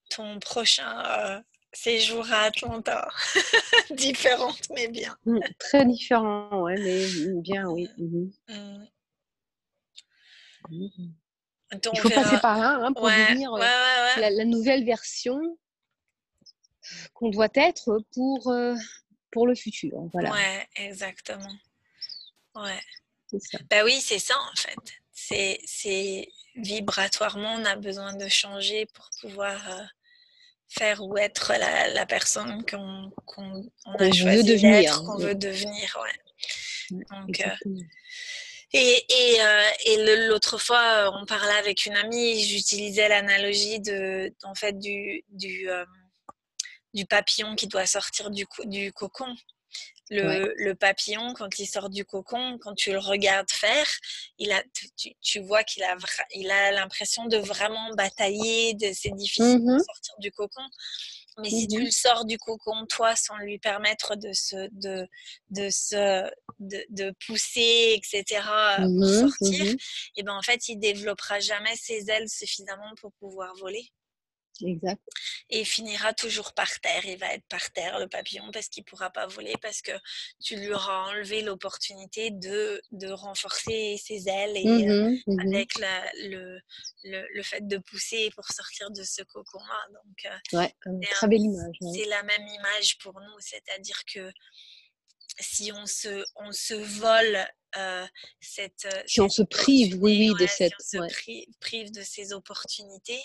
ton 0.09 0.39
prochain 0.39 1.03
euh, 1.05 1.41
séjour 1.71 2.29
à 2.31 2.41
Atlanta. 2.43 3.07
Différente, 3.91 4.69
mais 4.71 4.87
bien. 4.89 5.17
Mhm. 5.25 5.39
Très 5.57 5.85
différent, 5.85 6.63
ouais, 6.63 6.75
mais 6.77 7.07
bien, 7.41 7.67
oui. 7.69 7.89
Mhm. 7.97 8.31
Mhm. 8.49 8.87
Mhm. 10.69 11.13
Donc, 11.81 11.93
Il 11.95 12.01
faut 12.01 12.09
verra. 12.09 12.23
passer 12.23 12.41
par 12.41 12.57
là 12.59 12.79
hein, 12.83 12.93
pour 12.93 13.03
Ouais, 13.03 13.27
devenir 13.29 13.51
ouais, 13.53 13.61
euh, 13.61 13.63
ouais, 13.63 14.15
ouais. 14.15 14.21
la, 14.21 14.29
la 14.29 14.45
nouvelle 14.45 14.83
version 14.85 15.39
qu'on 17.13 17.29
doit 17.29 17.49
être 17.55 17.99
pour, 18.13 18.49
euh, 18.49 18.75
pour 19.31 19.47
le 19.47 19.55
futur. 19.55 19.93
Voilà, 20.11 20.31
Ouais, 20.31 20.67
exactement. 20.75 21.53
Ouais. 22.55 22.79
ça. 23.39 23.57
Bah 23.69 23.83
oui, 23.85 23.99
c'est 24.01 24.19
ça 24.19 24.35
en 24.37 24.55
fait. 24.55 24.75
C'est 25.11 26.27
vibratoirement, 26.55 27.53
on 27.55 27.65
a 27.65 27.75
besoin 27.75 28.13
de 28.15 28.27
changer 28.27 28.85
pour 28.93 29.09
pouvoir 29.21 29.59
euh, 29.71 29.83
faire 30.69 31.03
ou 31.03 31.17
être 31.17 31.53
la, 31.53 31.89
la 31.89 32.05
personne 32.05 32.65
qu'on, 32.65 33.11
qu'on 33.25 33.63
on 33.85 33.91
Qu'on 33.93 33.99
a 33.99 34.05
veut 34.05 34.13
choisi 34.13 34.43
d'être, 34.43 35.03
qu'on 35.03 35.17
veut 35.17 35.35
devenir. 35.35 35.99
Ouais. 36.01 37.03
Donc, 37.11 37.39
euh, 37.39 37.73
et 38.73 39.05
et, 39.09 39.41
euh, 39.41 39.69
et 39.85 40.27
l'autre 40.27 40.57
fois, 40.57 41.11
on 41.19 41.25
parlait 41.25 41.57
avec 41.59 41.85
une 41.85 41.95
amie, 41.95 42.43
j'utilisais 42.43 43.07
l'analogie 43.07 43.79
de, 43.79 44.33
en 44.43 44.55
fait, 44.55 44.77
du, 44.79 45.23
du, 45.29 45.69
euh, 45.69 45.85
du 46.93 47.05
papillon 47.05 47.55
qui 47.55 47.67
doit 47.67 47.85
sortir 47.85 48.31
du, 48.31 48.45
du 48.65 48.91
cocon. 48.91 49.35
Le, 50.09 50.27
Ouais. 50.27 50.53
le 50.57 50.75
papillon, 50.75 51.33
quand 51.33 51.59
il 51.59 51.65
sort 51.65 51.89
du 51.89 52.03
cocon, 52.03 52.57
quand 52.61 52.75
tu 52.75 52.91
le 52.91 52.99
regardes 52.99 53.49
faire, 53.49 53.87
il 54.37 54.51
a, 54.51 54.61
tu- 55.21 55.39
vois 55.39 55.63
qu'il 55.63 55.81
a, 55.83 55.95
il 56.35 56.51
a 56.51 56.71
l'impression 56.71 57.25
de 57.25 57.37
vraiment 57.37 57.93
batailler, 57.95 58.73
de, 58.73 58.91
c'est 58.93 59.15
difficile 59.15 59.59
de 59.65 59.71
Mhm. 59.71 59.79
sortir 59.79 60.13
du 60.19 60.31
cocon. 60.31 60.61
Mais 61.39 61.49
si 61.49 61.67
tu 61.67 61.83
le 61.83 61.89
sors 61.89 62.25
du 62.25 62.37
cocon, 62.37 62.85
toi, 62.87 63.15
sans 63.15 63.37
lui 63.37 63.57
permettre 63.59 64.15
de 64.15 64.33
se, 64.33 64.67
de, 64.73 65.07
de 65.49 65.69
se, 65.69 66.29
de, 66.59 66.85
de 66.89 67.13
pousser, 67.25 67.93
etc., 67.97 68.41
pour 68.77 68.87
Mhm, 68.87 69.29
sortir, 69.29 69.75
et 70.17 70.23
ben 70.23 70.33
en 70.35 70.41
fait, 70.41 70.67
il 70.67 70.77
développera 70.77 71.39
jamais 71.39 71.75
ses 71.75 72.09
ailes 72.11 72.29
suffisamment 72.29 72.93
pour 72.99 73.13
pouvoir 73.13 73.55
voler 73.55 73.89
Exact. 74.65 75.01
et 75.49 75.59
il 75.61 75.65
finira 75.65 76.13
toujours 76.13 76.53
par 76.53 76.79
terre. 76.79 77.05
Il 77.05 77.17
va 77.17 77.33
être 77.33 77.45
par 77.47 77.71
terre, 77.71 77.99
le 77.99 78.07
papillon, 78.07 78.49
parce 78.51 78.67
qu'il 78.69 78.81
ne 78.83 78.85
pourra 78.89 79.09
pas 79.11 79.27
voler, 79.27 79.53
parce 79.61 79.81
que 79.81 79.91
tu 80.43 80.55
lui 80.55 80.73
auras 80.73 81.09
enlevé 81.09 81.41
l'opportunité 81.41 82.31
de, 82.31 82.81
de 82.91 83.09
renforcer 83.09 83.97
ses 84.03 84.27
ailes 84.29 84.57
et 84.57 84.65
euh, 84.89 85.09
Mhm, 85.09 85.19
mhm. 85.27 85.39
avec 85.39 85.77
la- 85.79 86.11
le, 86.23 86.59
le, 87.03 87.27
le 87.33 87.43
fait 87.43 87.67
de 87.67 87.77
pousser 87.77 88.29
pour 88.35 88.45
sortir 88.47 88.89
de 88.91 89.03
ce 89.03 89.21
cocon-là. 89.23 89.87
Donc, 89.93 90.25
euh, 90.53 90.57
Ouais, 90.59 90.75
euh, 90.87 90.91
c'est 91.03 91.09
très 91.11 91.25
un- 91.25 91.29
belle 91.29 91.41
image. 91.41 91.75
ouais. 91.81 91.97
c'est 91.99 92.09
la 92.09 92.23
même 92.23 92.47
image 92.47 92.97
pour 92.99 93.13
nous, 93.19 93.39
c'est-à-dire 93.39 94.01
que 94.13 94.31
si 95.39 95.71
on 95.71 95.85
se, 95.85 96.23
on 96.35 96.51
se 96.51 96.73
vole 96.73 97.45
euh, 97.77 98.05
cette, 98.41 98.85
euh, 98.85 99.03
Si 99.05 99.21
on 99.21 99.29
se 99.29 99.41
prive, 99.43 99.95
oui, 100.01 100.33
de 100.39 100.47
cette. 100.47 100.73
si 100.79 100.97
on 100.97 101.01
se 101.01 101.03
ouais. 101.03 101.07
pri- 101.07 101.47
prive 101.59 101.91
de 101.91 102.01
ces 102.01 102.33
opportunités, 102.33 103.21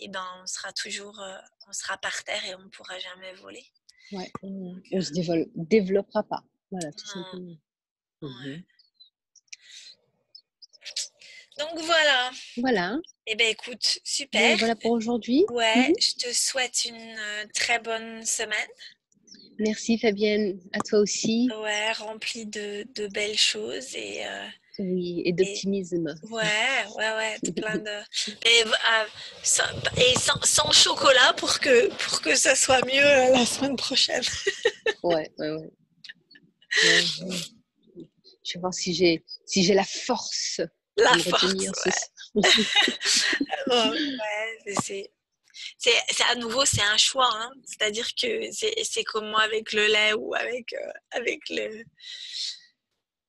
et 0.00 0.08
ben 0.08 0.24
on 0.42 0.46
sera 0.46 0.72
toujours, 0.72 1.18
euh, 1.20 1.36
on 1.68 1.72
sera 1.72 1.96
par 1.98 2.24
terre 2.24 2.44
et 2.44 2.54
on 2.54 2.60
ne 2.60 2.68
pourra 2.68 2.98
jamais 2.98 3.32
voler. 3.34 3.64
Ouais, 4.12 4.30
on 4.42 4.74
ne 4.90 5.00
se 5.00 5.12
développera 5.56 6.22
pas. 6.22 6.42
Voilà, 6.70 6.90
tout 6.92 7.06
Non. 7.16 7.24
simplement. 7.24 7.56
Ouais. 8.22 8.28
Mhm. 8.30 8.62
Donc 11.58 11.78
voilà. 11.80 12.30
Voilà, 12.56 12.98
Eh 13.26 13.34
ben 13.36 13.46
écoute, 13.48 13.82
Bon, 13.94 14.00
super. 14.04 14.56
voilà 14.58 14.74
pour 14.74 14.90
aujourd'hui. 14.92 15.44
Ouais, 15.50 15.88
Mhm. 15.88 15.94
je 16.00 16.14
te 16.14 16.32
souhaite 16.32 16.86
une 16.86 17.16
très 17.54 17.78
bonne 17.78 18.24
semaine. 18.24 18.68
Merci 19.62 19.96
Fabienne, 19.96 20.58
à 20.72 20.80
toi 20.80 20.98
aussi. 20.98 21.48
Ouais, 21.62 21.92
remplie 21.92 22.46
de, 22.46 22.84
de 22.96 23.06
belles 23.06 23.38
choses 23.38 23.94
et 23.94 24.26
euh, 24.26 24.46
Oui, 24.80 25.22
et 25.24 25.32
d'optimisme. 25.32 26.12
ouais, 26.30 26.42
ouais, 26.96 27.12
ouais, 27.16 27.38
de 27.44 27.50
plein 27.60 27.76
de 27.78 27.88
et, 28.44 28.64
euh, 28.64 29.04
sans, 29.44 29.62
et 29.96 30.18
sans, 30.18 30.40
sans 30.42 30.72
chocolat 30.72 31.32
pour 31.36 31.60
que 31.60 31.88
pour 32.08 32.20
que 32.22 32.34
ça 32.34 32.56
soit 32.56 32.84
mieux 32.86 33.04
euh, 33.06 33.30
la 33.30 33.46
semaine 33.46 33.76
prochaine. 33.76 34.22
Ouais, 35.04 35.30
ouais, 35.38 35.50
ouais. 35.50 35.70
Ouais, 36.84 37.04
ouais. 37.22 37.36
Je 38.44 38.54
vais 38.54 38.60
voir 38.60 38.74
si 38.74 38.94
j'ai 38.94 39.24
si 39.46 39.62
j'ai 39.62 39.74
la 39.74 39.84
force 39.84 40.60
La 40.96 41.12
de 41.16 41.22
force. 41.22 41.44
Ouais, 41.44 41.66
soir. 41.66 41.94
Oh, 43.70 43.90
ouais, 43.94 44.74
c'est 44.82 45.10
c'est 45.78 45.92
à 46.30 46.34
nouveau 46.36 46.64
c'est 46.64 46.82
un 46.82 46.96
choix, 46.96 47.30
hein. 47.32 47.50
c'est-à-dire 47.64 48.08
que 48.20 48.50
c'est 48.52 49.04
comme 49.04 49.28
moi 49.30 49.42
avec 49.42 49.72
le 49.72 49.86
lait 49.86 50.12
ou 50.14 50.34
avec 50.34 50.72
euh, 50.72 50.92
avec 51.12 51.40
le 51.50 51.84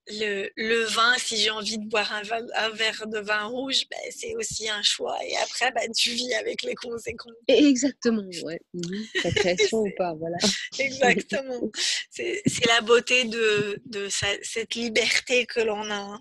le, 0.07 0.49
le 0.57 0.84
vin, 0.84 1.13
si 1.17 1.38
j'ai 1.38 1.49
envie 1.49 1.77
de 1.77 1.88
boire 1.88 2.11
un, 2.11 2.69
verre 2.71 3.07
de 3.07 3.19
vin 3.19 3.45
rouge, 3.45 3.84
ben, 3.89 3.97
c'est 4.11 4.36
aussi 4.36 4.67
un 4.69 4.81
choix. 4.84 5.17
Et 5.25 5.38
après, 5.38 5.71
ben, 5.71 5.89
tu 5.93 6.09
vis 6.09 6.34
avec 6.34 6.61
les 6.63 6.75
conséquences. 6.75 7.31
Exactement, 7.47 8.21
ouais. 8.43 8.59
Mhm. 8.73 9.07
Création 9.36 9.77
ou 9.77 9.89
pas, 9.95 10.13
voilà. 10.15 10.36
Exactement. 10.77 11.71
C'est 12.11 12.43
la 12.67 12.81
beauté 12.81 13.23
de, 13.23 13.81
de 13.86 14.09
sa- 14.09 14.43
cette 14.43 14.75
liberté 14.75 15.45
que 15.45 15.61
l'on 15.61 15.89
a. 15.89 15.95
hein. 15.95 16.19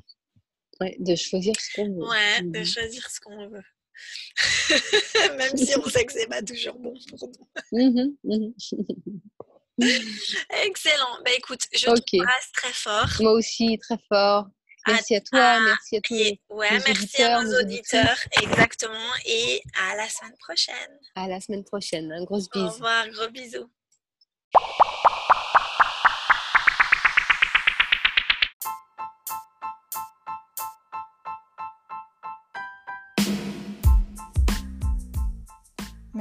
Ouais, 0.80 0.94
de 1.00 1.16
choisir 1.16 1.54
ce 1.60 1.74
qu'on 1.74 1.88
veut. 1.92 2.08
Ouais, 2.08 2.40
de 2.42 2.60
Mhm. 2.60 2.64
choisir 2.64 3.10
ce 3.10 3.18
qu'on 3.18 3.48
veut. 3.48 3.64
Même 5.38 5.56
si 5.56 5.76
on 5.78 5.84
sait 5.88 6.04
que 6.04 6.12
c'est 6.12 6.26
pas 6.26 6.42
toujours 6.42 6.74
bon 6.78 6.94
pour 7.08 7.28
nous. 7.28 7.48
Mhm, 7.78 8.16
mhm. 8.24 8.54
Excellent. 10.64 11.18
Ben, 11.24 11.34
écoute, 11.36 11.62
je 11.72 11.88
Ok. 11.88 11.98
t'embrasse 12.12 12.52
très 12.52 12.72
fort. 12.72 13.08
Moi 13.20 13.32
aussi, 13.32 13.78
très 13.78 13.98
fort. 14.08 14.46
Merci 14.86 15.14
à 15.16 15.20
toi, 15.20 15.40
à- 15.40 15.60
merci 15.60 15.96
à 15.96 16.00
tous. 16.00 16.14
Et 16.14 16.40
ouais, 16.50 16.68
nos 16.70 16.76
merci 16.84 16.90
auditeurs, 16.90 17.38
à 17.40 17.44
nos 17.44 17.60
auditeurs. 17.60 18.18
Exactement. 18.42 19.10
Et 19.26 19.62
à 19.80 19.94
la 19.96 20.08
semaine 20.08 20.36
prochaine. 20.38 20.98
À 21.14 21.28
la 21.28 21.40
semaine 21.40 21.64
prochaine. 21.64 22.12
Un 22.12 22.24
gros 22.24 22.40
Au 22.40 22.48
bise. 22.52 22.72
revoir. 22.74 23.08
Gros 23.10 23.28
bisous. 23.30 23.70